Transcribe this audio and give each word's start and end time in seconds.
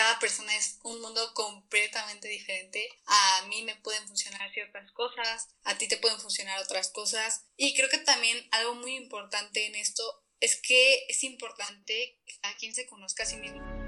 cada 0.00 0.18
persona 0.18 0.56
es 0.56 0.78
un 0.82 0.98
mundo 1.02 1.34
completamente 1.34 2.26
diferente. 2.26 2.88
A 3.04 3.44
mí 3.48 3.60
me 3.64 3.76
pueden 3.76 4.08
funcionar 4.08 4.50
ciertas 4.50 4.90
cosas, 4.92 5.48
a 5.62 5.76
ti 5.76 5.88
te 5.88 5.98
pueden 5.98 6.18
funcionar 6.18 6.58
otras 6.58 6.88
cosas. 6.88 7.44
Y 7.58 7.74
creo 7.74 7.90
que 7.90 7.98
también 7.98 8.48
algo 8.50 8.76
muy 8.76 8.96
importante 8.96 9.66
en 9.66 9.74
esto 9.74 10.24
es 10.40 10.58
que 10.58 11.04
es 11.10 11.22
importante 11.22 12.18
que 12.24 12.38
cada 12.40 12.56
quien 12.56 12.74
se 12.74 12.86
conozca 12.86 13.24
a 13.24 13.26
sí 13.26 13.36
mismo. 13.36 13.79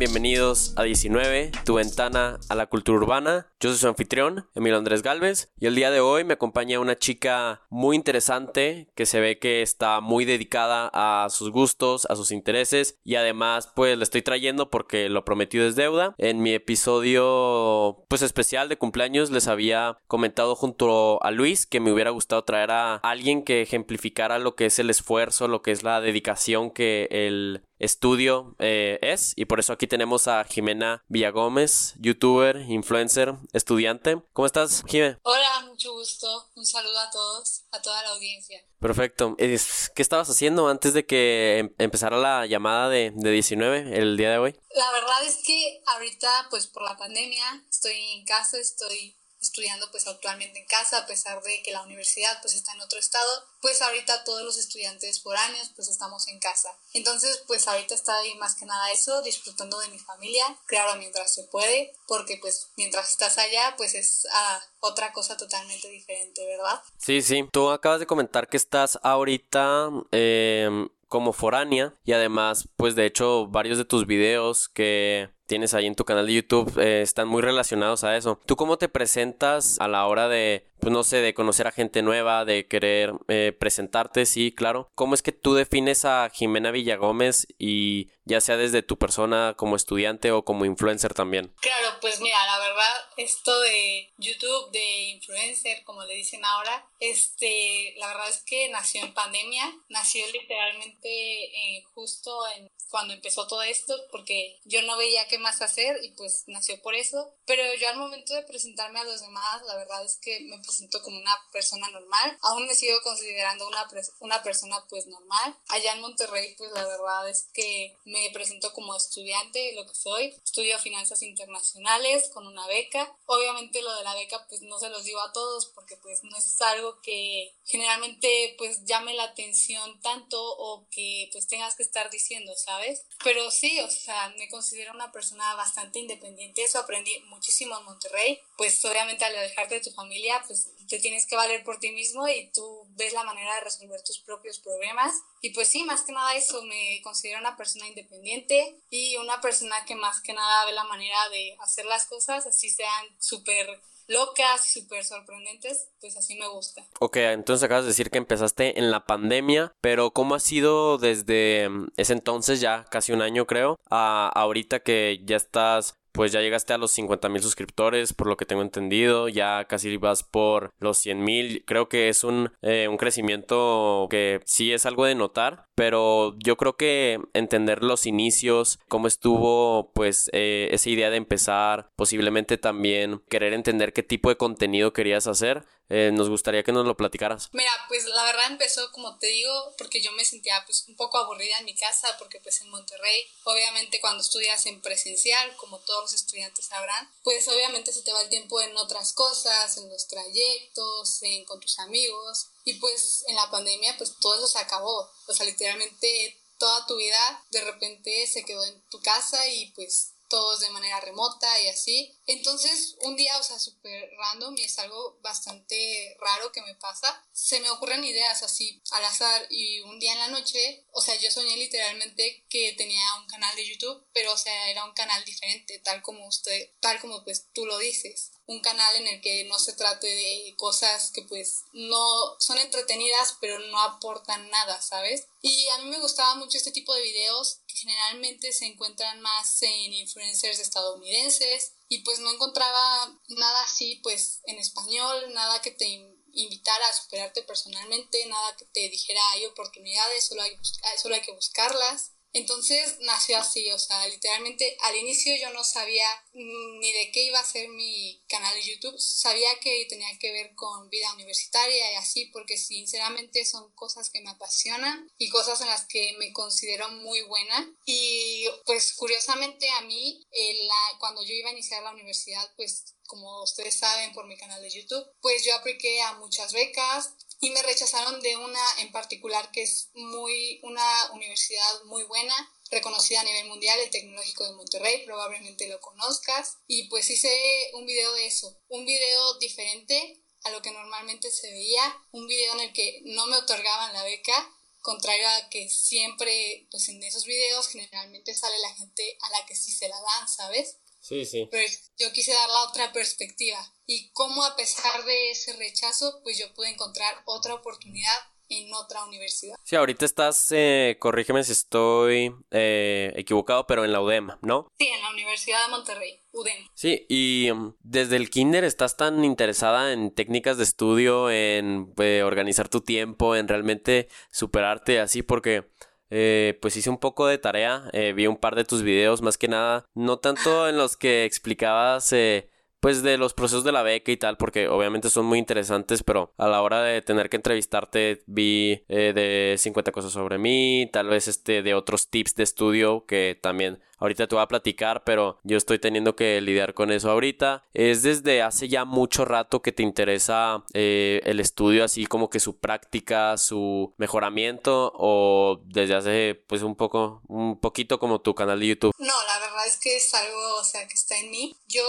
Bienvenidos 0.00 0.72
a 0.78 0.84
19, 0.84 1.52
tu 1.66 1.74
ventana 1.74 2.40
a 2.48 2.54
la 2.54 2.68
cultura 2.68 2.96
urbana. 2.96 3.48
Yo 3.60 3.68
soy 3.68 3.78
su 3.78 3.86
anfitrión, 3.86 4.48
Emilio 4.54 4.78
Andrés 4.78 5.02
Galvez, 5.02 5.52
y 5.60 5.66
el 5.66 5.74
día 5.74 5.90
de 5.90 6.00
hoy 6.00 6.24
me 6.24 6.32
acompaña 6.32 6.80
una 6.80 6.96
chica 6.96 7.60
muy 7.68 7.96
interesante 7.96 8.88
que 8.94 9.04
se 9.04 9.20
ve 9.20 9.38
que 9.38 9.60
está 9.60 10.00
muy 10.00 10.24
dedicada 10.24 10.90
a 10.94 11.28
sus 11.28 11.50
gustos, 11.50 12.06
a 12.08 12.16
sus 12.16 12.30
intereses, 12.30 12.98
y 13.04 13.16
además 13.16 13.70
pues 13.76 13.98
le 13.98 14.04
estoy 14.04 14.22
trayendo 14.22 14.70
porque 14.70 15.10
lo 15.10 15.26
prometido 15.26 15.66
es 15.66 15.76
deuda. 15.76 16.14
En 16.16 16.40
mi 16.40 16.54
episodio 16.54 18.06
pues 18.08 18.22
especial 18.22 18.70
de 18.70 18.78
cumpleaños 18.78 19.30
les 19.30 19.48
había 19.48 19.98
comentado 20.06 20.56
junto 20.56 21.22
a 21.22 21.30
Luis 21.30 21.66
que 21.66 21.78
me 21.78 21.92
hubiera 21.92 22.08
gustado 22.08 22.42
traer 22.44 22.70
a 22.70 22.94
alguien 22.96 23.42
que 23.42 23.60
ejemplificara 23.60 24.38
lo 24.38 24.54
que 24.54 24.64
es 24.64 24.78
el 24.78 24.88
esfuerzo, 24.88 25.46
lo 25.46 25.60
que 25.60 25.72
es 25.72 25.82
la 25.82 26.00
dedicación 26.00 26.70
que 26.70 27.06
el 27.10 27.64
estudio 27.80 28.54
eh, 28.58 28.98
es 29.02 29.32
y 29.36 29.46
por 29.46 29.58
eso 29.58 29.72
aquí 29.72 29.86
tenemos 29.86 30.28
a 30.28 30.44
Jimena 30.44 31.04
Villagómez, 31.08 31.94
youtuber, 31.98 32.56
influencer, 32.68 33.34
estudiante. 33.52 34.22
¿Cómo 34.32 34.46
estás, 34.46 34.84
Jimena? 34.86 35.18
Hola, 35.22 35.66
mucho 35.66 35.92
gusto. 35.92 36.50
Un 36.54 36.64
saludo 36.64 36.98
a 37.00 37.10
todos, 37.10 37.64
a 37.72 37.82
toda 37.82 38.02
la 38.02 38.10
audiencia. 38.10 38.62
Perfecto. 38.78 39.34
¿Qué 39.36 40.02
estabas 40.02 40.30
haciendo 40.30 40.68
antes 40.68 40.94
de 40.94 41.04
que 41.04 41.58
em, 41.58 41.74
empezara 41.78 42.16
la 42.16 42.46
llamada 42.46 42.88
de, 42.88 43.12
de 43.14 43.30
19 43.30 43.98
el 43.98 44.16
día 44.16 44.30
de 44.30 44.38
hoy? 44.38 44.60
La 44.76 44.90
verdad 44.92 45.24
es 45.26 45.38
que 45.44 45.82
ahorita, 45.86 46.46
pues 46.50 46.66
por 46.66 46.82
la 46.82 46.96
pandemia, 46.96 47.64
estoy 47.68 47.94
en 48.14 48.24
casa, 48.24 48.58
estoy 48.58 49.16
estudiando 49.40 49.90
pues 49.90 50.06
actualmente 50.06 50.58
en 50.58 50.66
casa 50.66 50.98
a 50.98 51.06
pesar 51.06 51.42
de 51.42 51.62
que 51.62 51.72
la 51.72 51.82
universidad 51.82 52.40
pues 52.42 52.54
está 52.54 52.72
en 52.72 52.80
otro 52.82 52.98
estado 52.98 53.44
pues 53.60 53.80
ahorita 53.82 54.24
todos 54.24 54.42
los 54.42 54.56
estudiantes 54.56 55.20
por 55.20 55.36
años 55.36 55.70
pues 55.74 55.88
estamos 55.88 56.28
en 56.28 56.38
casa. 56.38 56.70
Entonces 56.92 57.42
pues 57.46 57.66
ahorita 57.68 57.94
estoy 57.94 58.34
más 58.36 58.54
que 58.54 58.66
nada 58.66 58.90
eso 58.92 59.22
disfrutando 59.22 59.78
de 59.80 59.88
mi 59.88 59.98
familia 59.98 60.44
claro 60.66 60.98
mientras 60.98 61.34
se 61.34 61.44
puede 61.44 61.92
porque 62.06 62.38
pues 62.40 62.68
mientras 62.76 63.10
estás 63.10 63.38
allá 63.38 63.74
pues 63.76 63.94
es 63.94 64.26
ah, 64.32 64.60
otra 64.80 65.12
cosa 65.12 65.36
totalmente 65.36 65.88
diferente 65.88 66.44
verdad 66.46 66.82
sí 66.98 67.22
sí. 67.22 67.48
Tú 67.52 67.70
acabas 67.70 68.00
de 68.00 68.06
comentar 68.06 68.48
que 68.48 68.56
estás 68.56 68.98
ahorita 69.02 69.90
em, 70.10 70.88
como 71.08 71.32
foránea 71.32 71.94
y 72.04 72.12
además 72.12 72.68
pues 72.76 72.94
de 72.94 73.06
hecho 73.06 73.46
varios 73.46 73.78
de 73.78 73.84
tus 73.84 74.06
videos 74.06 74.68
que 74.68 75.30
tienes 75.50 75.74
ahí 75.74 75.86
en 75.88 75.96
tu 75.96 76.04
canal 76.04 76.28
de 76.28 76.34
YouTube 76.34 76.78
eh, 76.78 77.02
están 77.02 77.26
muy 77.26 77.42
relacionados 77.42 78.04
a 78.04 78.16
eso. 78.16 78.38
¿Tú 78.46 78.54
cómo 78.54 78.78
te 78.78 78.88
presentas 78.88 79.80
a 79.80 79.88
la 79.88 80.06
hora 80.06 80.28
de 80.28 80.70
pues 80.80 80.92
no 80.92 81.04
sé, 81.04 81.18
de 81.18 81.34
conocer 81.34 81.66
a 81.66 81.72
gente 81.72 82.02
nueva, 82.02 82.44
de 82.44 82.66
querer 82.66 83.12
eh, 83.28 83.54
presentarte, 83.58 84.26
sí, 84.26 84.52
claro. 84.52 84.90
¿Cómo 84.94 85.14
es 85.14 85.22
que 85.22 85.32
tú 85.32 85.54
defines 85.54 86.04
a 86.04 86.30
Jimena 86.32 86.70
Villagómez 86.70 87.46
y 87.58 88.08
ya 88.24 88.40
sea 88.40 88.56
desde 88.56 88.82
tu 88.82 88.96
persona 88.96 89.54
como 89.56 89.76
estudiante 89.76 90.32
o 90.32 90.44
como 90.44 90.64
influencer 90.64 91.12
también? 91.12 91.52
Claro, 91.60 91.98
pues 92.00 92.20
mira, 92.20 92.38
la 92.46 92.58
verdad, 92.60 92.96
esto 93.18 93.60
de 93.60 94.10
YouTube, 94.16 94.70
de 94.72 95.00
influencer, 95.10 95.84
como 95.84 96.02
le 96.04 96.14
dicen 96.14 96.44
ahora, 96.44 96.88
este, 96.98 97.94
la 97.98 98.08
verdad 98.08 98.30
es 98.30 98.42
que 98.44 98.68
nació 98.70 99.04
en 99.04 99.12
pandemia, 99.12 99.70
nació 99.88 100.24
literalmente 100.32 101.44
eh, 101.44 101.82
justo 101.92 102.34
en 102.56 102.70
cuando 102.90 103.14
empezó 103.14 103.46
todo 103.46 103.62
esto, 103.62 103.94
porque 104.10 104.60
yo 104.64 104.82
no 104.82 104.96
veía 104.96 105.28
qué 105.28 105.38
más 105.38 105.62
hacer 105.62 105.98
y 106.02 106.10
pues 106.12 106.44
nació 106.46 106.80
por 106.82 106.94
eso. 106.94 107.34
Pero 107.46 107.62
yo 107.74 107.88
al 107.88 107.96
momento 107.96 108.34
de 108.34 108.42
presentarme 108.42 109.00
a 109.00 109.04
los 109.04 109.20
demás, 109.20 109.62
la 109.66 109.76
verdad 109.76 110.04
es 110.04 110.16
que 110.16 110.40
me 110.40 110.58
presento 110.58 111.02
como 111.02 111.18
una 111.18 111.34
persona 111.52 111.88
normal. 111.90 112.38
Aún 112.42 112.66
me 112.66 112.74
sigo 112.74 113.00
considerando 113.02 113.66
una, 113.66 113.88
una 114.20 114.42
persona 114.42 114.84
pues 114.88 115.06
normal. 115.06 115.56
Allá 115.68 115.94
en 115.94 116.00
Monterrey 116.00 116.54
pues 116.56 116.70
la 116.72 116.86
verdad 116.86 117.28
es 117.28 117.48
que 117.52 117.96
me 118.04 118.30
presento 118.32 118.72
como 118.72 118.94
estudiante, 118.94 119.72
lo 119.74 119.86
que 119.86 119.94
soy. 119.94 120.34
Estudio 120.44 120.78
finanzas 120.78 121.22
internacionales 121.22 122.30
con 122.32 122.46
una 122.46 122.66
beca. 122.66 123.16
Obviamente 123.26 123.82
lo 123.82 123.94
de 123.96 124.04
la 124.04 124.14
beca 124.14 124.46
pues 124.48 124.62
no 124.62 124.78
se 124.78 124.90
los 124.90 125.04
digo 125.04 125.20
a 125.20 125.32
todos 125.32 125.66
porque 125.74 125.96
pues 125.96 126.22
no 126.24 126.36
es 126.36 126.60
algo 126.62 127.00
que 127.02 127.54
generalmente 127.64 128.54
pues 128.58 128.84
llame 128.84 129.14
la 129.14 129.24
atención 129.24 130.00
tanto 130.00 130.40
o 130.40 130.86
que 130.90 131.28
pues 131.32 131.46
tengas 131.46 131.76
que 131.76 131.82
estar 131.82 132.10
diciendo, 132.10 132.52
¿sabes? 132.56 132.79
Pero 133.22 133.50
sí, 133.50 133.80
o 133.80 133.90
sea, 133.90 134.32
me 134.38 134.48
considero 134.48 134.92
una 134.92 135.12
persona 135.12 135.54
bastante 135.54 135.98
independiente. 135.98 136.62
Eso 136.62 136.78
aprendí 136.78 137.12
muchísimo 137.28 137.78
en 137.78 137.84
Monterrey. 137.84 138.40
Pues 138.56 138.84
obviamente 138.84 139.24
al 139.24 139.36
alejarte 139.36 139.76
de 139.76 139.80
tu 139.82 139.90
familia 139.90 140.42
pues 140.46 140.70
te 140.88 140.98
tienes 140.98 141.26
que 141.26 141.36
valer 141.36 141.62
por 141.62 141.78
ti 141.78 141.92
mismo 141.92 142.26
y 142.28 142.50
tú 142.52 142.84
ves 142.96 143.12
la 143.12 143.22
manera 143.22 143.54
de 143.54 143.60
resolver 143.60 144.02
tus 144.02 144.18
propios 144.20 144.58
problemas. 144.58 145.14
Y 145.40 145.50
pues 145.50 145.68
sí, 145.68 145.84
más 145.84 146.02
que 146.02 146.12
nada 146.12 146.34
eso, 146.34 146.62
me 146.62 147.00
considero 147.02 147.38
una 147.38 147.56
persona 147.56 147.86
independiente 147.86 148.76
y 148.90 149.16
una 149.16 149.40
persona 149.40 149.84
que 149.86 149.94
más 149.94 150.20
que 150.20 150.32
nada 150.32 150.66
ve 150.66 150.72
la 150.72 150.84
manera 150.84 151.28
de 151.30 151.56
hacer 151.60 151.84
las 151.86 152.06
cosas, 152.06 152.46
así 152.46 152.70
sean 152.70 153.06
súper 153.18 153.80
locas 154.10 154.66
y 154.66 154.80
súper 154.80 155.04
sorprendentes, 155.04 155.88
pues 156.00 156.16
así 156.16 156.34
me 156.34 156.48
gusta. 156.48 156.84
Ok, 156.98 157.16
entonces 157.16 157.64
acabas 157.64 157.84
de 157.84 157.90
decir 157.90 158.10
que 158.10 158.18
empezaste 158.18 158.78
en 158.78 158.90
la 158.90 159.06
pandemia, 159.06 159.72
pero 159.80 160.10
¿cómo 160.10 160.34
ha 160.34 160.40
sido 160.40 160.98
desde 160.98 161.68
ese 161.96 162.12
entonces, 162.12 162.60
ya 162.60 162.84
casi 162.90 163.12
un 163.12 163.22
año 163.22 163.46
creo, 163.46 163.78
a 163.88 164.28
ahorita 164.34 164.80
que 164.80 165.22
ya 165.24 165.36
estás 165.36 165.99
pues 166.12 166.32
ya 166.32 166.40
llegaste 166.40 166.72
a 166.72 166.78
los 166.78 166.90
50 166.92 167.28
mil 167.28 167.42
suscriptores, 167.42 168.12
por 168.12 168.26
lo 168.26 168.36
que 168.36 168.46
tengo 168.46 168.62
entendido, 168.62 169.28
ya 169.28 169.64
casi 169.66 169.96
vas 169.96 170.22
por 170.22 170.72
los 170.78 170.98
100 170.98 171.24
mil, 171.24 171.64
creo 171.66 171.88
que 171.88 172.08
es 172.08 172.24
un, 172.24 172.52
eh, 172.62 172.88
un 172.88 172.96
crecimiento 172.96 174.06
que 174.10 174.40
sí 174.44 174.72
es 174.72 174.86
algo 174.86 175.04
de 175.04 175.14
notar, 175.14 175.66
pero 175.74 176.34
yo 176.38 176.56
creo 176.56 176.76
que 176.76 177.20
entender 177.32 177.82
los 177.82 178.06
inicios, 178.06 178.78
cómo 178.88 179.06
estuvo 179.06 179.92
pues 179.94 180.30
eh, 180.32 180.68
esa 180.72 180.90
idea 180.90 181.10
de 181.10 181.16
empezar, 181.16 181.88
posiblemente 181.96 182.58
también 182.58 183.22
querer 183.28 183.52
entender 183.52 183.92
qué 183.92 184.02
tipo 184.02 184.28
de 184.28 184.36
contenido 184.36 184.92
querías 184.92 185.26
hacer, 185.26 185.64
eh, 185.90 186.10
nos 186.12 186.28
gustaría 186.28 186.62
que 186.62 186.72
nos 186.72 186.86
lo 186.86 186.96
platicaras. 186.96 187.48
Mira, 187.52 187.70
pues 187.88 188.04
la 188.04 188.22
verdad 188.22 188.46
empezó, 188.46 188.90
como 188.92 189.18
te 189.18 189.26
digo, 189.26 189.74
porque 189.76 190.00
yo 190.00 190.12
me 190.12 190.24
sentía 190.24 190.62
pues 190.64 190.84
un 190.86 190.96
poco 190.96 191.18
aburrida 191.18 191.58
en 191.58 191.64
mi 191.64 191.74
casa, 191.74 192.08
porque 192.18 192.40
pues 192.40 192.60
en 192.60 192.70
Monterrey, 192.70 193.24
obviamente 193.44 194.00
cuando 194.00 194.22
estudias 194.22 194.64
en 194.66 194.80
presencial, 194.80 195.56
como 195.56 195.80
todos 195.80 196.02
los 196.02 196.14
estudiantes 196.14 196.66
sabrán, 196.66 197.10
pues 197.24 197.46
obviamente 197.48 197.92
se 197.92 198.02
te 198.02 198.12
va 198.12 198.22
el 198.22 198.28
tiempo 198.28 198.60
en 198.60 198.76
otras 198.76 199.12
cosas, 199.12 199.76
en 199.78 199.90
los 199.90 200.06
trayectos, 200.06 201.22
en, 201.22 201.44
con 201.44 201.58
tus 201.58 201.78
amigos, 201.80 202.46
y 202.64 202.74
pues 202.74 203.24
en 203.26 203.34
la 203.34 203.50
pandemia 203.50 203.96
pues 203.98 204.14
todo 204.20 204.36
eso 204.36 204.46
se 204.46 204.58
acabó, 204.58 205.10
o 205.26 205.34
sea, 205.34 205.44
literalmente 205.44 206.40
toda 206.60 206.86
tu 206.86 206.94
vida 206.96 207.44
de 207.50 207.64
repente 207.64 208.26
se 208.26 208.44
quedó 208.44 208.64
en 208.64 208.80
tu 208.90 209.00
casa 209.00 209.48
y 209.48 209.72
pues 209.72 210.09
todos 210.30 210.60
de 210.60 210.70
manera 210.70 211.00
remota 211.00 211.60
y 211.60 211.68
así. 211.68 212.18
Entonces, 212.26 212.96
un 213.02 213.16
día, 213.16 213.36
o 213.38 213.42
sea, 213.42 213.58
súper 213.58 214.10
random 214.16 214.56
y 214.56 214.62
es 214.62 214.78
algo 214.78 215.18
bastante 215.20 216.16
raro 216.20 216.50
que 216.52 216.62
me 216.62 216.74
pasa, 216.76 217.22
se 217.32 217.60
me 217.60 217.68
ocurren 217.68 218.02
ideas 218.04 218.42
así 218.42 218.82
al 218.92 219.04
azar 219.04 219.46
y 219.50 219.80
un 219.80 219.98
día 219.98 220.12
en 220.12 220.18
la 220.20 220.28
noche, 220.28 220.86
o 220.92 221.02
sea, 221.02 221.16
yo 221.16 221.30
soñé 221.30 221.56
literalmente 221.56 222.46
que 222.48 222.72
tenía 222.72 223.04
un 223.20 223.26
canal 223.26 223.54
de 223.56 223.68
YouTube, 223.68 224.06
pero 224.14 224.32
o 224.32 224.38
sea, 224.38 224.70
era 224.70 224.84
un 224.84 224.94
canal 224.94 225.22
diferente, 225.24 225.78
tal 225.80 226.00
como 226.00 226.26
usted, 226.26 226.70
tal 226.80 226.98
como 227.00 227.22
pues 227.24 227.48
tú 227.52 227.66
lo 227.66 227.76
dices 227.78 228.32
un 228.50 228.60
canal 228.60 228.96
en 228.96 229.06
el 229.06 229.20
que 229.20 229.44
no 229.44 229.60
se 229.60 229.74
trate 229.74 230.08
de 230.08 230.54
cosas 230.56 231.12
que 231.12 231.22
pues 231.22 231.62
no 231.72 232.36
son 232.40 232.58
entretenidas 232.58 233.36
pero 233.40 233.60
no 233.60 233.80
aportan 233.80 234.50
nada, 234.50 234.82
¿sabes? 234.82 235.28
Y 235.40 235.68
a 235.68 235.78
mí 235.78 235.88
me 235.88 236.00
gustaba 236.00 236.34
mucho 236.34 236.58
este 236.58 236.72
tipo 236.72 236.92
de 236.92 237.02
videos 237.02 237.60
que 237.68 237.76
generalmente 237.76 238.52
se 238.52 238.66
encuentran 238.66 239.20
más 239.20 239.62
en 239.62 239.92
influencers 239.92 240.58
estadounidenses 240.58 241.74
y 241.88 241.98
pues 241.98 242.18
no 242.18 242.32
encontraba 242.32 243.16
nada 243.28 243.62
así 243.62 244.00
pues 244.02 244.40
en 244.46 244.58
español, 244.58 245.32
nada 245.32 245.62
que 245.62 245.70
te 245.70 245.86
invitara 246.32 246.88
a 246.88 246.92
superarte 246.92 247.42
personalmente, 247.44 248.26
nada 248.26 248.56
que 248.56 248.64
te 248.64 248.88
dijera 248.88 249.20
hay 249.30 249.46
oportunidades, 249.46 250.26
solo 250.26 250.42
hay, 250.42 250.58
solo 251.00 251.14
hay 251.14 251.22
que 251.22 251.32
buscarlas. 251.32 252.14
Entonces 252.32 252.96
nació 253.00 253.38
así, 253.38 253.70
o 253.72 253.78
sea, 253.78 254.06
literalmente 254.06 254.76
al 254.82 254.96
inicio 254.96 255.34
yo 255.36 255.50
no 255.50 255.64
sabía 255.64 256.06
ni 256.32 256.92
de 256.92 257.10
qué 257.12 257.24
iba 257.24 257.40
a 257.40 257.44
ser 257.44 257.68
mi 257.68 258.22
canal 258.28 258.54
de 258.54 258.62
YouTube, 258.62 258.98
sabía 258.98 259.48
que 259.60 259.86
tenía 259.88 260.16
que 260.18 260.32
ver 260.32 260.54
con 260.54 260.88
vida 260.90 261.12
universitaria 261.14 261.92
y 261.92 261.96
así, 261.96 262.26
porque 262.26 262.56
sinceramente 262.56 263.44
son 263.44 263.72
cosas 263.72 264.10
que 264.10 264.20
me 264.20 264.30
apasionan 264.30 265.10
y 265.18 265.28
cosas 265.28 265.60
en 265.60 265.68
las 265.68 265.86
que 265.86 266.14
me 266.18 266.32
considero 266.32 266.88
muy 266.90 267.22
buena. 267.22 267.68
Y 267.84 268.46
pues 268.64 268.92
curiosamente 268.92 269.68
a 269.70 269.80
mí, 269.82 270.26
la, 270.32 270.98
cuando 270.98 271.22
yo 271.24 271.34
iba 271.34 271.50
a 271.50 271.52
iniciar 271.52 271.82
la 271.82 271.92
universidad, 271.92 272.48
pues 272.56 272.94
como 273.10 273.42
ustedes 273.42 273.76
saben 273.76 274.12
por 274.12 274.26
mi 274.26 274.36
canal 274.36 274.62
de 274.62 274.70
YouTube, 274.70 275.04
pues 275.20 275.44
yo 275.44 275.52
apliqué 275.56 276.00
a 276.00 276.14
muchas 276.14 276.52
becas, 276.52 277.10
y 277.40 277.50
me 277.50 277.62
rechazaron 277.62 278.20
de 278.20 278.36
una 278.36 278.62
en 278.78 278.92
particular 278.92 279.50
que 279.50 279.62
es 279.62 279.90
muy 279.94 280.60
una 280.62 281.10
universidad 281.12 281.82
muy 281.84 282.04
buena 282.04 282.34
reconocida 282.70 283.22
a 283.22 283.24
nivel 283.24 283.48
mundial, 283.48 283.80
el 283.80 283.90
Tecnológico 283.90 284.46
de 284.46 284.54
Monterrey, 284.54 285.04
probablemente 285.04 285.66
lo 285.66 285.80
conozcas. 285.80 286.58
Y 286.68 286.84
pues 286.88 287.10
hice 287.10 287.32
un 287.72 287.86
video 287.86 288.12
de 288.12 288.26
eso, 288.26 288.56
un 288.68 288.84
video 288.84 289.38
diferente 289.38 290.22
a 290.44 290.50
lo 290.50 290.62
que 290.62 290.70
normalmente 290.70 291.30
se 291.30 291.50
veía, 291.50 291.82
un 292.12 292.26
video 292.26 292.54
en 292.54 292.60
el 292.60 292.72
que 292.72 293.00
no 293.06 293.26
me 293.26 293.38
otorgaban 293.38 293.92
la 293.92 294.04
beca, 294.04 294.54
contrario 294.82 295.26
a 295.26 295.48
que 295.48 295.68
siempre, 295.68 296.68
pues 296.70 296.88
en 296.90 297.02
esos 297.02 297.24
videos 297.24 297.68
generalmente 297.68 298.34
sale 298.34 298.58
la 298.58 298.74
gente 298.74 299.18
a 299.20 299.30
la 299.30 299.46
que 299.46 299.56
sí 299.56 299.72
se 299.72 299.88
la 299.88 300.00
dan, 300.00 300.28
¿sabes? 300.28 300.76
Sí, 301.00 301.24
sí. 301.24 301.48
Pero 301.50 301.66
yo 301.98 302.12
quise 302.12 302.32
dar 302.32 302.48
la 302.48 302.68
otra 302.68 302.92
perspectiva 302.92 303.58
y 303.86 304.10
cómo 304.12 304.44
a 304.44 304.54
pesar 304.54 305.04
de 305.04 305.30
ese 305.30 305.54
rechazo, 305.54 306.20
pues 306.22 306.38
yo 306.38 306.52
pude 306.54 306.70
encontrar 306.70 307.22
otra 307.24 307.54
oportunidad 307.54 308.16
en 308.50 308.72
otra 308.74 309.04
universidad. 309.04 309.56
Sí, 309.62 309.76
ahorita 309.76 310.04
estás, 310.04 310.48
eh, 310.50 310.96
corrígeme 310.98 311.44
si 311.44 311.52
estoy 311.52 312.34
eh, 312.50 313.12
equivocado, 313.16 313.66
pero 313.66 313.84
en 313.84 313.92
la 313.92 314.00
UDEM, 314.00 314.30
¿no? 314.42 314.68
Sí, 314.76 314.88
en 314.88 315.00
la 315.00 315.10
Universidad 315.10 315.66
de 315.66 315.70
Monterrey, 315.70 316.20
UDEM. 316.32 316.68
Sí, 316.74 317.06
y 317.08 317.50
um, 317.50 317.74
desde 317.80 318.16
el 318.16 318.28
kinder 318.28 318.64
estás 318.64 318.96
tan 318.96 319.24
interesada 319.24 319.92
en 319.92 320.12
técnicas 320.12 320.58
de 320.58 320.64
estudio, 320.64 321.30
en 321.30 321.94
eh, 321.98 322.22
organizar 322.24 322.68
tu 322.68 322.80
tiempo, 322.80 323.36
en 323.36 323.48
realmente 323.48 324.08
superarte 324.30 325.00
así, 325.00 325.22
porque... 325.22 325.70
Eh, 326.10 326.58
pues 326.60 326.76
hice 326.76 326.90
un 326.90 326.98
poco 326.98 327.26
de 327.26 327.38
tarea, 327.38 327.84
eh, 327.92 328.12
vi 328.12 328.26
un 328.26 328.36
par 328.36 328.56
de 328.56 328.64
tus 328.64 328.82
videos, 328.82 329.22
más 329.22 329.38
que 329.38 329.48
nada, 329.48 329.84
no 329.94 330.18
tanto 330.18 330.68
en 330.68 330.76
los 330.76 330.96
que 330.96 331.24
explicabas 331.24 332.12
eh, 332.12 332.48
pues 332.80 333.02
de 333.02 333.18
los 333.18 333.34
procesos 333.34 333.62
de 333.62 333.72
la 333.72 333.82
beca 333.82 334.10
y 334.10 334.16
tal, 334.16 334.36
porque 334.38 334.66
obviamente 334.68 335.10
son 335.10 335.26
muy 335.26 335.38
interesantes, 335.38 336.02
pero 336.02 336.32
a 336.38 336.48
la 336.48 336.62
hora 336.62 336.82
de 336.82 337.02
tener 337.02 337.28
que 337.28 337.36
entrevistarte 337.36 338.22
vi 338.26 338.84
eh, 338.88 339.12
de 339.14 339.56
50 339.58 339.92
cosas 339.92 340.12
sobre 340.12 340.38
mí, 340.38 340.88
tal 340.92 341.08
vez 341.08 341.28
este 341.28 341.62
de 341.62 341.74
otros 341.74 342.08
tips 342.08 342.34
de 342.36 342.42
estudio 342.42 343.04
que 343.06 343.38
también 343.40 343.80
ahorita 344.00 344.26
te 344.26 344.34
voy 344.34 344.42
a 344.42 344.48
platicar, 344.48 345.04
pero 345.04 345.38
yo 345.44 345.56
estoy 345.56 345.78
teniendo 345.78 346.16
que 346.16 346.40
lidiar 346.40 346.74
con 346.74 346.90
eso 346.90 347.10
ahorita. 347.10 347.64
Es 347.72 348.02
desde 348.02 348.42
hace 348.42 348.68
ya 348.68 348.84
mucho 348.84 349.24
rato 349.24 349.62
que 349.62 349.72
te 349.72 349.82
interesa 349.82 350.64
eh, 350.72 351.20
el 351.24 351.38
estudio, 351.40 351.84
así 351.84 352.06
como 352.06 352.30
que 352.30 352.40
su 352.40 352.58
práctica, 352.58 353.36
su 353.38 353.94
mejoramiento, 353.98 354.92
o 354.96 355.60
desde 355.64 355.94
hace 355.94 356.44
pues 356.48 356.62
un 356.62 356.74
poco, 356.74 357.22
un 357.28 357.60
poquito 357.60 357.98
como 357.98 358.20
tu 358.20 358.34
canal 358.34 358.58
de 358.60 358.68
YouTube. 358.68 358.94
No, 358.98 359.14
la 359.26 359.38
verdad 359.38 359.66
es 359.66 359.76
que 359.76 359.96
es 359.96 360.12
algo, 360.14 360.56
o 360.56 360.64
sea, 360.64 360.86
que 360.88 360.94
está 360.94 361.16
en 361.18 361.30
mí. 361.30 361.56
Yo 361.68 361.84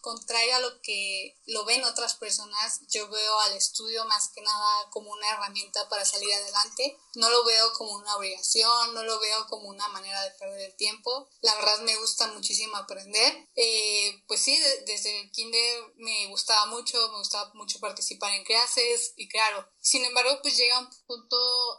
contrario 0.00 0.56
a 0.56 0.60
lo 0.60 0.80
que 0.82 1.36
lo 1.46 1.64
ven 1.64 1.84
otras 1.84 2.14
personas, 2.14 2.80
yo 2.88 3.08
veo 3.08 3.40
al 3.40 3.56
estudio 3.56 4.04
más 4.06 4.28
que 4.28 4.42
nada 4.42 4.90
como 4.90 5.10
una 5.10 5.28
herramienta 5.30 5.88
para 5.88 6.04
salir 6.04 6.32
adelante. 6.32 6.98
No 7.14 7.30
lo 7.30 7.44
veo 7.44 7.72
como 7.74 7.92
una 7.92 8.16
obligación, 8.16 8.94
no 8.94 9.02
lo 9.04 9.18
veo 9.20 9.46
como 9.48 9.68
una 9.68 9.88
manera 9.88 10.22
de 10.22 10.30
perder 10.32 10.70
el 10.70 10.76
tiempo. 10.76 11.28
La 11.42 11.54
verdad 11.54 11.80
me 11.80 11.96
gusta 11.96 12.26
muchísimo 12.32 12.76
aprender. 12.76 13.48
Eh, 13.56 14.22
pues 14.26 14.40
sí, 14.40 14.58
desde 14.86 15.20
el 15.20 15.30
kinder 15.30 15.94
me 15.96 16.26
gustaba 16.26 16.66
mucho, 16.66 16.98
me 17.12 17.18
gustaba 17.18 17.50
mucho 17.54 17.80
participar 17.80 18.34
en 18.34 18.44
clases 18.44 19.14
y 19.16 19.28
claro, 19.28 19.66
sin 19.80 20.04
embargo 20.04 20.38
pues 20.42 20.56
llega 20.56 20.78
un 20.78 20.90
punto 21.06 21.36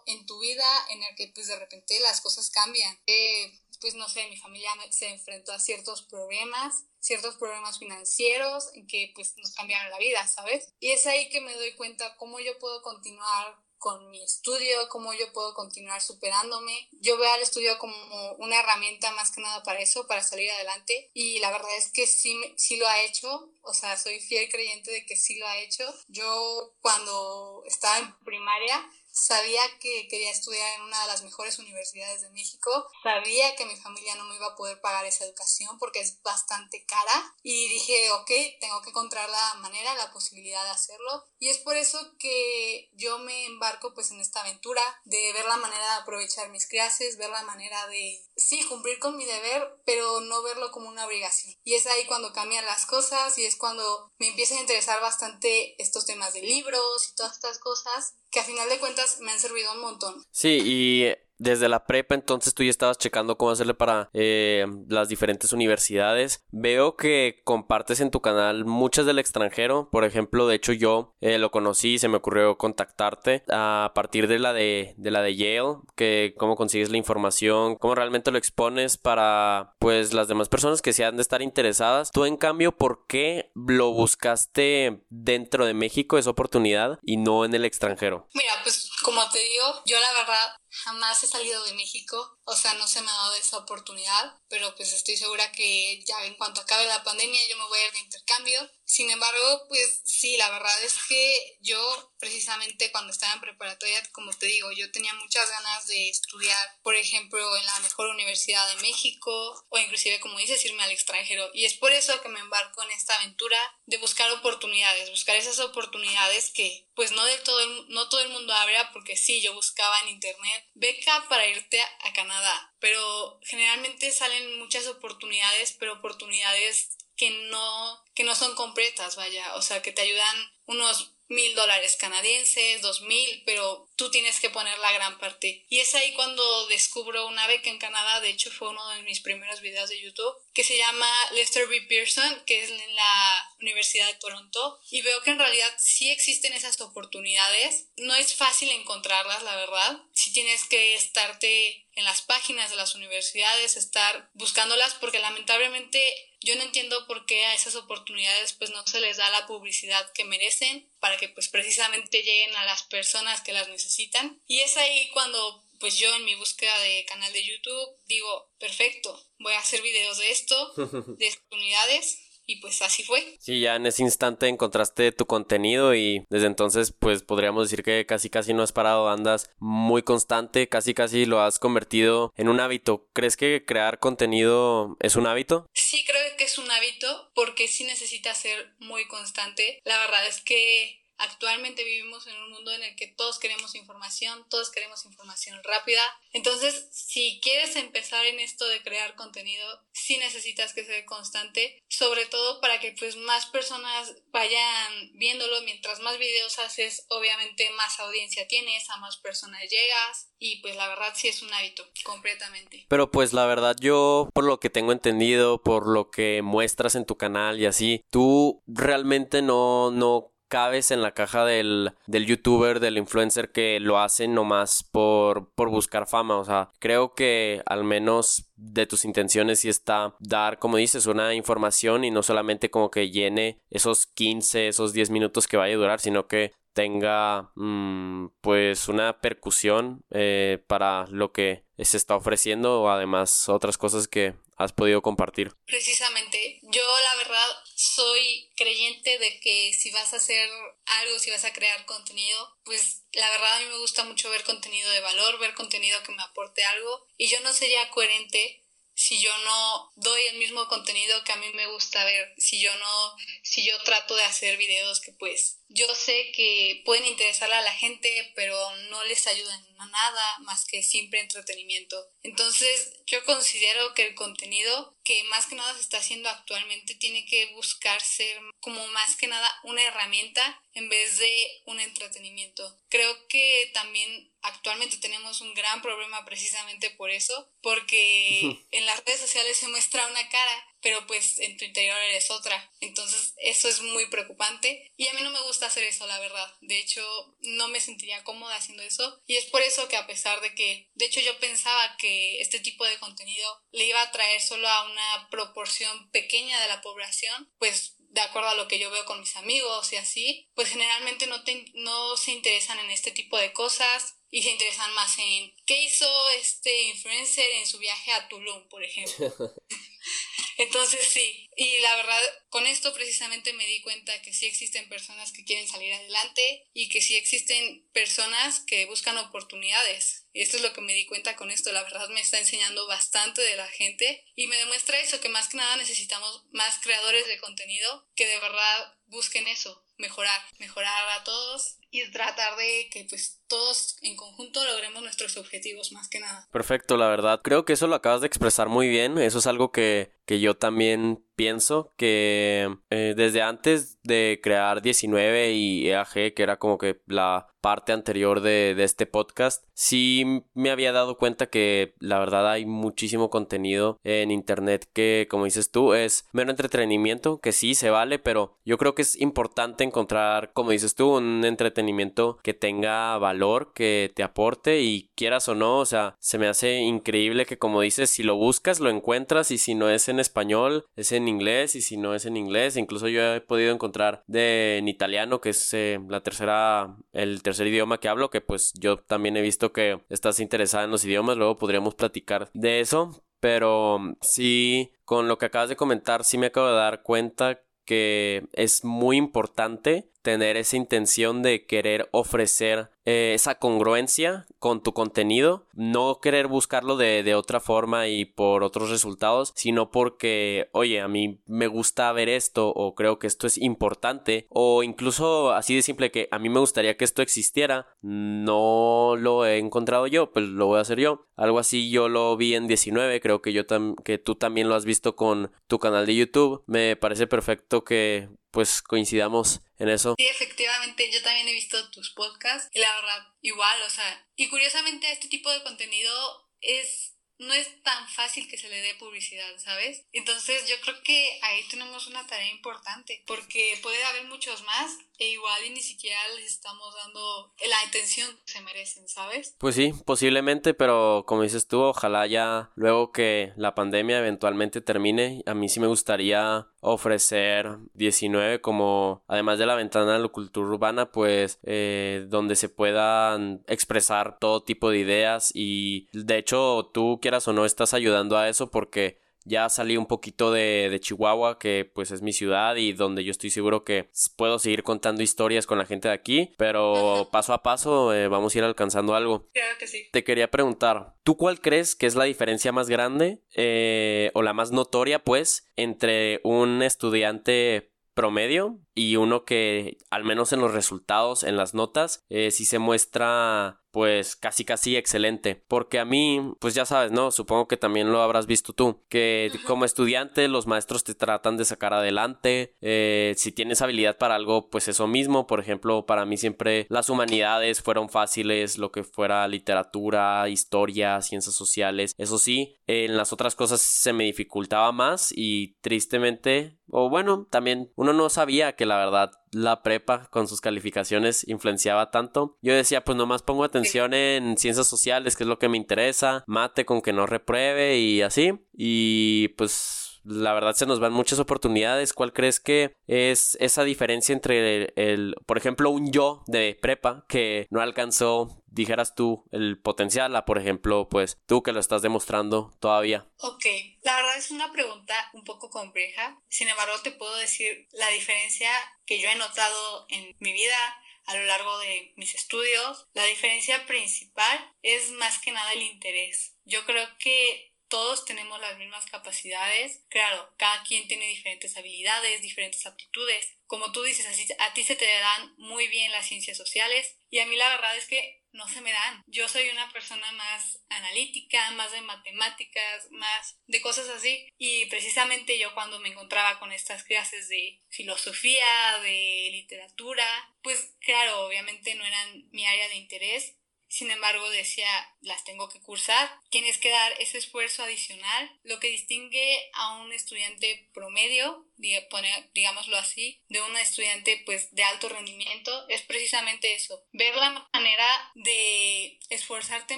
en 0.08 0.26
tu 0.26 0.40
vida 0.40 0.66
en 0.90 1.04
el 1.04 1.16
que 1.16 1.32
pues 1.34 1.48
de 1.48 1.60
repente 1.60 2.00
las 2.00 2.22
cosas 2.22 2.50
cambian. 2.50 3.00
Eh, 3.06 3.62
pues 3.82 3.96
no 3.96 4.08
sé, 4.08 4.28
mi 4.30 4.38
familia 4.38 4.72
se 4.92 5.10
enfrentó 5.10 5.52
a 5.52 5.60
ciertos 5.60 6.04
problemas, 6.04 6.86
ciertos 7.00 7.36
problemas 7.36 7.80
financieros 7.80 8.70
que 8.88 9.12
pues 9.16 9.36
nos 9.38 9.54
cambiaron 9.54 9.90
la 9.90 9.98
vida, 9.98 10.26
¿sabes? 10.28 10.70
Y 10.80 10.92
es 10.92 11.06
ahí 11.08 11.30
que 11.30 11.42
me 11.42 11.56
doy 11.56 11.74
cuenta 11.76 12.16
cómo 12.18 12.40
yo 12.40 12.58
puedo 12.60 12.82
continuar 12.84 13.60
con 13.82 14.12
mi 14.12 14.22
estudio, 14.22 14.88
cómo 14.90 15.12
yo 15.12 15.34
puedo 15.34 15.56
continuar 15.56 16.02
superándome. 16.02 16.88
Yo 17.02 17.18
veo 17.18 17.34
al 17.34 17.42
estudio 17.42 17.80
como 17.80 17.96
una 18.38 18.60
herramienta 18.60 19.12
más 19.14 19.32
que 19.32 19.42
nada 19.42 19.64
para 19.64 19.80
eso, 19.80 20.06
para 20.06 20.22
salir 20.22 20.52
adelante. 20.52 21.10
Y 21.16 21.40
la 21.40 21.50
verdad 21.50 21.76
es 21.76 21.92
que 21.92 22.06
sí, 22.06 22.40
sí 22.58 22.78
lo 22.78 22.88
ha 22.88 23.02
hecho, 23.02 23.50
o 23.64 23.74
sea, 23.74 23.98
soy 23.98 24.20
fiel 24.20 24.50
creyente 24.52 24.92
de 24.92 25.04
que 25.06 25.16
sí 25.16 25.40
lo 25.40 25.48
ha 25.48 25.58
hecho. 25.58 25.84
Yo 26.10 26.76
cuando 26.82 27.64
estaba 27.66 27.98
en 27.98 28.16
primaria 28.20 28.88
sabía 29.12 29.62
que 29.80 30.08
quería 30.08 30.32
estudiar 30.32 30.68
en 30.76 30.84
una 30.84 31.02
de 31.02 31.08
las 31.08 31.24
mejores 31.24 31.60
universidades 31.60 32.22
de 32.22 32.30
México, 32.30 32.72
sabía 33.04 33.56
que 33.56 33.66
mi 33.66 33.76
familia 33.76 34.16
no 34.16 34.26
me 34.26 34.36
iba 34.36 34.48
a 34.48 34.56
poder 34.56 34.80
pagar 34.82 35.06
esa 35.06 35.26
educación 35.26 35.78
porque 35.78 36.00
es 36.00 36.22
bastante 36.24 36.86
cara 36.86 37.36
y 37.44 37.68
dije, 37.68 38.12
ok, 38.12 38.32
tengo 38.60 38.82
que 38.82 38.90
encontrar 38.90 39.30
la 39.30 39.54
manera, 39.56 39.94
la 39.96 40.12
posibilidad 40.12 40.64
de 40.64 40.72
hacerlo. 40.72 41.26
Y 41.40 41.50
es 41.50 41.58
por 41.60 41.76
eso 41.76 42.00
que 42.18 42.90
yo 42.94 43.20
me 43.20 43.46
embarco 43.46 43.94
pues 43.94 44.12
en 44.12 44.22
esta 44.22 44.42
aventura 44.42 44.82
de 45.06 45.34
ver 45.34 45.46
la 45.46 45.58
manera 45.58 45.96
de 45.96 46.02
aprovechar 46.02 46.50
mis 46.50 46.68
clases, 46.68 47.18
ver 47.18 47.30
la 47.30 47.44
manera 47.44 47.88
de, 47.88 48.24
sí, 48.42 48.66
cumplir 48.66 49.00
con 49.00 49.16
mi 49.16 49.26
deber, 49.26 49.76
pero 49.86 50.22
no 50.22 50.42
verlo 50.44 50.72
como 50.72 50.90
una 50.90 51.06
obligación. 51.06 51.56
Y 51.64 51.76
es 51.76 51.86
ahí 51.88 52.06
cuando 52.06 52.34
cambian 52.34 52.66
las 52.66 52.86
cosas 52.86 53.38
y 53.38 53.46
es 53.46 53.56
cuando 53.56 54.12
me 54.18 54.28
empiezan 54.28 54.58
a 54.58 54.62
interesar 54.62 55.02
bastante 55.02 55.82
estos 55.82 56.06
temas 56.06 56.34
de 56.34 56.42
libros 56.42 57.10
y 57.10 57.16
todas 57.16 57.34
estas 57.34 57.60
cosas 57.60 58.16
que 58.32 58.40
a 58.40 58.46
final 58.46 58.70
de 58.70 58.80
cuentas 58.80 59.20
me 59.20 59.32
han 59.32 59.40
servido 59.40 59.72
un 59.74 59.82
montón. 59.82 60.26
Sí, 60.32 60.62
y 60.64 61.16
desde 61.42 61.68
la 61.68 61.86
prepa 61.86 62.14
entonces 62.14 62.54
tú 62.54 62.64
ya 62.64 62.70
estabas 62.70 63.00
checando 63.00 63.38
cómo 63.38 63.52
hacerle 63.52 63.74
para 63.74 64.10
eh, 64.14 64.66
las 64.88 65.10
diferentes 65.10 65.54
universidades. 65.54 66.46
Veo 66.52 66.96
que 66.96 67.42
compartes 67.44 68.00
en 68.00 68.12
tu 68.12 68.22
canal 68.22 68.66
muchas 68.66 69.06
del 69.08 69.18
extranjero. 69.18 69.90
Por 69.92 70.06
ejemplo, 70.06 70.48
de 70.48 70.56
hecho 70.56 70.72
yo 70.72 71.16
eh, 71.20 71.40
lo 71.40 71.50
conocí 71.50 71.94
y 71.94 72.00
se 72.00 72.08
me 72.08 72.18
ocurrió 72.18 72.58
contactarte 72.58 73.44
a 73.50 73.92
partir 73.96 74.28
de 74.28 74.38
la 74.38 74.54
de, 74.54 74.94
de 74.98 75.12
la 75.12 75.24
de 75.24 75.36
Yale, 75.36 75.78
que 75.96 76.36
cómo 76.38 76.56
consigues 76.56 76.92
la 76.92 76.98
información, 76.98 77.76
cómo 77.76 77.96
realmente 77.96 78.32
lo 78.32 78.38
expones 78.38 78.98
para 78.98 79.74
pues 79.80 80.14
las 80.14 80.28
demás 80.28 80.48
personas 80.48 80.82
que 80.82 80.94
se 80.94 81.06
han 81.06 81.16
de 81.16 81.24
estar 81.24 81.42
interesadas. 81.42 82.12
Tú 82.12 82.26
en 82.26 82.38
cambio, 82.38 82.72
¿por 82.72 83.06
qué 83.08 83.52
lo 83.56 83.92
buscaste 83.94 85.04
dentro 85.10 85.66
de 85.66 85.74
México 85.74 86.20
esa 86.20 86.30
oportunidad 86.30 87.00
y 87.02 87.18
no 87.18 87.46
en 87.46 87.56
el 87.56 87.66
extranjero? 87.66 88.28
Mira, 88.36 88.54
pues 88.64 88.92
como 89.04 89.22
te 89.32 89.40
digo, 89.40 89.66
yo 89.86 89.98
la 90.00 90.20
verdad 90.20 90.61
jamás 90.84 91.24
he 91.24 91.28
salido 91.28 91.64
de 91.66 91.74
México, 91.74 92.40
o 92.52 92.56
sea, 92.58 92.74
no 92.74 92.86
se 92.86 93.02
me 93.02 93.10
ha 93.10 93.14
dado 93.14 93.36
esa 93.36 93.58
oportunidad, 93.58 94.36
pero 94.50 94.76
pues 94.76 94.92
estoy 94.92 95.16
segura 95.16 95.54
que 95.54 96.04
ya 96.06 96.26
en 96.26 96.36
cuanto 96.36 96.60
acabe 96.60 96.86
la 96.86 97.02
pandemia 97.02 97.40
yo 97.48 97.56
me 97.56 97.68
voy 97.68 97.80
a 97.80 97.88
ir 97.88 97.94
de 97.94 98.00
intercambio. 98.00 98.70
Sin 98.84 99.10
embargo, 99.10 99.68
pues 99.70 100.02
sí, 100.04 100.36
la 100.36 100.50
verdad 100.52 100.84
es 100.84 100.96
que 101.08 101.58
yo 101.62 102.12
precisamente 102.20 102.92
cuando 102.92 103.14
estaba 103.14 103.34
en 103.34 103.40
preparatoria, 103.40 104.04
como 104.12 104.34
te 104.34 104.48
digo, 104.48 104.70
yo 104.74 104.92
tenía 104.92 105.14
muchas 105.14 105.50
ganas 105.50 105.88
de 105.88 106.10
estudiar, 106.10 106.80
por 106.84 106.96
ejemplo, 106.96 107.40
en 107.56 107.66
la 107.66 107.80
mejor 107.80 108.10
universidad 108.10 108.68
de 108.76 108.82
México 108.82 109.66
o 109.70 109.78
inclusive, 109.78 110.20
como 110.20 110.38
dices, 110.38 110.66
irme 110.66 110.84
al 110.84 110.92
extranjero. 110.92 111.50
Y 111.54 111.64
es 111.64 111.76
por 111.76 111.94
eso 111.94 112.22
que 112.22 112.28
me 112.28 112.42
embarco 112.42 112.84
en 112.84 112.92
esta 112.92 113.16
aventura 113.16 113.58
de 113.86 113.96
buscar 113.96 114.30
oportunidades, 114.34 115.10
buscar 115.10 115.38
esas 115.38 115.60
oportunidades 115.60 116.52
que 116.52 116.86
pues 116.96 117.14
no, 117.14 117.24
del 117.26 117.42
todo, 117.44 117.60
no 117.88 118.10
todo 118.10 118.20
el 118.20 118.30
mundo 118.30 118.54
abra, 118.54 118.92
porque 118.92 119.16
sí, 119.16 119.42
yo 119.42 119.54
buscaba 119.54 120.00
en 120.02 120.10
internet 120.10 120.70
beca 120.76 121.26
para 121.30 121.48
irte 121.48 121.82
a 121.82 122.14
Canadá, 122.14 122.41
pero 122.80 123.40
generalmente 123.44 124.12
salen 124.12 124.60
muchas 124.60 124.88
oportunidades, 124.88 125.76
pero 125.80 125.94
oportunidades 125.94 126.90
que 127.16 127.30
no, 127.50 128.04
que 128.16 128.24
no 128.24 128.36
son 128.36 128.56
completas, 128.56 129.16
vaya, 129.16 129.56
o 129.56 129.62
sea, 129.62 129.82
que 129.82 129.92
te 129.92 130.02
ayudan 130.02 130.52
unos 130.66 131.12
mil 131.32 131.56
dólares 131.56 131.96
canadienses, 131.96 132.82
dos 132.82 133.02
mil, 133.02 133.44
pero 133.46 133.88
tú 133.96 134.12
tienes 134.12 134.40
que 134.40 134.50
poner 134.50 134.78
la 134.80 134.92
gran 134.92 135.18
parte. 135.18 135.66
Y 135.70 135.80
es 135.80 135.96
ahí 135.96 136.14
cuando 136.14 136.68
descubro 136.68 137.26
una 137.28 137.48
beca 137.48 137.70
en 137.70 137.80
Canadá, 137.80 138.20
de 138.20 138.30
hecho 138.30 138.52
fue 138.52 138.70
uno 138.70 138.86
de 138.90 139.02
mis 139.04 139.22
primeros 139.22 139.62
videos 139.62 139.90
de 139.90 140.02
YouTube, 140.02 140.36
que 140.54 140.64
se 140.64 140.78
llama 140.78 141.10
Lester 141.32 141.68
B. 141.68 141.82
Pearson, 141.84 142.44
que 142.46 142.64
es 142.64 142.70
en 142.70 142.96
la 142.96 143.54
Universidad 143.62 144.08
de 144.08 144.20
Toronto, 144.20 144.80
y 144.90 145.02
veo 145.02 145.22
que 145.24 145.32
en 145.32 145.40
realidad 145.40 145.74
sí 145.78 146.12
existen 146.12 146.54
esas 146.54 146.80
oportunidades. 146.82 147.88
No 147.98 148.14
es 148.16 148.36
fácil 148.36 148.70
encontrarlas, 148.70 149.44
la 149.44 149.56
verdad. 149.56 150.02
Si 150.14 150.34
tienes 150.34 150.66
que 150.66 150.96
estarte 150.96 151.81
en 151.96 152.06
las 152.06 152.22
páginas 152.22 152.70
de 152.70 152.76
las 152.76 152.96
universidades, 152.96 153.78
estar 153.78 154.30
buscándolas, 154.34 154.94
porque 154.96 155.20
lamentablemente 155.20 156.00
yo 156.42 156.56
no 156.56 156.64
entiendo 156.64 157.06
por 157.08 157.26
qué 157.26 157.46
a 157.46 157.54
esas 157.54 157.76
oportunidades 157.76 158.54
pues 158.54 158.72
no 158.72 158.86
se 158.88 159.02
les 159.02 159.18
da 159.18 159.30
la 159.30 159.46
publicidad 159.48 160.12
que 160.14 160.24
merecen 160.24 160.90
para 161.00 161.18
que 161.18 161.30
pues 161.30 161.50
precisamente 161.50 162.24
lleguen 162.24 162.56
a 162.56 162.66
las 162.66 162.84
personas 162.84 163.42
que 163.42 163.54
las 163.54 163.68
necesitan. 163.68 164.42
Y 164.48 164.62
es 164.62 164.78
ahí 164.78 165.10
cuando 165.14 165.64
pues 165.80 165.98
yo 165.98 166.14
en 166.16 166.26
mi 166.26 166.36
búsqueda 166.36 166.78
de 166.80 167.06
canal 167.06 167.34
de 167.34 167.44
YouTube 167.44 167.98
digo, 168.06 168.50
perfecto, 168.60 169.26
voy 169.40 169.54
a 169.54 169.60
hacer 169.60 169.82
videos 169.82 170.18
de 170.18 170.32
esto, 170.32 170.74
de 171.18 171.28
estas 171.28 171.52
unidades 171.52 172.31
y 172.52 172.58
pues 172.58 172.82
así 172.82 173.04
fue. 173.04 173.38
Sí, 173.40 173.62
ya 173.62 173.76
en 173.76 173.86
ese 173.86 174.04
instante 174.04 174.48
encontraste 174.48 175.12
tu 175.12 175.26
contenido 175.26 175.96
y 175.96 176.26
desde 176.30 176.48
entonces 176.48 176.94
pues 176.98 177.24
podríamos 177.24 177.70
decir 177.70 177.84
que 177.84 178.06
casi 178.06 178.30
casi 178.30 178.54
no 178.54 178.62
has 178.62 178.74
parado, 178.74 179.10
andas 179.10 179.50
muy 179.60 180.04
constante, 180.04 180.68
casi 180.68 180.94
casi 180.94 181.26
lo 181.26 181.42
has 181.42 181.60
convertido 181.60 182.34
en 182.36 182.50
un 182.50 182.60
hábito. 182.60 183.08
¿Crees 183.14 183.38
que 183.38 183.64
crear 183.66 184.00
contenido 184.00 184.98
es 185.00 185.16
un 185.16 185.28
hábito? 185.28 185.66
Sí, 185.74 186.04
creo 186.06 186.22
que 186.38 186.44
es 186.44 186.58
un 186.58 186.70
hábito 186.70 187.32
porque 187.34 187.68
sí 187.68 187.86
necesita 187.86 188.34
ser 188.34 188.74
muy 188.80 189.08
constante. 189.08 189.80
La 189.86 189.98
verdad 190.00 190.28
es 190.28 190.42
que 190.42 191.01
Actualmente 191.22 191.84
vivimos 191.84 192.26
en 192.26 192.36
un 192.36 192.50
mundo 192.50 192.72
en 192.72 192.82
el 192.82 192.96
que 192.96 193.08
todos 193.08 193.38
queremos 193.38 193.76
información, 193.76 194.44
todos 194.50 194.72
queremos 194.72 195.06
información 195.06 195.60
rápida. 195.64 196.02
Entonces, 196.34 196.88
si 196.92 197.40
quieres 197.44 197.76
empezar 197.76 198.26
en 198.26 198.40
esto 198.40 198.68
de 198.68 198.82
crear 198.82 199.16
contenido, 199.16 199.66
sí 199.94 200.18
necesitas 200.18 200.74
que 200.74 200.84
ser 200.84 201.06
constante, 201.06 201.80
sobre 201.90 202.26
todo 202.26 202.60
para 202.60 202.80
que 202.80 202.96
pues 202.98 203.18
más 203.18 203.46
personas 203.46 204.16
vayan 204.32 205.12
viéndolo. 205.14 205.62
Mientras 205.62 206.00
más 206.00 206.18
videos 206.18 206.58
haces, 206.58 207.06
obviamente 207.10 207.70
más 207.72 208.00
audiencia 208.00 208.48
tienes, 208.48 208.90
a 208.90 208.98
más 208.98 209.18
personas 209.18 209.62
llegas 209.70 210.32
y 210.40 210.60
pues 210.62 210.76
la 210.76 210.88
verdad 210.88 211.14
sí 211.14 211.28
es 211.28 211.44
un 211.44 211.54
hábito, 211.54 211.84
completamente. 212.04 212.88
Pero 212.90 213.12
pues 213.12 213.32
la 213.32 213.46
verdad 213.46 213.76
yo, 213.80 214.28
por 214.34 214.44
lo 214.44 214.60
que 214.60 214.72
tengo 214.72 214.92
entendido, 214.92 215.62
por 215.62 215.88
lo 215.88 216.10
que 216.10 216.42
muestras 216.42 216.96
en 216.96 217.06
tu 217.06 217.16
canal 217.16 217.60
y 217.60 217.68
así, 217.68 218.04
tú 218.10 218.64
realmente 218.66 219.44
no, 219.44 219.92
no 219.92 220.31
cabes 220.52 220.92
en 220.92 221.02
la 221.02 221.14
caja 221.14 221.46
del, 221.46 221.94
del 222.08 222.26
youtuber, 222.26 222.82
del 222.82 222.98
influencer 222.98 223.54
que 223.54 223.80
lo 223.80 224.00
hace 224.00 224.28
nomás 224.28 224.84
por, 224.84 225.50
por 225.56 225.70
buscar 225.70 226.08
fama. 226.08 226.38
O 226.38 226.44
sea, 226.44 226.70
creo 226.80 227.16
que 227.16 227.64
al 227.66 227.86
menos 227.86 228.52
de 228.58 228.86
tus 228.86 229.06
intenciones 229.06 229.62
sí 229.62 229.70
está 229.70 230.14
dar, 230.20 230.60
como 230.60 230.76
dices, 230.76 231.06
una 231.06 231.34
información 231.34 232.04
y 232.04 232.12
no 232.12 232.22
solamente 232.22 232.70
como 232.70 232.92
que 232.92 233.10
llene 233.10 233.60
esos 233.70 234.06
15, 234.08 234.68
esos 234.68 234.92
10 234.92 235.10
minutos 235.10 235.48
que 235.48 235.56
vaya 235.56 235.74
a 235.74 235.78
durar, 235.78 236.00
sino 236.02 236.28
que 236.28 236.52
tenga 236.74 237.52
mm, 237.56 238.28
pues 238.42 238.90
una 238.90 239.20
percusión 239.22 240.04
eh, 240.12 240.62
para 240.68 241.08
lo 241.08 241.32
que 241.32 241.64
se 241.78 241.98
está 241.98 242.16
ofreciendo 242.16 242.90
además 242.90 243.50
otras 243.50 243.78
cosas 243.78 244.08
que 244.08 244.36
has 244.64 244.74
podido 244.74 245.02
compartir. 245.02 245.54
Precisamente, 245.66 246.60
yo 246.64 246.82
la 246.82 247.16
verdad 247.16 247.48
soy 247.76 248.52
creyente 248.56 249.18
de 249.18 249.40
que 249.40 249.74
si 249.74 249.92
vas 249.92 250.14
a 250.14 250.18
hacer 250.18 250.50
algo, 250.86 251.20
si 251.20 251.32
vas 251.32 251.46
a 251.46 251.54
crear 251.54 251.86
contenido, 251.86 252.58
pues 252.64 253.04
la 253.14 253.30
verdad 253.30 253.58
a 253.58 253.60
mí 253.60 253.66
me 253.66 253.78
gusta 253.78 254.04
mucho 254.04 254.30
ver 254.30 254.44
contenido 254.44 254.90
de 254.92 255.00
valor, 255.02 255.40
ver 255.40 255.54
contenido 255.54 256.02
que 256.04 256.12
me 256.12 256.24
aporte 256.24 256.64
algo 256.64 257.08
y 257.18 257.28
yo 257.28 257.40
no 257.42 257.54
sería 257.54 257.90
coherente 257.90 258.61
si 259.02 259.20
yo 259.20 259.36
no 259.40 259.92
doy 259.96 260.22
el 260.28 260.38
mismo 260.38 260.68
contenido 260.68 261.24
que 261.24 261.32
a 261.32 261.38
mí 261.38 261.48
me 261.56 261.66
gusta 261.66 262.06
ver, 262.06 262.36
si 262.38 262.62
yo 262.62 262.72
no, 262.78 263.16
si 263.42 263.66
yo 263.66 263.76
trato 263.82 264.16
de 264.16 264.22
hacer 264.22 264.58
videos 264.58 265.02
que 265.02 265.12
pues 265.12 265.58
yo 265.70 265.88
sé 265.96 266.32
que 266.36 266.84
pueden 266.86 267.08
interesarle 267.08 267.56
a 267.56 267.62
la 267.62 267.74
gente, 267.74 268.32
pero 268.36 268.56
no 268.92 269.04
les 269.06 269.26
ayudan 269.26 269.66
a 269.80 269.88
nada 269.88 270.38
más 270.42 270.66
que 270.66 270.84
siempre 270.84 271.20
entretenimiento. 271.20 271.98
Entonces, 272.22 272.94
yo 273.08 273.26
considero 273.26 273.96
que 273.96 274.06
el 274.06 274.14
contenido 274.14 274.96
que 275.04 275.24
más 275.26 275.48
que 275.48 275.56
nada 275.56 275.74
se 275.74 275.82
está 275.82 275.98
haciendo 275.98 276.30
actualmente 276.30 276.94
tiene 276.94 277.26
que 277.26 277.48
buscar 277.56 278.02
ser 278.02 278.40
como 278.60 278.86
más 278.90 279.16
que 279.16 279.26
nada 279.26 279.50
una 279.64 279.82
herramienta 279.82 280.62
en 280.74 280.90
vez 280.90 281.18
de 281.18 281.62
un 281.66 281.80
entretenimiento. 281.80 282.78
Creo 282.90 283.28
que 283.28 283.72
también 283.74 284.31
actualmente 284.42 284.98
tenemos 284.98 285.42
un 285.42 285.54
gran 285.54 285.82
problema 285.82 286.26
precisamente 286.26 286.90
por 286.92 287.10
eso, 287.10 287.52
porque 287.62 288.66
en 288.72 288.86
las 288.86 289.04
redes 289.06 289.22
sociales 289.22 289.58
se 289.58 289.68
muestra 289.68 290.08
una 290.08 290.30
cara 290.30 290.72
pero 290.82 291.06
pues 291.08 291.40
en 291.40 291.58
tu 291.58 291.66
interior 291.66 291.98
eres 292.10 292.32
otra. 292.32 292.72
Entonces 292.80 293.34
eso 293.38 293.70
es 293.70 293.82
muy 293.82 294.08
preocupante 294.08 294.92
y 294.98 295.08
a 295.08 295.14
mí 295.14 295.22
no 295.22 295.30
me 295.30 295.42
gusta 295.42 295.68
hacer 295.68 295.84
eso, 295.84 296.08
la 296.08 296.20
verdad. 296.20 296.54
De 296.62 296.80
hecho, 296.80 297.04
no 297.42 297.68
me 297.68 297.80
sentiría 297.80 298.24
cómoda 298.24 298.56
haciendo 298.56 298.84
eso 298.84 299.22
y 299.28 299.38
es 299.38 299.46
por 299.46 299.62
eso 299.62 299.88
que 299.88 299.98
a 299.98 300.08
pesar 300.08 300.42
de 300.42 300.54
que, 300.56 300.90
de 300.96 301.06
hecho 301.06 301.20
yo 301.22 301.38
pensaba 301.40 301.96
que 301.98 302.42
este 302.42 302.60
tipo 302.60 302.86
de 302.86 302.98
contenido 302.98 303.62
le 303.72 303.86
iba 303.86 304.02
a 304.02 304.12
traer 304.12 304.42
solo 304.42 304.68
a 304.68 304.90
una 304.90 305.28
proporción 305.30 306.10
pequeña 306.12 306.60
de 306.62 306.68
la 306.68 306.82
población, 306.82 307.52
pues 307.60 307.96
de 308.00 308.22
acuerdo 308.22 308.50
a 308.50 308.56
lo 308.56 308.68
que 308.68 308.80
yo 308.80 308.92
veo 308.92 309.06
con 309.06 309.22
mis 309.22 309.38
amigos 309.38 309.94
y 309.94 309.96
así, 309.96 310.50
pues 310.54 310.68
generalmente 310.70 311.28
no, 311.28 311.42
no 311.76 312.18
se 312.18 312.32
interesan 312.32 312.78
en 312.80 312.92
este 312.92 313.12
tipo 313.12 313.38
de 313.38 313.54
cosas 313.54 314.18
y 314.32 314.42
se 314.42 314.50
interesan 314.50 314.94
más 314.94 315.20
en 315.20 315.54
qué 315.66 315.84
hizo 315.84 316.08
este 316.40 316.84
influencer 316.84 317.52
en 317.52 317.68
su 317.68 317.78
viaje 317.78 318.14
a 318.14 318.30
Tulum, 318.30 318.68
por 318.70 318.84
ejemplo. 318.84 319.34
Entonces 320.58 321.08
sí, 321.08 321.50
y 321.56 321.80
la 321.80 321.96
verdad, 321.96 322.22
con 322.50 322.68
esto 322.68 322.94
precisamente 322.94 323.52
me 323.54 323.66
di 323.66 323.82
cuenta 323.82 324.22
que 324.22 324.34
sí 324.34 324.46
existen 324.46 324.88
personas 324.90 325.32
que 325.32 325.44
quieren 325.44 325.68
salir 325.68 325.94
adelante 325.94 326.70
y 326.74 326.90
que 326.90 327.02
sí 327.02 327.16
existen 327.16 327.86
personas 327.94 328.60
que 328.60 328.86
buscan 328.86 329.18
oportunidades. 329.18 330.26
Y 330.34 330.42
esto 330.42 330.58
es 330.58 330.64
lo 330.64 330.72
que 330.72 330.82
me 330.82 330.94
di 330.94 331.08
cuenta 331.08 331.36
con 331.36 331.52
esto, 331.52 331.72
la 331.72 331.84
verdad 331.84 332.08
me 332.10 332.22
está 332.22 332.40
enseñando 332.40 332.88
bastante 332.88 333.42
de 333.42 333.56
la 333.56 333.68
gente 333.68 334.24
y 334.36 334.48
me 334.48 334.58
demuestra 334.58 335.00
eso, 335.00 335.20
que 335.20 335.30
más 335.30 335.50
que 335.50 335.58
nada 335.58 335.76
necesitamos 335.78 336.44
más 336.52 336.80
creadores 336.80 337.28
de 337.28 337.40
contenido 337.40 338.08
que 338.16 338.28
de 338.28 338.40
verdad 338.40 338.94
busquen 339.08 339.48
eso, 339.48 339.84
mejorar, 339.98 340.42
mejorar 340.60 341.20
a 341.20 341.24
todos 341.24 341.78
y 341.92 342.10
tratar 342.12 342.58
de 342.58 342.90
que 342.90 343.06
pues 343.10 343.42
todos 343.48 343.98
en 344.02 344.16
conjunto 344.16 344.64
logremos 344.64 345.04
nuestros 345.04 345.36
objetivos 345.36 345.92
más 345.92 346.08
que 346.08 346.22
nada. 346.22 346.48
Perfecto, 346.52 346.96
la 346.96 347.10
verdad. 347.10 347.42
Creo 347.44 347.66
que 347.66 347.74
eso 347.74 347.88
lo 347.88 347.96
acabas 347.96 348.22
de 348.22 348.28
expresar 348.28 348.70
muy 348.70 348.88
bien. 348.88 349.18
Eso 349.18 349.40
es 349.40 349.48
algo 349.48 349.74
que, 349.74 350.14
que 350.26 350.40
yo 350.40 350.56
también 350.56 351.26
pienso 351.36 351.92
que 351.98 352.78
eh, 352.92 353.14
desde 353.18 353.42
antes 353.42 354.00
de 354.04 354.40
crear 354.42 354.82
19 354.82 355.52
y 355.52 355.90
EAG, 355.90 356.34
que 356.34 356.44
era 356.44 356.60
como 356.60 356.78
que 356.78 357.02
la 357.08 357.48
parte 357.60 357.92
anterior 357.92 358.42
de, 358.42 358.74
de, 358.76 358.84
este 358.84 359.06
podcast, 359.06 359.66
sí 359.74 360.44
me 360.54 360.72
había 360.72 360.92
dado 360.92 361.18
cuenta 361.18 361.48
que 361.48 361.94
la 362.00 362.20
verdad 362.20 362.50
hay 362.50 362.66
muchísimo 362.66 363.30
contenido 363.30 364.00
en 364.04 364.32
internet 364.32 364.90
que, 364.94 365.28
como 365.30 365.46
dices 365.46 365.72
tú, 365.72 365.94
es 365.94 366.26
mero 366.32 366.50
entretenimiento, 366.50 367.40
que 367.40 367.52
sí 367.52 367.76
se 367.76 367.90
vale, 367.90 368.18
pero 368.18 368.58
yo 368.66 368.78
creo 368.78 368.96
que 368.96 369.02
es 369.04 369.20
importante 369.20 369.84
encontrar, 369.92 370.52
como 370.54 370.72
dices 370.72 370.96
tú, 370.96 371.18
un 371.18 371.46
entretenimiento 371.46 372.38
que 372.44 372.54
tenga 372.54 373.18
valor, 373.18 373.74
que 373.74 374.12
te 374.16 374.24
aporte 374.24 374.82
y 374.82 375.12
quieras 375.16 375.48
o 375.48 375.56
no, 375.56 375.80
o 375.80 375.86
sea, 375.86 376.16
se 376.20 376.38
me 376.38 376.48
hace 376.48 376.80
increíble 376.80 377.46
que 377.46 377.58
como 377.58 377.82
dices, 377.82 378.10
si 378.10 378.24
lo 378.24 378.36
buscas, 378.36 378.80
lo 378.80 378.90
encuentras 378.90 379.52
y 379.52 379.58
si 379.58 379.76
no 379.76 379.90
es 379.90 380.10
en 380.10 380.20
español, 380.20 380.86
es 380.96 381.12
en 381.12 381.28
inglés 381.28 381.76
y 381.76 381.82
si 381.82 381.98
no 381.98 382.16
es 382.16 382.26
en 382.26 382.38
inglés, 382.38 382.78
incluso 382.78 383.08
yo 383.08 383.22
he 383.36 383.42
podido 383.42 383.74
encontrar 383.74 384.24
de 384.28 384.78
en 384.78 384.88
italiano, 384.88 385.42
que 385.42 385.50
es 385.50 385.74
eh, 385.74 386.00
la 386.10 386.22
tercera, 386.22 386.98
el 387.14 387.44
tercer 387.44 387.68
idioma 387.68 388.00
que 388.00 388.10
hablo, 388.10 388.30
que 388.30 388.42
pues 388.42 388.74
yo 388.80 388.98
también 388.98 389.38
he 389.38 389.42
visto 389.42 389.72
que 389.72 390.02
estás 390.10 390.40
interesada 390.40 390.86
en 390.86 390.92
los 390.92 391.06
idiomas, 391.06 391.38
luego 391.38 391.58
podríamos 391.58 391.96
platicar 391.96 392.50
de 392.54 392.80
eso, 392.80 393.24
pero 393.40 394.00
sí, 394.22 394.92
con 395.04 395.28
lo 395.28 395.38
que 395.38 395.48
acabas 395.48 395.70
de 395.70 395.76
comentar, 395.76 396.24
sí 396.24 396.38
me 396.38 396.48
acabo 396.48 396.68
de 396.68 396.76
dar 396.76 397.02
cuenta 397.02 397.62
que 397.86 398.48
es 398.54 398.84
muy 398.84 399.18
importante 399.18 400.11
tener 400.22 400.58
esa 400.58 400.78
intención 400.78 401.42
de 401.42 401.66
querer 401.66 402.10
ofrecer 402.12 402.90
eh, 403.06 403.34
esa 403.34 403.56
congruencia 403.56 404.46
con 404.60 404.84
tu 404.84 404.94
contenido, 404.94 405.66
no 405.74 406.20
querer 406.22 406.48
buscarlo 406.48 406.98
de, 406.98 407.24
de, 407.24 407.34
otra 407.34 407.60
forma 407.60 408.08
y 408.08 408.26
por 408.26 408.64
otros 408.64 408.92
resultados, 408.92 409.54
sino 409.56 409.90
porque, 409.90 410.70
oye, 410.72 411.02
a 411.02 411.08
mí 411.08 411.40
me 411.48 411.66
gusta 411.66 412.12
ver 412.12 412.30
esto 412.30 412.70
o 412.70 412.94
creo 412.94 413.18
que 413.18 413.26
esto 413.26 413.48
es 413.48 413.58
importante 413.58 414.46
o 414.50 414.84
incluso 414.84 415.52
así 415.52 415.76
de 415.76 415.82
simple 415.82 416.12
que 416.12 416.28
a 416.30 416.38
mí 416.38 416.50
me 416.50 416.60
gustaría 416.60 416.96
que 416.96 417.06
esto 417.06 417.24
existiera, 417.24 417.88
no 418.02 419.16
lo 419.18 419.46
he 419.48 419.58
encontrado 419.58 420.06
yo, 420.06 420.32
pues 420.32 420.46
lo 420.46 420.68
voy 420.68 420.78
a 420.78 420.82
hacer 420.82 421.00
yo. 421.00 421.26
Algo 421.36 421.58
así 421.58 421.90
yo 421.90 422.08
lo 422.08 422.38
vi 422.38 422.54
en 422.54 422.68
19, 422.68 423.20
creo 423.20 423.42
que 423.42 423.54
yo 423.54 423.64
que 424.04 424.18
tú 424.20 424.36
también 424.36 424.70
lo 424.70 424.76
has 424.76 424.86
visto 424.86 425.16
con 425.16 425.52
tu 425.68 425.80
canal 425.80 426.06
de 426.06 426.16
YouTube. 426.16 426.64
Me 426.68 426.96
parece 426.96 427.26
perfecto 427.26 427.84
que 427.84 428.30
pues 428.52 428.82
coincidamos 428.82 429.62
en 429.80 429.90
eso. 429.90 430.16
Sí, 430.18 430.28
efectivamente, 430.28 431.10
yo 431.12 431.22
también 431.24 431.48
he 431.48 431.54
visto 431.54 431.90
tus 431.90 432.12
podcasts 432.12 432.70
y 432.74 432.80
la 432.80 432.94
verdad, 432.96 433.28
igual, 433.42 433.82
o 433.84 433.90
sea, 433.90 434.28
y 434.36 434.50
curiosamente 434.50 435.12
este 435.12 435.28
tipo 435.28 435.50
de 435.50 435.64
contenido 435.64 436.50
es 436.62 437.12
no 437.42 437.56
es 437.56 437.82
tan 437.82 438.08
fácil 438.08 438.48
que 438.48 438.58
se 438.58 438.70
le 438.70 438.82
dé 438.82 438.94
publicidad, 438.96 439.58
¿sabes? 439.58 440.04
Entonces 440.14 440.70
yo 440.70 440.80
creo 440.82 441.02
que 441.02 441.40
ahí 441.42 441.68
tenemos 441.70 442.06
una 442.06 442.26
tarea 442.28 442.52
importante, 442.52 443.24
porque 443.26 443.80
puede 443.82 444.04
haber 444.04 444.26
muchos 444.26 444.64
más 444.64 444.96
e 445.22 445.34
igual 445.34 445.64
y 445.68 445.70
ni 445.70 445.82
siquiera 445.82 446.18
les 446.36 446.48
estamos 446.48 446.96
dando 446.96 447.54
la 447.70 447.88
atención 447.88 448.28
que 448.44 448.54
se 448.54 448.62
merecen, 448.62 449.08
¿sabes? 449.08 449.56
Pues 449.60 449.76
sí, 449.76 449.94
posiblemente, 450.04 450.74
pero 450.74 451.26
como 451.28 451.44
dices 451.44 451.68
tú, 451.68 451.80
ojalá 451.80 452.26
ya 452.26 452.72
luego 452.74 453.12
que 453.12 453.54
la 453.56 453.76
pandemia 453.76 454.18
eventualmente 454.18 454.82
termine, 454.82 455.44
a 455.46 455.54
mí 455.54 455.70
sí 455.70 455.80
me 455.80 455.86
gustaría 455.86 456.68
ofrecer 456.80 457.78
19 457.94 458.62
como 458.62 459.24
además 459.28 459.60
de 459.60 459.68
la 459.68 459.76
ventana 459.76 460.14
de 460.14 460.20
la 460.20 460.28
cultura 460.30 460.68
urbana 460.68 461.12
pues 461.12 461.60
eh, 461.62 462.26
donde 462.28 462.56
se 462.56 462.70
puedan 462.70 463.64
expresar 463.68 464.40
todo 464.40 464.64
tipo 464.64 464.90
de 464.90 464.98
ideas 464.98 465.52
y 465.54 466.10
de 466.14 466.40
hecho 466.40 466.90
tú 466.92 467.20
quieras 467.22 467.48
o 467.48 467.54
no 467.54 467.66
estás 467.66 467.94
ayudando 467.94 468.36
a 468.40 468.50
eso 468.50 468.72
porque 468.72 469.22
ya 469.46 469.70
salí 469.70 469.98
un 469.98 470.06
poquito 470.06 470.52
de, 470.52 470.98
Chihuahua, 471.02 471.58
que 471.58 471.90
pues 471.94 472.12
es 472.12 472.22
mi 472.22 472.34
ciudad 472.34 472.76
y 472.76 472.94
donde 472.94 473.24
yo 473.24 473.32
estoy 473.32 473.50
seguro 473.50 473.84
que 473.84 474.10
puedo 474.36 474.60
seguir 474.60 474.84
contando 474.84 475.24
historias 475.24 475.66
con 475.66 475.78
la 475.78 475.86
gente 475.86 476.08
de 476.08 476.14
aquí, 476.14 476.54
pero 476.58 477.30
paso 477.32 477.54
a 477.54 477.64
paso 477.64 478.14
eh, 478.14 478.28
vamos 478.28 478.54
a 478.54 478.58
ir 478.60 478.64
alcanzando 478.64 479.16
algo. 479.16 479.50
Claro 479.54 479.78
que 479.80 479.88
sí. 479.88 480.08
Te 480.12 480.24
quería 480.24 480.52
preguntar, 480.52 481.16
¿tú 481.24 481.38
cuál 481.38 481.60
crees 481.60 481.96
que 481.96 482.06
es 482.06 482.16
la 482.16 482.26
diferencia 482.26 482.72
más 482.72 482.90
grande 482.90 483.42
eh, 483.56 484.32
o 484.34 484.42
la 484.42 484.54
más 484.54 484.72
notoria 484.72 485.24
pues 485.24 485.72
entre 485.76 486.42
un 486.44 486.84
estudiante 486.84 487.92
promedio 488.14 488.80
y 488.96 489.16
uno 489.16 489.46
que 489.46 489.98
al 490.10 490.24
menos 490.24 490.54
en 490.54 490.60
los 490.60 490.74
resultados, 490.74 491.44
en 491.44 491.58
las 491.58 491.74
notas, 491.74 492.24
eh, 492.30 492.52
sí 492.52 492.66
se 492.66 492.80
muestra 492.80 493.82
pues 493.92 494.36
casi 494.36 494.66
casi 494.66 494.96
excelente. 494.96 495.64
Porque 495.68 496.00
a 496.00 496.06
mí, 496.06 496.54
pues 496.60 496.74
ya 496.74 496.86
sabes, 496.86 497.12
¿no? 497.12 497.32
Supongo 497.32 497.68
que 497.68 497.78
también 497.78 498.12
lo 498.12 498.22
habrás 498.22 498.48
visto 498.48 498.74
tú. 498.74 499.04
Que 499.10 499.52
como 499.68 499.86
estudiante 499.86 500.48
los 500.48 500.66
maestros 500.66 501.04
te 501.04 501.14
tratan 501.14 501.58
de 501.58 501.66
sacar 501.66 501.94
adelante. 501.94 502.76
Eh, 502.82 503.34
si 503.38 503.52
tienes 503.52 503.82
habilidad 503.82 504.18
para 504.18 504.36
algo, 504.36 504.70
pues 504.70 504.88
eso 504.88 505.08
mismo. 505.08 505.46
Por 505.46 505.60
ejemplo, 505.60 506.06
para 506.06 506.26
mí 506.26 506.38
siempre 506.38 506.88
las 506.90 507.10
humanidades 507.10 507.82
fueron 507.82 508.10
fáciles, 508.10 508.78
lo 508.78 508.92
que 508.92 509.04
fuera 509.04 509.48
literatura, 509.48 510.48
historia, 510.50 511.22
ciencias 511.22 511.56
sociales. 511.56 512.16
Eso 512.18 512.38
sí, 512.38 512.78
en 512.88 513.18
las 513.18 513.34
otras 513.34 513.56
cosas 513.56 513.82
se 513.82 514.14
me 514.14 514.24
dificultaba 514.24 514.92
más 514.92 515.34
y 515.36 515.76
tristemente, 515.82 516.78
o 516.90 517.10
bueno, 517.10 517.48
también 517.50 517.92
uno 517.96 518.14
no 518.14 518.30
sabía 518.30 518.76
que 518.82 518.88
la 518.88 518.98
verdad 518.98 519.32
la 519.52 519.84
prepa 519.84 520.26
con 520.32 520.48
sus 520.48 520.60
calificaciones 520.60 521.48
influenciaba 521.48 522.10
tanto. 522.10 522.58
Yo 522.64 522.74
decía, 522.74 523.04
pues 523.06 523.16
nomás 523.16 523.44
pongo 523.44 523.64
atención 523.64 524.16
en 524.16 524.58
ciencias 524.58 524.88
sociales, 524.88 525.36
que 525.36 525.44
es 525.44 525.48
lo 525.48 525.60
que 525.60 525.70
me 525.70 525.78
interesa, 525.78 526.44
mate 526.48 526.84
con 526.84 527.04
que 527.04 527.14
no 527.14 527.28
repruebe 527.28 528.00
y 528.00 528.24
así. 528.24 528.60
Y 528.74 529.50
pues 529.50 530.11
la 530.24 530.54
verdad 530.54 530.74
se 530.74 530.86
nos 530.86 531.00
van 531.00 531.14
muchas 531.14 531.40
oportunidades. 531.40 532.14
¿Cuál 532.14 532.34
crees 532.34 532.60
que 532.60 532.96
es 533.08 533.58
esa 533.60 533.84
diferencia 533.84 534.34
entre 534.34 534.94
el, 534.96 535.36
por 535.46 535.58
ejemplo, 535.58 535.90
un 535.90 536.12
yo 536.12 536.44
de 536.48 536.78
prepa 536.82 537.26
que 537.28 537.68
no 537.70 537.82
alcanzó, 537.82 538.64
dijeras 538.68 539.16
tú, 539.16 539.46
el 539.52 539.80
potencial 539.80 540.36
a, 540.36 540.46
por 540.46 540.58
ejemplo, 540.58 541.10
pues 541.10 541.40
tú 541.46 541.64
que 541.64 541.72
lo 541.72 541.80
estás 541.80 542.02
demostrando 542.02 542.72
todavía? 542.80 543.28
Ok, 543.38 543.66
la 544.04 544.16
verdad 544.16 544.38
es 544.38 544.52
una 544.52 544.72
pregunta 544.72 545.16
un 545.34 545.44
poco 545.44 545.70
compleja. 545.70 546.42
Sin 546.48 546.68
embargo, 546.70 546.94
te 547.04 547.12
puedo 547.12 547.36
decir 547.38 547.88
la 547.92 548.10
diferencia 548.10 548.70
que 549.06 549.20
yo 549.20 549.30
he 549.30 549.36
notado 549.36 550.06
en 550.10 550.36
mi 550.40 550.54
vida 550.54 550.78
a 551.26 551.38
lo 551.38 551.46
largo 551.46 551.78
de 551.80 552.14
mis 552.16 552.36
estudios. 552.36 553.08
La 553.14 553.26
diferencia 553.26 553.86
principal 553.86 554.74
es 554.82 555.12
más 555.12 555.40
que 555.40 555.52
nada 555.52 555.74
el 555.74 555.82
interés. 555.82 556.58
Yo 556.66 556.84
creo 556.86 557.08
que 557.20 557.71
todos 557.92 558.24
tenemos 558.26 558.60
las 558.62 558.78
mismas 558.78 559.06
capacidades. 559.06 560.02
Claro, 560.10 560.52
cada 560.58 560.82
quien 560.84 561.08
tiene 561.10 561.28
diferentes 561.28 561.76
habilidades, 561.78 562.42
diferentes 562.42 562.86
aptitudes. 562.86 563.58
Como 563.68 563.92
tú 563.92 564.02
dices, 564.02 564.26
a 564.60 564.74
ti 564.74 564.84
se 564.84 564.96
te 564.96 565.06
dan 565.06 565.54
muy 565.58 565.88
bien 565.90 566.12
las 566.12 566.26
ciencias 566.26 566.58
sociales 566.58 567.18
y 567.30 567.40
a 567.40 567.46
mí 567.46 567.56
la 567.58 567.70
verdad 567.70 567.96
es 567.98 568.08
que 568.08 568.42
no 568.54 568.68
se 568.68 568.82
me 568.82 568.92
dan. 568.92 569.24
Yo 569.28 569.48
soy 569.48 569.70
una 569.70 569.92
persona 569.92 570.32
más 570.34 570.80
analítica, 570.90 571.72
más 571.72 571.92
de 571.92 572.02
matemáticas, 572.02 573.08
más 573.12 573.58
de 573.68 573.82
cosas 573.82 574.10
así. 574.10 574.48
Y 574.58 574.86
precisamente 574.88 575.58
yo 575.58 575.74
cuando 575.74 576.00
me 576.00 576.10
encontraba 576.10 576.60
con 576.60 576.72
estas 576.72 577.04
clases 577.04 577.50
de 577.50 577.80
filosofía, 577.90 579.00
de 579.04 579.50
literatura, 579.52 580.26
pues 580.64 580.96
claro, 581.00 581.46
obviamente 581.46 581.96
no 581.96 582.06
eran 582.06 582.50
mi 582.52 582.66
área 582.66 582.88
de 582.90 582.96
interés, 582.96 583.56
sin 583.92 584.10
embargo, 584.10 584.50
decía, 584.50 584.88
las 585.20 585.44
tengo 585.44 585.68
que 585.68 585.82
cursar. 585.82 586.32
Tienes 586.50 586.78
que 586.78 586.90
dar 586.90 587.12
ese 587.20 587.38
esfuerzo 587.38 587.84
adicional. 587.84 588.58
Lo 588.64 588.80
que 588.80 588.88
distingue 588.88 589.70
a 589.74 589.98
un 589.98 590.14
estudiante 590.14 590.90
promedio, 590.94 591.68
digámoslo 591.76 592.98
así, 592.98 593.44
de 593.50 593.62
un 593.62 593.76
estudiante 593.76 594.42
pues 594.46 594.74
de 594.74 594.84
alto 594.84 595.10
rendimiento, 595.10 595.90
es 595.90 596.04
precisamente 596.04 596.74
eso. 596.74 597.04
Ver 597.12 597.36
la 597.36 597.68
manera 597.74 598.32
de 598.36 599.20
esforzarte 599.30 599.98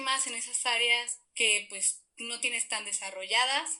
más 0.00 0.26
en 0.26 0.34
esas 0.34 0.66
áreas 0.66 1.20
que 1.36 1.66
pues 1.70 2.02
no 2.16 2.40
tienes 2.40 2.68
tan 2.68 2.84
desarrolladas, 2.84 3.78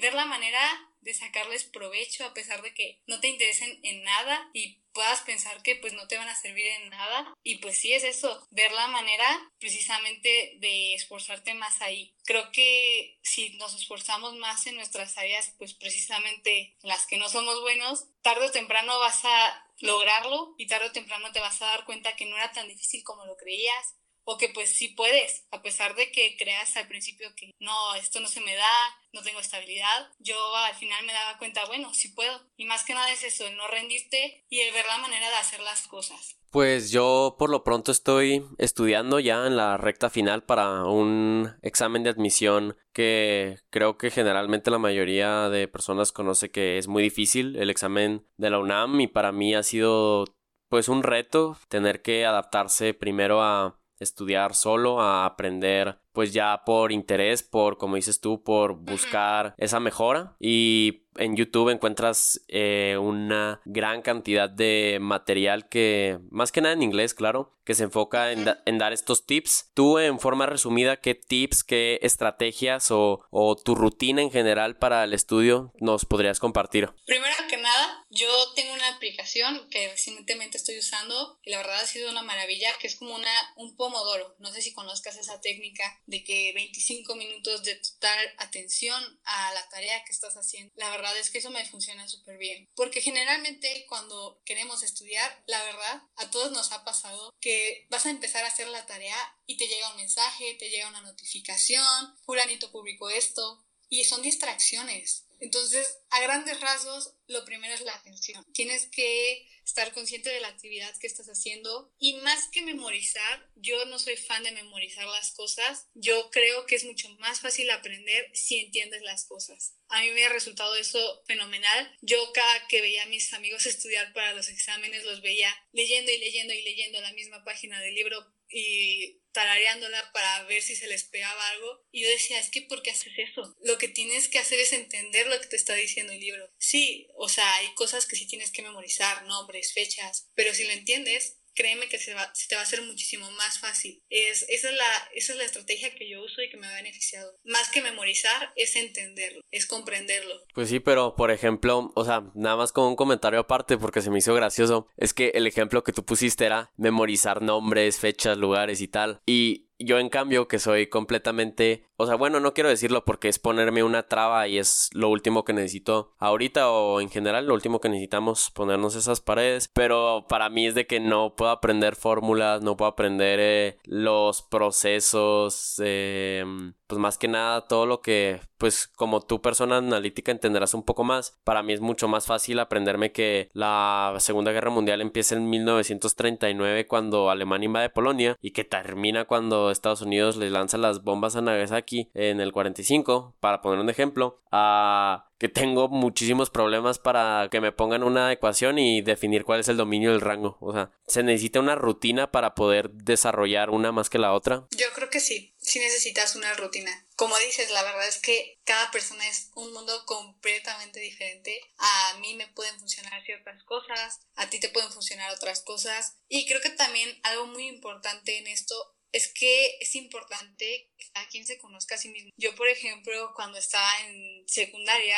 ver 0.00 0.14
la 0.14 0.26
manera 0.26 0.90
de 1.06 1.14
sacarles 1.14 1.64
provecho 1.64 2.24
a 2.24 2.34
pesar 2.34 2.60
de 2.62 2.74
que 2.74 3.00
no 3.06 3.20
te 3.20 3.28
interesen 3.28 3.78
en 3.84 4.02
nada 4.02 4.50
y 4.52 4.82
puedas 4.92 5.20
pensar 5.20 5.62
que 5.62 5.76
pues 5.76 5.92
no 5.92 6.08
te 6.08 6.16
van 6.16 6.28
a 6.28 6.34
servir 6.34 6.66
en 6.66 6.90
nada 6.90 7.32
y 7.44 7.56
pues 7.56 7.78
sí 7.78 7.92
es 7.92 8.02
eso, 8.02 8.46
ver 8.50 8.72
la 8.72 8.88
manera 8.88 9.52
precisamente 9.60 10.56
de 10.58 10.94
esforzarte 10.94 11.54
más 11.54 11.80
ahí. 11.80 12.12
Creo 12.24 12.50
que 12.50 13.18
si 13.22 13.50
nos 13.50 13.74
esforzamos 13.74 14.34
más 14.36 14.66
en 14.66 14.74
nuestras 14.74 15.16
áreas 15.16 15.54
pues 15.58 15.74
precisamente 15.74 16.76
las 16.82 17.06
que 17.06 17.18
no 17.18 17.28
somos 17.28 17.60
buenos, 17.60 18.06
tarde 18.22 18.46
o 18.46 18.50
temprano 18.52 18.98
vas 18.98 19.24
a 19.24 19.70
lograrlo 19.78 20.54
y 20.58 20.66
tarde 20.66 20.86
o 20.86 20.92
temprano 20.92 21.30
te 21.30 21.40
vas 21.40 21.62
a 21.62 21.66
dar 21.66 21.84
cuenta 21.84 22.16
que 22.16 22.26
no 22.26 22.36
era 22.36 22.50
tan 22.50 22.66
difícil 22.66 23.04
como 23.04 23.26
lo 23.26 23.36
creías 23.36 23.94
o 24.28 24.36
que 24.38 24.48
pues 24.48 24.70
sí 24.70 24.88
puedes, 24.88 25.46
a 25.52 25.62
pesar 25.62 25.94
de 25.94 26.10
que 26.10 26.36
creas 26.36 26.76
al 26.76 26.88
principio 26.88 27.32
que 27.36 27.52
no, 27.60 27.94
esto 27.94 28.18
no 28.18 28.26
se 28.26 28.40
me 28.40 28.56
da, 28.56 28.98
no 29.12 29.22
tengo 29.22 29.38
estabilidad, 29.38 30.10
yo 30.18 30.36
al 30.56 30.74
final 30.74 31.06
me 31.06 31.12
daba 31.12 31.38
cuenta, 31.38 31.64
bueno, 31.66 31.94
sí 31.94 32.08
puedo. 32.08 32.40
Y 32.56 32.64
más 32.64 32.84
que 32.84 32.92
nada 32.92 33.10
es 33.12 33.22
eso, 33.22 33.46
el 33.46 33.56
no 33.56 33.68
rendirte 33.68 34.44
y 34.50 34.60
el 34.60 34.74
ver 34.74 34.84
la 34.86 34.98
manera 34.98 35.30
de 35.30 35.36
hacer 35.36 35.60
las 35.60 35.86
cosas. 35.86 36.36
Pues 36.50 36.90
yo 36.90 37.36
por 37.38 37.50
lo 37.50 37.62
pronto 37.62 37.92
estoy 37.92 38.42
estudiando 38.58 39.20
ya 39.20 39.46
en 39.46 39.56
la 39.56 39.76
recta 39.76 40.10
final 40.10 40.42
para 40.42 40.84
un 40.84 41.54
examen 41.62 42.02
de 42.02 42.10
admisión 42.10 42.76
que 42.92 43.58
creo 43.70 43.96
que 43.96 44.10
generalmente 44.10 44.70
la 44.72 44.78
mayoría 44.78 45.48
de 45.50 45.68
personas 45.68 46.10
conoce 46.10 46.50
que 46.50 46.78
es 46.78 46.88
muy 46.88 47.02
difícil, 47.02 47.56
el 47.56 47.70
examen 47.70 48.26
de 48.38 48.50
la 48.50 48.58
UNAM 48.58 49.00
y 49.00 49.06
para 49.06 49.30
mí 49.30 49.54
ha 49.54 49.62
sido 49.62 50.24
pues 50.68 50.88
un 50.88 51.02
reto 51.02 51.58
tener 51.68 52.02
que 52.02 52.26
adaptarse 52.26 52.94
primero 52.94 53.42
a 53.42 53.78
estudiar 53.98 54.54
solo, 54.54 55.00
a 55.00 55.24
aprender 55.24 55.98
pues 56.16 56.32
ya 56.32 56.62
por 56.64 56.92
interés, 56.92 57.42
por 57.42 57.76
como 57.76 57.96
dices 57.96 58.22
tú, 58.22 58.42
por 58.42 58.72
buscar 58.72 59.54
esa 59.58 59.80
mejora 59.80 60.34
y 60.40 61.02
en 61.18 61.36
YouTube 61.36 61.70
encuentras 61.70 62.40
eh, 62.48 62.96
una 63.00 63.60
gran 63.64 64.02
cantidad 64.02 64.48
de 64.48 64.98
material 65.00 65.68
que, 65.68 66.18
más 66.30 66.52
que 66.52 66.60
nada 66.60 66.74
en 66.74 66.82
inglés, 66.82 67.14
claro, 67.14 67.52
que 67.64 67.74
se 67.74 67.84
enfoca 67.84 68.30
en, 68.30 68.78
dar 68.78 68.92
estos 68.92 69.26
tips. 69.26 69.70
Tú, 69.74 69.98
en 69.98 70.20
forma 70.20 70.46
resumida, 70.46 70.98
¿qué 70.98 71.14
tips, 71.14 71.64
qué 71.64 71.98
estrategias 72.02 72.90
o, 72.90 73.24
o, 73.30 73.56
tu 73.56 73.74
rutina 73.74 74.22
en 74.22 74.30
general 74.30 74.76
para 74.76 75.02
el 75.02 75.12
estudio 75.12 75.72
nos 75.80 76.04
podrías 76.04 76.38
compartir? 76.38 76.90
Primero 77.06 77.34
que 77.48 77.56
nada, 77.56 78.06
yo 78.10 78.28
tengo 78.54 78.72
una 78.72 78.88
aplicación 78.94 79.68
que 79.68 79.88
recientemente 79.88 80.56
estoy 80.56 80.78
usando 80.78 81.40
y 81.42 81.50
la 81.50 81.58
verdad 81.58 81.80
ha 81.80 81.86
sido 81.86 82.10
una 82.10 82.22
maravilla, 82.22 82.70
que 82.80 82.86
es 82.86 82.96
como 82.96 83.14
una, 83.14 83.32
un 83.56 83.74
pomodoro. 83.76 84.36
No 84.38 84.52
sé 84.52 84.62
si 84.62 84.72
conozcas 84.72 85.16
esa 85.16 85.40
técnica 85.40 86.00
de 86.06 86.24
que 86.24 86.52
25 86.54 87.14
minutos 87.16 87.62
de 87.64 87.74
total 87.76 88.34
atención 88.38 89.20
a 89.24 89.52
la 89.54 89.68
tarea 89.68 90.04
que 90.04 90.12
estás 90.12 90.36
haciendo. 90.36 90.72
La 90.76 90.90
verdad 90.90 91.16
es 91.18 91.30
que 91.30 91.38
eso 91.38 91.50
me 91.50 91.64
funciona 91.68 92.08
súper 92.08 92.38
bien. 92.38 92.68
Porque 92.74 93.00
generalmente 93.00 93.84
cuando 93.88 94.40
queremos 94.44 94.82
estudiar, 94.82 95.42
la 95.46 95.62
verdad, 95.64 96.02
a 96.16 96.30
todos 96.30 96.52
nos 96.52 96.72
ha 96.72 96.84
pasado 96.84 97.34
que 97.40 97.86
vas 97.90 98.06
a 98.06 98.10
empezar 98.10 98.44
a 98.44 98.48
hacer 98.48 98.68
la 98.68 98.86
tarea 98.86 99.16
y 99.46 99.56
te 99.56 99.66
llega 99.66 99.90
un 99.90 99.96
mensaje, 99.96 100.54
te 100.54 100.70
llega 100.70 100.88
una 100.88 101.02
notificación, 101.02 102.16
fulanito 102.24 102.70
publicó 102.70 103.10
esto, 103.10 103.66
y 103.88 104.04
son 104.04 104.22
distracciones. 104.22 105.25
Entonces, 105.40 105.98
a 106.10 106.20
grandes 106.20 106.60
rasgos, 106.60 107.14
lo 107.26 107.44
primero 107.44 107.74
es 107.74 107.82
la 107.82 107.94
atención. 107.94 108.44
Tienes 108.52 108.86
que 108.86 109.48
estar 109.66 109.92
consciente 109.92 110.30
de 110.30 110.40
la 110.40 110.48
actividad 110.48 110.96
que 110.98 111.08
estás 111.08 111.26
haciendo 111.26 111.92
y 111.98 112.14
más 112.18 112.48
que 112.52 112.62
memorizar, 112.62 113.50
yo 113.56 113.84
no 113.86 113.98
soy 113.98 114.16
fan 114.16 114.44
de 114.44 114.52
memorizar 114.52 115.06
las 115.06 115.32
cosas. 115.32 115.88
Yo 115.94 116.30
creo 116.30 116.66
que 116.66 116.76
es 116.76 116.84
mucho 116.84 117.08
más 117.18 117.40
fácil 117.40 117.68
aprender 117.70 118.30
si 118.32 118.60
entiendes 118.60 119.02
las 119.02 119.26
cosas. 119.26 119.74
A 119.88 120.02
mí 120.02 120.10
me 120.10 120.24
ha 120.24 120.28
resultado 120.28 120.76
eso 120.76 121.22
fenomenal. 121.26 121.96
Yo 122.00 122.32
cada 122.32 122.68
que 122.68 122.80
veía 122.80 123.02
a 123.02 123.06
mis 123.06 123.32
amigos 123.32 123.66
estudiar 123.66 124.12
para 124.12 124.34
los 124.34 124.48
exámenes, 124.48 125.04
los 125.04 125.20
veía 125.20 125.52
leyendo 125.72 126.12
y 126.12 126.18
leyendo 126.18 126.54
y 126.54 126.62
leyendo 126.62 127.00
la 127.00 127.12
misma 127.12 127.44
página 127.44 127.80
del 127.80 127.94
libro 127.94 128.24
y 128.48 129.20
tarareándola 129.32 130.12
para 130.12 130.44
ver 130.44 130.62
si 130.62 130.76
se 130.76 130.86
les 130.86 131.04
pegaba 131.04 131.48
algo. 131.50 131.84
Y 131.90 132.02
yo 132.02 132.08
decía, 132.08 132.38
es 132.38 132.50
que 132.50 132.62
¿por 132.62 132.82
qué 132.82 132.92
haces 132.92 133.12
eso? 133.16 133.56
Lo 133.62 133.76
que 133.78 133.88
tienes 134.26 134.28
que 134.28 134.38
hacer 134.38 134.60
es 134.60 134.72
entender 134.72 135.26
lo 135.26 135.40
que 135.40 135.46
te 135.46 135.56
está 135.56 135.74
diciendo 135.74 136.12
el 136.12 136.20
libro. 136.20 136.48
Sí, 136.58 137.08
o 137.16 137.28
sea, 137.28 137.50
hay 137.56 137.72
cosas 137.74 138.06
que 138.06 138.16
sí 138.16 138.26
tienes 138.26 138.50
que 138.50 138.62
memorizar, 138.62 139.24
nombres, 139.26 139.72
fechas, 139.72 140.30
pero 140.34 140.54
si 140.54 140.64
lo 140.64 140.72
entiendes, 140.72 141.38
créeme 141.54 141.88
que 141.88 141.98
se, 141.98 142.14
va, 142.14 142.30
se 142.34 142.48
te 142.48 142.54
va 142.54 142.60
a 142.60 142.64
hacer 142.64 142.82
muchísimo 142.82 143.30
más 143.32 143.58
fácil. 143.58 144.02
Es, 144.10 144.44
esa, 144.48 144.68
es 144.68 144.76
la, 144.76 144.84
esa 145.14 145.32
es 145.32 145.38
la 145.38 145.44
estrategia 145.44 145.94
que 145.94 146.08
yo 146.08 146.22
uso 146.22 146.42
y 146.42 146.50
que 146.50 146.58
me 146.58 146.66
ha 146.66 146.74
beneficiado. 146.74 147.32
Más 147.44 147.70
que 147.70 147.82
memorizar, 147.82 148.52
es 148.56 148.76
entenderlo, 148.76 149.40
es 149.50 149.66
comprenderlo. 149.66 150.34
Pues 150.54 150.68
sí, 150.68 150.80
pero 150.80 151.16
por 151.16 151.30
ejemplo, 151.30 151.92
o 151.94 152.04
sea, 152.04 152.30
nada 152.34 152.56
más 152.56 152.72
como 152.72 152.88
un 152.88 152.96
comentario 152.96 153.40
aparte 153.40 153.78
porque 153.78 154.02
se 154.02 154.10
me 154.10 154.18
hizo 154.18 154.34
gracioso, 154.34 154.88
es 154.96 155.14
que 155.14 155.30
el 155.34 155.46
ejemplo 155.46 155.82
que 155.82 155.92
tú 155.92 156.04
pusiste 156.04 156.44
era 156.44 156.72
memorizar 156.76 157.40
nombres, 157.42 157.98
fechas, 157.98 158.36
lugares 158.36 158.80
y 158.80 158.88
tal. 158.88 159.22
Y 159.26 159.65
yo 159.78 159.98
en 159.98 160.08
cambio 160.08 160.48
que 160.48 160.58
soy 160.58 160.86
completamente, 160.86 161.84
o 161.96 162.06
sea, 162.06 162.14
bueno, 162.14 162.40
no 162.40 162.54
quiero 162.54 162.70
decirlo 162.70 163.04
porque 163.04 163.28
es 163.28 163.38
ponerme 163.38 163.82
una 163.82 164.04
traba 164.04 164.48
y 164.48 164.58
es 164.58 164.90
lo 164.92 165.08
último 165.08 165.44
que 165.44 165.52
necesito 165.52 166.14
ahorita 166.18 166.70
o 166.70 167.00
en 167.00 167.10
general 167.10 167.46
lo 167.46 167.54
último 167.54 167.80
que 167.80 167.88
necesitamos 167.88 168.50
ponernos 168.50 168.94
esas 168.94 169.20
paredes, 169.20 169.68
pero 169.68 170.26
para 170.28 170.48
mí 170.48 170.66
es 170.66 170.74
de 170.74 170.86
que 170.86 171.00
no 171.00 171.34
puedo 171.36 171.50
aprender 171.50 171.96
fórmulas, 171.96 172.62
no 172.62 172.76
puedo 172.76 172.90
aprender 172.90 173.38
eh, 173.40 173.78
los 173.84 174.42
procesos, 174.42 175.80
eh, 175.84 176.44
pues 176.86 176.98
más 176.98 177.18
que 177.18 177.28
nada 177.28 177.66
todo 177.66 177.86
lo 177.86 178.00
que 178.00 178.40
pues 178.58 178.88
como 178.88 179.20
tú 179.20 179.42
persona 179.42 179.78
analítica 179.78 180.32
entenderás 180.32 180.74
un 180.74 180.82
poco 180.82 181.04
más. 181.04 181.38
Para 181.44 181.62
mí 181.62 181.72
es 181.72 181.80
mucho 181.80 182.08
más 182.08 182.26
fácil 182.26 182.58
aprenderme 182.58 183.12
que 183.12 183.50
la 183.52 184.14
Segunda 184.18 184.52
Guerra 184.52 184.70
Mundial 184.70 185.00
empieza 185.00 185.34
en 185.34 185.48
1939 185.50 186.86
cuando 186.86 187.30
Alemania 187.30 187.66
invade 187.66 187.90
Polonia 187.90 188.36
y 188.40 188.52
que 188.52 188.64
termina 188.64 189.24
cuando 189.24 189.70
Estados 189.70 190.02
Unidos 190.02 190.36
le 190.36 190.50
lanza 190.50 190.78
las 190.78 191.02
bombas 191.02 191.36
a 191.36 191.42
Nagasaki 191.42 192.10
en 192.14 192.40
el 192.40 192.52
45, 192.52 193.36
para 193.40 193.60
poner 193.60 193.80
un 193.80 193.90
ejemplo, 193.90 194.40
a 194.50 195.26
que 195.38 195.48
tengo 195.48 195.88
muchísimos 195.88 196.48
problemas 196.48 196.98
para 196.98 197.48
que 197.50 197.60
me 197.60 197.72
pongan 197.72 198.02
una 198.02 198.32
ecuación 198.32 198.78
y 198.78 199.02
definir 199.02 199.44
cuál 199.44 199.60
es 199.60 199.68
el 199.68 199.76
dominio 199.76 200.12
del 200.12 200.22
rango. 200.22 200.56
O 200.60 200.72
sea, 200.72 200.90
¿se 201.06 201.22
necesita 201.22 201.60
una 201.60 201.74
rutina 201.74 202.30
para 202.32 202.54
poder 202.54 202.90
desarrollar 202.90 203.70
una 203.70 203.92
más 203.92 204.08
que 204.08 204.18
la 204.18 204.32
otra? 204.32 204.66
Yo 204.70 204.86
creo 204.94 205.10
que 205.10 205.20
sí, 205.20 205.54
sí 205.66 205.80
necesitas 205.80 206.36
una 206.36 206.54
rutina. 206.54 207.06
Como 207.16 207.36
dices, 207.38 207.70
la 207.70 207.82
verdad 207.82 208.06
es 208.06 208.18
que 208.18 208.56
cada 208.64 208.90
persona 208.92 209.28
es 209.28 209.50
un 209.56 209.72
mundo 209.72 210.06
completamente 210.06 211.00
diferente. 211.00 211.60
A 211.78 212.18
mí 212.20 212.34
me 212.34 212.46
pueden 212.48 212.78
funcionar 212.78 213.22
ciertas 213.24 213.62
cosas, 213.64 214.20
a 214.36 214.48
ti 214.48 214.60
te 214.60 214.68
pueden 214.68 214.92
funcionar 214.92 215.32
otras 215.32 215.62
cosas. 215.62 216.18
Y 216.28 216.46
creo 216.46 216.60
que 216.60 216.70
también 216.70 217.18
algo 217.24 217.46
muy 217.46 217.66
importante 217.66 218.38
en 218.38 218.46
esto 218.46 218.94
es 219.12 219.32
que 219.32 219.78
es 219.80 219.96
importante 219.96 220.92
cada 221.12 221.26
quien 221.28 221.46
se 221.46 221.58
conozca 221.58 221.96
a 221.96 221.98
sí 221.98 222.10
mismo. 222.10 222.30
Yo, 222.36 222.54
por 222.54 222.68
ejemplo, 222.68 223.32
cuando 223.34 223.58
estaba 223.58 223.90
en 224.06 224.46
secundaria, 224.46 225.16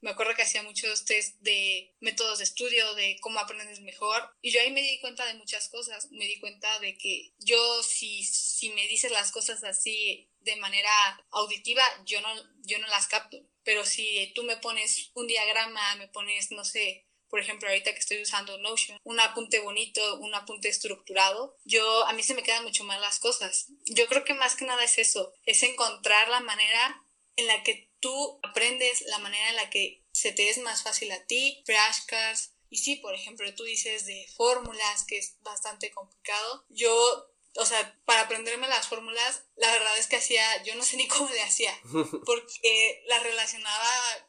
me 0.00 0.10
acuerdo 0.10 0.34
que 0.34 0.42
hacía 0.42 0.62
muchos 0.62 1.04
test 1.04 1.36
de 1.40 1.94
métodos 2.00 2.38
de 2.38 2.44
estudio, 2.44 2.94
de 2.94 3.18
cómo 3.20 3.38
aprendes 3.38 3.80
mejor, 3.80 4.34
y 4.40 4.50
yo 4.50 4.60
ahí 4.60 4.70
me 4.70 4.82
di 4.82 5.00
cuenta 5.00 5.26
de 5.26 5.34
muchas 5.34 5.68
cosas. 5.68 6.10
Me 6.10 6.26
di 6.26 6.38
cuenta 6.38 6.78
de 6.80 6.96
que 6.96 7.32
yo, 7.38 7.82
si, 7.82 8.24
si 8.24 8.70
me 8.70 8.86
dices 8.88 9.10
las 9.10 9.32
cosas 9.32 9.62
así 9.64 10.28
de 10.40 10.56
manera 10.56 10.90
auditiva, 11.30 11.82
yo 12.04 12.20
no, 12.20 12.28
yo 12.62 12.78
no 12.78 12.86
las 12.88 13.08
capto. 13.08 13.38
Pero 13.62 13.84
si 13.84 14.32
tú 14.34 14.42
me 14.42 14.56
pones 14.56 15.10
un 15.14 15.26
diagrama, 15.26 15.96
me 15.96 16.08
pones, 16.08 16.50
no 16.50 16.64
sé, 16.64 17.06
por 17.28 17.38
ejemplo, 17.38 17.68
ahorita 17.68 17.92
que 17.92 17.98
estoy 18.00 18.22
usando 18.22 18.58
Notion, 18.58 18.98
un 19.04 19.20
apunte 19.20 19.60
bonito, 19.60 20.18
un 20.18 20.34
apunte 20.34 20.68
estructurado, 20.68 21.56
yo 21.64 22.06
a 22.06 22.12
mí 22.12 22.22
se 22.22 22.34
me 22.34 22.42
quedan 22.42 22.64
mucho 22.64 22.84
más 22.84 23.00
las 23.00 23.20
cosas. 23.20 23.68
Yo 23.84 24.06
creo 24.08 24.24
que 24.24 24.34
más 24.34 24.56
que 24.56 24.64
nada 24.64 24.82
es 24.82 24.98
eso, 24.98 25.32
es 25.44 25.62
encontrar 25.62 26.28
la 26.28 26.40
manera 26.40 27.04
en 27.36 27.46
la 27.46 27.62
que 27.62 27.89
tú 28.00 28.40
aprendes, 28.42 29.02
la 29.02 29.18
manera 29.18 29.50
en 29.50 29.56
la 29.56 29.70
que 29.70 30.02
se 30.12 30.32
te 30.32 30.48
es 30.48 30.58
más 30.58 30.82
fácil 30.82 31.10
a 31.12 31.24
ti, 31.26 31.62
flashcards. 31.66 32.52
Y 32.68 32.78
sí, 32.78 32.96
por 32.96 33.14
ejemplo, 33.14 33.52
tú 33.54 33.64
dices 33.64 34.06
de 34.06 34.26
fórmulas, 34.36 35.04
que 35.06 35.18
es 35.18 35.36
bastante 35.42 35.90
complicado. 35.90 36.64
Yo 36.68 37.26
o 37.56 37.66
sea, 37.66 37.98
para 38.04 38.22
aprenderme 38.22 38.68
las 38.68 38.86
fórmulas, 38.86 39.42
la 39.56 39.72
verdad 39.72 39.98
es 39.98 40.06
que 40.06 40.14
hacía, 40.14 40.62
yo 40.62 40.76
no 40.76 40.84
sé 40.84 40.96
ni 40.96 41.08
cómo 41.08 41.28
le 41.30 41.42
hacía, 41.42 41.76
porque 42.24 43.02
las 43.08 43.24
relacionaba, 43.24 43.88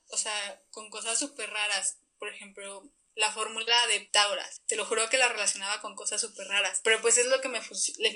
o 0.09 0.17
sea, 0.17 0.59
con 0.71 0.89
cosas 0.89 1.19
súper 1.19 1.47
raras 1.51 2.01
por 2.21 2.29
ejemplo, 2.29 2.87
la 3.15 3.33
fórmula 3.33 3.75
de 3.87 4.01
Pitágoras. 4.01 4.61
Te 4.67 4.75
lo 4.75 4.85
juro 4.85 5.09
que 5.09 5.17
la 5.17 5.27
relacionaba 5.27 5.81
con 5.81 5.95
cosas 5.95 6.21
súper 6.21 6.47
raras, 6.47 6.79
pero 6.83 7.01
pues 7.01 7.17
es 7.17 7.25
lo 7.25 7.41
que, 7.41 7.49
me 7.49 7.59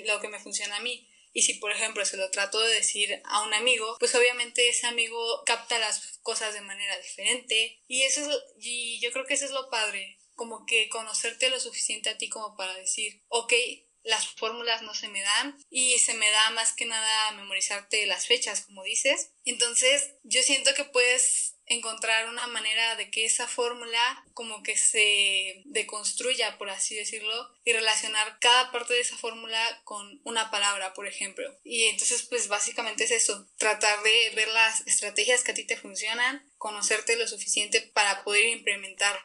lo 0.04 0.20
que 0.20 0.28
me 0.28 0.38
funciona 0.38 0.76
a 0.76 0.80
mí. 0.80 1.10
Y 1.36 1.42
si, 1.42 1.52
por 1.52 1.70
ejemplo, 1.70 2.02
se 2.06 2.16
lo 2.16 2.30
trato 2.30 2.58
de 2.58 2.76
decir 2.76 3.20
a 3.26 3.42
un 3.42 3.52
amigo, 3.52 3.98
pues 3.98 4.14
obviamente 4.14 4.70
ese 4.70 4.86
amigo 4.86 5.42
capta 5.44 5.78
las 5.78 6.18
cosas 6.22 6.54
de 6.54 6.62
manera 6.62 6.98
diferente. 6.98 7.82
Y 7.86 8.04
eso 8.04 8.22
es, 8.22 8.38
y 8.58 8.98
yo 9.00 9.12
creo 9.12 9.26
que 9.26 9.34
eso 9.34 9.44
es 9.44 9.50
lo 9.50 9.68
padre, 9.68 10.18
como 10.34 10.64
que 10.64 10.88
conocerte 10.88 11.50
lo 11.50 11.60
suficiente 11.60 12.08
a 12.08 12.16
ti 12.16 12.30
como 12.30 12.56
para 12.56 12.72
decir, 12.72 13.22
ok, 13.28 13.52
las 14.02 14.28
fórmulas 14.28 14.80
no 14.80 14.94
se 14.94 15.08
me 15.08 15.20
dan 15.20 15.58
y 15.68 15.98
se 15.98 16.14
me 16.14 16.30
da 16.30 16.48
más 16.52 16.72
que 16.72 16.86
nada 16.86 17.32
memorizarte 17.32 18.06
las 18.06 18.26
fechas, 18.26 18.62
como 18.64 18.82
dices. 18.84 19.32
Entonces, 19.44 20.12
yo 20.22 20.42
siento 20.42 20.72
que 20.72 20.84
puedes 20.84 21.55
encontrar 21.66 22.28
una 22.28 22.46
manera 22.46 22.96
de 22.96 23.10
que 23.10 23.24
esa 23.24 23.46
fórmula 23.48 24.24
como 24.34 24.62
que 24.62 24.76
se 24.76 25.62
deconstruya, 25.64 26.58
por 26.58 26.70
así 26.70 26.94
decirlo, 26.94 27.52
y 27.64 27.72
relacionar 27.72 28.38
cada 28.40 28.70
parte 28.70 28.94
de 28.94 29.00
esa 29.00 29.16
fórmula 29.16 29.80
con 29.84 30.20
una 30.24 30.50
palabra, 30.50 30.94
por 30.94 31.06
ejemplo. 31.06 31.44
Y 31.64 31.84
entonces, 31.86 32.22
pues 32.22 32.48
básicamente 32.48 33.04
es 33.04 33.10
eso, 33.10 33.46
tratar 33.58 34.02
de 34.02 34.30
ver 34.34 34.48
las 34.48 34.86
estrategias 34.86 35.42
que 35.42 35.52
a 35.52 35.54
ti 35.54 35.64
te 35.64 35.76
funcionan, 35.76 36.48
conocerte 36.58 37.16
lo 37.16 37.26
suficiente 37.26 37.80
para 37.80 38.22
poder 38.24 38.46
implementar 38.46 39.18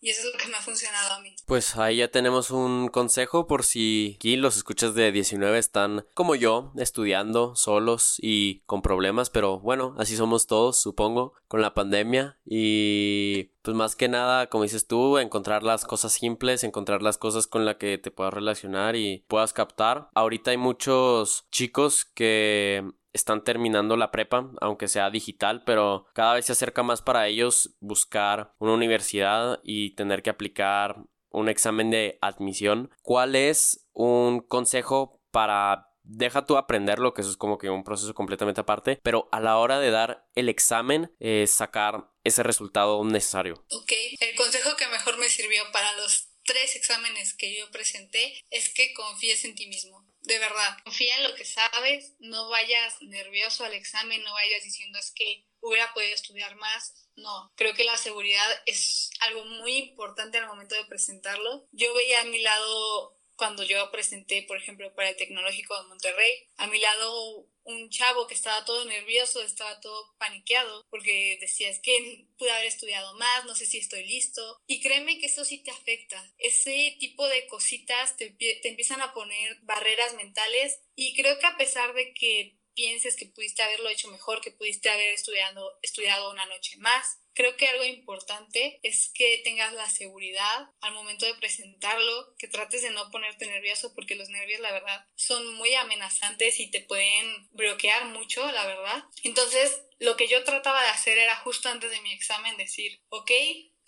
y 0.00 0.10
eso 0.10 0.26
es 0.26 0.32
lo 0.32 0.38
que 0.38 0.48
me 0.48 0.56
ha 0.56 0.60
funcionado 0.60 1.14
a 1.14 1.20
mí. 1.20 1.34
Pues 1.46 1.76
ahí 1.76 1.98
ya 1.98 2.08
tenemos 2.08 2.50
un 2.50 2.88
consejo 2.88 3.46
por 3.46 3.64
si 3.64 4.14
aquí 4.16 4.36
los 4.36 4.56
escuchas 4.56 4.94
de 4.94 5.12
19 5.12 5.58
están 5.58 6.04
como 6.14 6.34
yo, 6.34 6.72
estudiando 6.76 7.54
solos 7.54 8.16
y 8.20 8.60
con 8.60 8.82
problemas, 8.82 9.30
pero 9.30 9.60
bueno, 9.60 9.94
así 9.98 10.16
somos 10.16 10.46
todos, 10.46 10.80
supongo, 10.80 11.34
con 11.48 11.60
la 11.60 11.74
pandemia 11.74 12.38
y 12.44 13.44
pues 13.62 13.76
más 13.76 13.94
que 13.94 14.08
nada, 14.08 14.48
como 14.48 14.64
dices 14.64 14.86
tú, 14.86 15.18
encontrar 15.18 15.62
las 15.62 15.84
cosas 15.84 16.12
simples, 16.12 16.64
encontrar 16.64 17.02
las 17.02 17.18
cosas 17.18 17.46
con 17.46 17.64
las 17.64 17.76
que 17.76 17.98
te 17.98 18.10
puedas 18.10 18.34
relacionar 18.34 18.96
y 18.96 19.24
puedas 19.28 19.52
captar. 19.52 20.08
Ahorita 20.14 20.50
hay 20.50 20.56
muchos 20.56 21.46
chicos 21.50 22.04
que 22.04 22.90
están 23.12 23.44
terminando 23.44 23.96
la 23.96 24.10
prepa, 24.10 24.50
aunque 24.60 24.88
sea 24.88 25.10
digital, 25.10 25.64
pero 25.64 26.06
cada 26.14 26.34
vez 26.34 26.46
se 26.46 26.52
acerca 26.52 26.82
más 26.82 27.02
para 27.02 27.26
ellos 27.28 27.76
buscar 27.80 28.54
una 28.58 28.72
universidad 28.72 29.60
y 29.62 29.94
tener 29.94 30.22
que 30.22 30.30
aplicar 30.30 30.96
un 31.30 31.48
examen 31.48 31.90
de 31.90 32.18
admisión. 32.20 32.90
¿Cuál 33.02 33.36
es 33.36 33.86
un 33.92 34.40
consejo 34.40 35.20
para 35.30 35.88
deja 36.04 36.46
tú 36.46 36.56
aprenderlo, 36.56 37.14
que 37.14 37.20
eso 37.22 37.30
es 37.30 37.36
como 37.36 37.58
que 37.58 37.70
un 37.70 37.84
proceso 37.84 38.12
completamente 38.14 38.60
aparte, 38.60 38.98
pero 39.02 39.28
a 39.32 39.40
la 39.40 39.58
hora 39.58 39.78
de 39.78 39.90
dar 39.90 40.26
el 40.34 40.48
examen, 40.48 41.14
eh, 41.20 41.46
sacar 41.46 42.10
ese 42.24 42.42
resultado 42.42 43.02
necesario. 43.04 43.64
Ok, 43.70 43.92
el 44.20 44.34
consejo 44.34 44.76
que 44.76 44.88
mejor 44.88 45.18
me 45.18 45.28
sirvió 45.28 45.62
para 45.72 45.92
los 45.96 46.28
tres 46.44 46.76
exámenes 46.76 47.34
que 47.34 47.56
yo 47.56 47.70
presenté 47.70 48.34
es 48.50 48.68
que 48.68 48.92
confíes 48.94 49.44
en 49.44 49.54
ti 49.54 49.68
mismo 49.68 50.11
de 50.22 50.38
verdad, 50.38 50.78
confía 50.84 51.16
en 51.16 51.24
lo 51.24 51.34
que 51.34 51.44
sabes, 51.44 52.14
no 52.20 52.48
vayas 52.48 53.00
nervioso 53.02 53.64
al 53.64 53.74
examen, 53.74 54.22
no 54.22 54.32
vayas 54.32 54.62
diciendo 54.62 54.98
es 54.98 55.10
que 55.10 55.44
hubiera 55.60 55.92
podido 55.94 56.14
estudiar 56.14 56.54
más. 56.56 56.94
No, 57.16 57.52
creo 57.56 57.74
que 57.74 57.84
la 57.84 57.96
seguridad 57.96 58.46
es 58.66 59.10
algo 59.20 59.44
muy 59.44 59.76
importante 59.76 60.38
al 60.38 60.46
momento 60.46 60.74
de 60.74 60.84
presentarlo. 60.84 61.66
Yo 61.72 61.92
veía 61.94 62.20
a 62.20 62.24
mi 62.24 62.38
lado 62.38 63.18
cuando 63.36 63.64
yo 63.64 63.90
presenté, 63.90 64.42
por 64.42 64.56
ejemplo, 64.56 64.94
para 64.94 65.10
el 65.10 65.16
Tecnológico 65.16 65.76
de 65.76 65.88
Monterrey, 65.88 66.48
a 66.56 66.68
mi 66.68 66.78
lado 66.78 67.48
un 67.64 67.90
chavo 67.90 68.26
que 68.26 68.34
estaba 68.34 68.64
todo 68.64 68.84
nervioso, 68.84 69.42
estaba 69.42 69.80
todo 69.80 70.14
paniqueado, 70.18 70.84
porque 70.90 71.38
decía, 71.40 71.68
es 71.68 71.80
que 71.80 72.26
pude 72.38 72.50
haber 72.50 72.66
estudiado 72.66 73.14
más, 73.14 73.44
no 73.44 73.54
sé 73.54 73.66
si 73.66 73.78
estoy 73.78 74.04
listo. 74.06 74.60
Y 74.66 74.80
créeme 74.80 75.18
que 75.18 75.26
eso 75.26 75.44
sí 75.44 75.58
te 75.58 75.70
afecta. 75.70 76.32
Ese 76.38 76.96
tipo 76.98 77.26
de 77.28 77.46
cositas 77.46 78.16
te, 78.16 78.30
te 78.30 78.68
empiezan 78.68 79.00
a 79.00 79.12
poner 79.12 79.58
barreras 79.62 80.14
mentales 80.14 80.80
y 80.94 81.14
creo 81.14 81.38
que 81.38 81.46
a 81.46 81.56
pesar 81.56 81.94
de 81.94 82.12
que 82.14 82.56
pienses 82.74 83.16
que 83.16 83.26
pudiste 83.26 83.62
haberlo 83.62 83.88
hecho 83.88 84.08
mejor, 84.08 84.40
que 84.40 84.50
pudiste 84.50 84.88
haber 84.88 85.12
estudiado, 85.12 85.78
estudiado 85.82 86.30
una 86.30 86.46
noche 86.46 86.76
más, 86.78 87.18
Creo 87.34 87.56
que 87.56 87.68
algo 87.68 87.84
importante 87.84 88.78
es 88.82 89.10
que 89.14 89.40
tengas 89.44 89.72
la 89.72 89.88
seguridad 89.88 90.68
al 90.80 90.92
momento 90.92 91.26
de 91.26 91.34
presentarlo, 91.34 92.34
que 92.38 92.48
trates 92.48 92.82
de 92.82 92.90
no 92.90 93.10
ponerte 93.10 93.46
nervioso 93.46 93.94
porque 93.94 94.16
los 94.16 94.28
nervios 94.28 94.60
la 94.60 94.72
verdad 94.72 95.06
son 95.14 95.54
muy 95.54 95.74
amenazantes 95.74 96.60
y 96.60 96.70
te 96.70 96.80
pueden 96.80 97.48
bloquear 97.52 98.06
mucho, 98.06 98.50
la 98.52 98.66
verdad. 98.66 99.04
Entonces, 99.22 99.82
lo 99.98 100.16
que 100.16 100.28
yo 100.28 100.44
trataba 100.44 100.82
de 100.82 100.88
hacer 100.88 101.18
era 101.18 101.36
justo 101.36 101.68
antes 101.68 101.90
de 101.90 102.00
mi 102.00 102.12
examen 102.12 102.56
decir, 102.56 103.00
ok, 103.08 103.30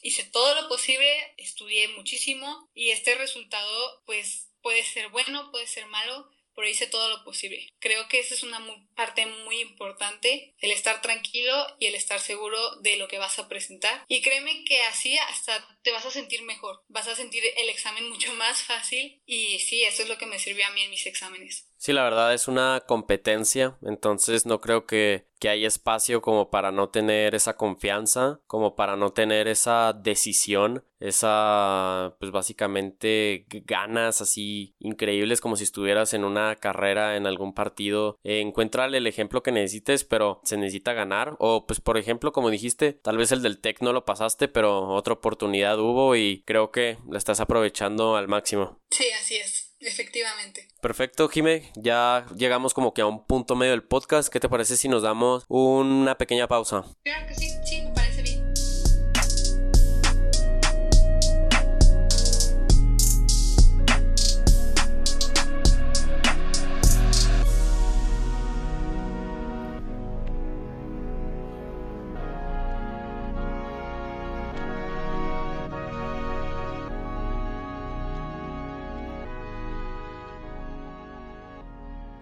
hice 0.05 0.25
todo 0.25 0.55
lo 0.61 0.69
posible, 0.69 1.35
estudié 1.39 1.89
muchísimo 1.89 2.71
y 2.75 2.91
este 2.91 3.15
resultado 3.15 4.03
pues 4.05 4.51
puede 4.63 4.83
ser 4.85 5.09
bueno, 5.09 5.51
puede 5.51 5.67
ser 5.67 5.87
malo, 5.87 6.31
pero 6.55 6.69
hice 6.69 6.87
todo 6.87 7.09
lo 7.09 7.25
posible. 7.25 7.69
Creo 7.79 8.09
que 8.09 8.19
esa 8.19 8.35
es 8.35 8.43
una 8.43 8.61
parte 8.95 9.27
muy 9.27 9.61
importante, 9.61 10.55
el 10.59 10.71
estar 10.71 11.03
tranquilo 11.03 11.67
y 11.79 11.87
el 11.87 11.95
estar 11.95 12.21
seguro 12.21 12.77
de 12.77 12.97
lo 12.97 13.09
que 13.09 13.19
vas 13.19 13.39
a 13.39 13.49
presentar. 13.49 14.05
Y 14.09 14.23
créeme 14.23 14.65
que 14.65 14.83
así 14.83 15.17
hasta 15.19 15.67
te 15.83 15.93
vas 15.93 16.07
a 16.07 16.11
sentir 16.11 16.43
mejor, 16.43 16.83
vas 16.89 17.09
a 17.09 17.17
sentir 17.17 17.43
el 17.57 17.69
examen 17.69 18.09
mucho 18.09 18.33
más 18.35 18.63
fácil 18.63 19.21
y 19.27 19.59
sí, 19.61 19.85
eso 19.85 20.03
es 20.03 20.09
lo 20.09 20.19
que 20.19 20.27
me 20.27 20.39
sirvió 20.39 20.67
a 20.67 20.71
mí 20.71 20.83
en 20.83 20.91
mis 20.91 21.07
exámenes. 21.07 21.69
Sí, 21.77 21.93
la 21.93 22.05
verdad 22.05 22.33
es 22.33 22.49
una 22.49 22.83
competencia, 22.87 23.77
entonces 23.83 24.47
no 24.47 24.61
creo 24.61 24.87
que, 24.87 25.27
que 25.39 25.51
hay 25.51 25.67
espacio 25.67 26.23
como 26.23 26.51
para 26.51 26.73
no 26.73 26.89
tener 26.89 27.35
esa 27.35 27.57
confianza, 27.57 28.41
como 28.47 28.75
para 28.75 28.97
no 28.97 29.13
tener 29.13 29.49
esa 29.49 29.93
decisión, 29.93 30.85
esa, 30.99 32.17
pues 32.19 32.33
básicamente 32.33 33.45
ganas 33.67 34.23
así 34.23 34.75
increíbles 34.79 35.43
como 35.43 35.57
si 35.57 35.65
estuvieras 35.65 36.15
en 36.15 36.25
una 36.25 36.57
carrera 36.57 37.17
en 37.17 37.27
algún 37.27 37.53
partido. 37.53 38.19
Eh, 38.25 38.41
encuéntrale 38.41 38.97
el 38.97 39.07
ejemplo 39.07 39.43
que 39.43 39.53
necesites, 39.53 40.05
pero 40.05 40.41
se 40.45 40.57
necesita 40.57 40.95
ganar. 40.95 41.37
O 41.39 41.67
pues 41.67 41.81
por 41.81 41.99
ejemplo, 41.99 42.33
como 42.33 42.49
dijiste, 42.49 42.95
tal 42.95 43.19
vez 43.19 43.33
el 43.33 43.43
del 43.43 43.61
TEC 43.61 43.83
no 43.83 43.93
lo 43.93 44.07
pasaste, 44.07 44.49
pero 44.49 44.89
otra 44.95 45.13
oportunidad 45.13 45.79
hubo 45.79 46.17
y 46.17 46.43
creo 46.47 46.71
que 46.71 46.97
la 47.11 47.19
estás 47.19 47.41
aprovechando 47.41 48.17
al 48.17 48.29
máximo. 48.29 48.81
Sí, 48.91 49.05
así 49.21 49.37
es. 49.37 49.64
Efectivamente. 49.85 50.69
Perfecto, 50.81 51.29
Jime. 51.29 51.71
Ya 51.77 52.27
llegamos 52.37 52.75
como 52.75 52.95
que 52.95 53.03
a 53.03 53.07
un 53.07 53.25
punto 53.25 53.55
medio 53.55 53.73
del 53.73 53.83
podcast. 53.83 54.29
¿Qué 54.33 54.41
te 54.41 54.49
parece 54.49 54.77
si 54.77 54.89
nos 54.89 55.03
damos 55.03 55.45
una 55.49 56.17
pequeña 56.17 56.49
pausa? 56.49 56.85
Claro 57.03 57.27
que 57.27 57.35
sí, 57.35 57.51
sí, 57.65 57.84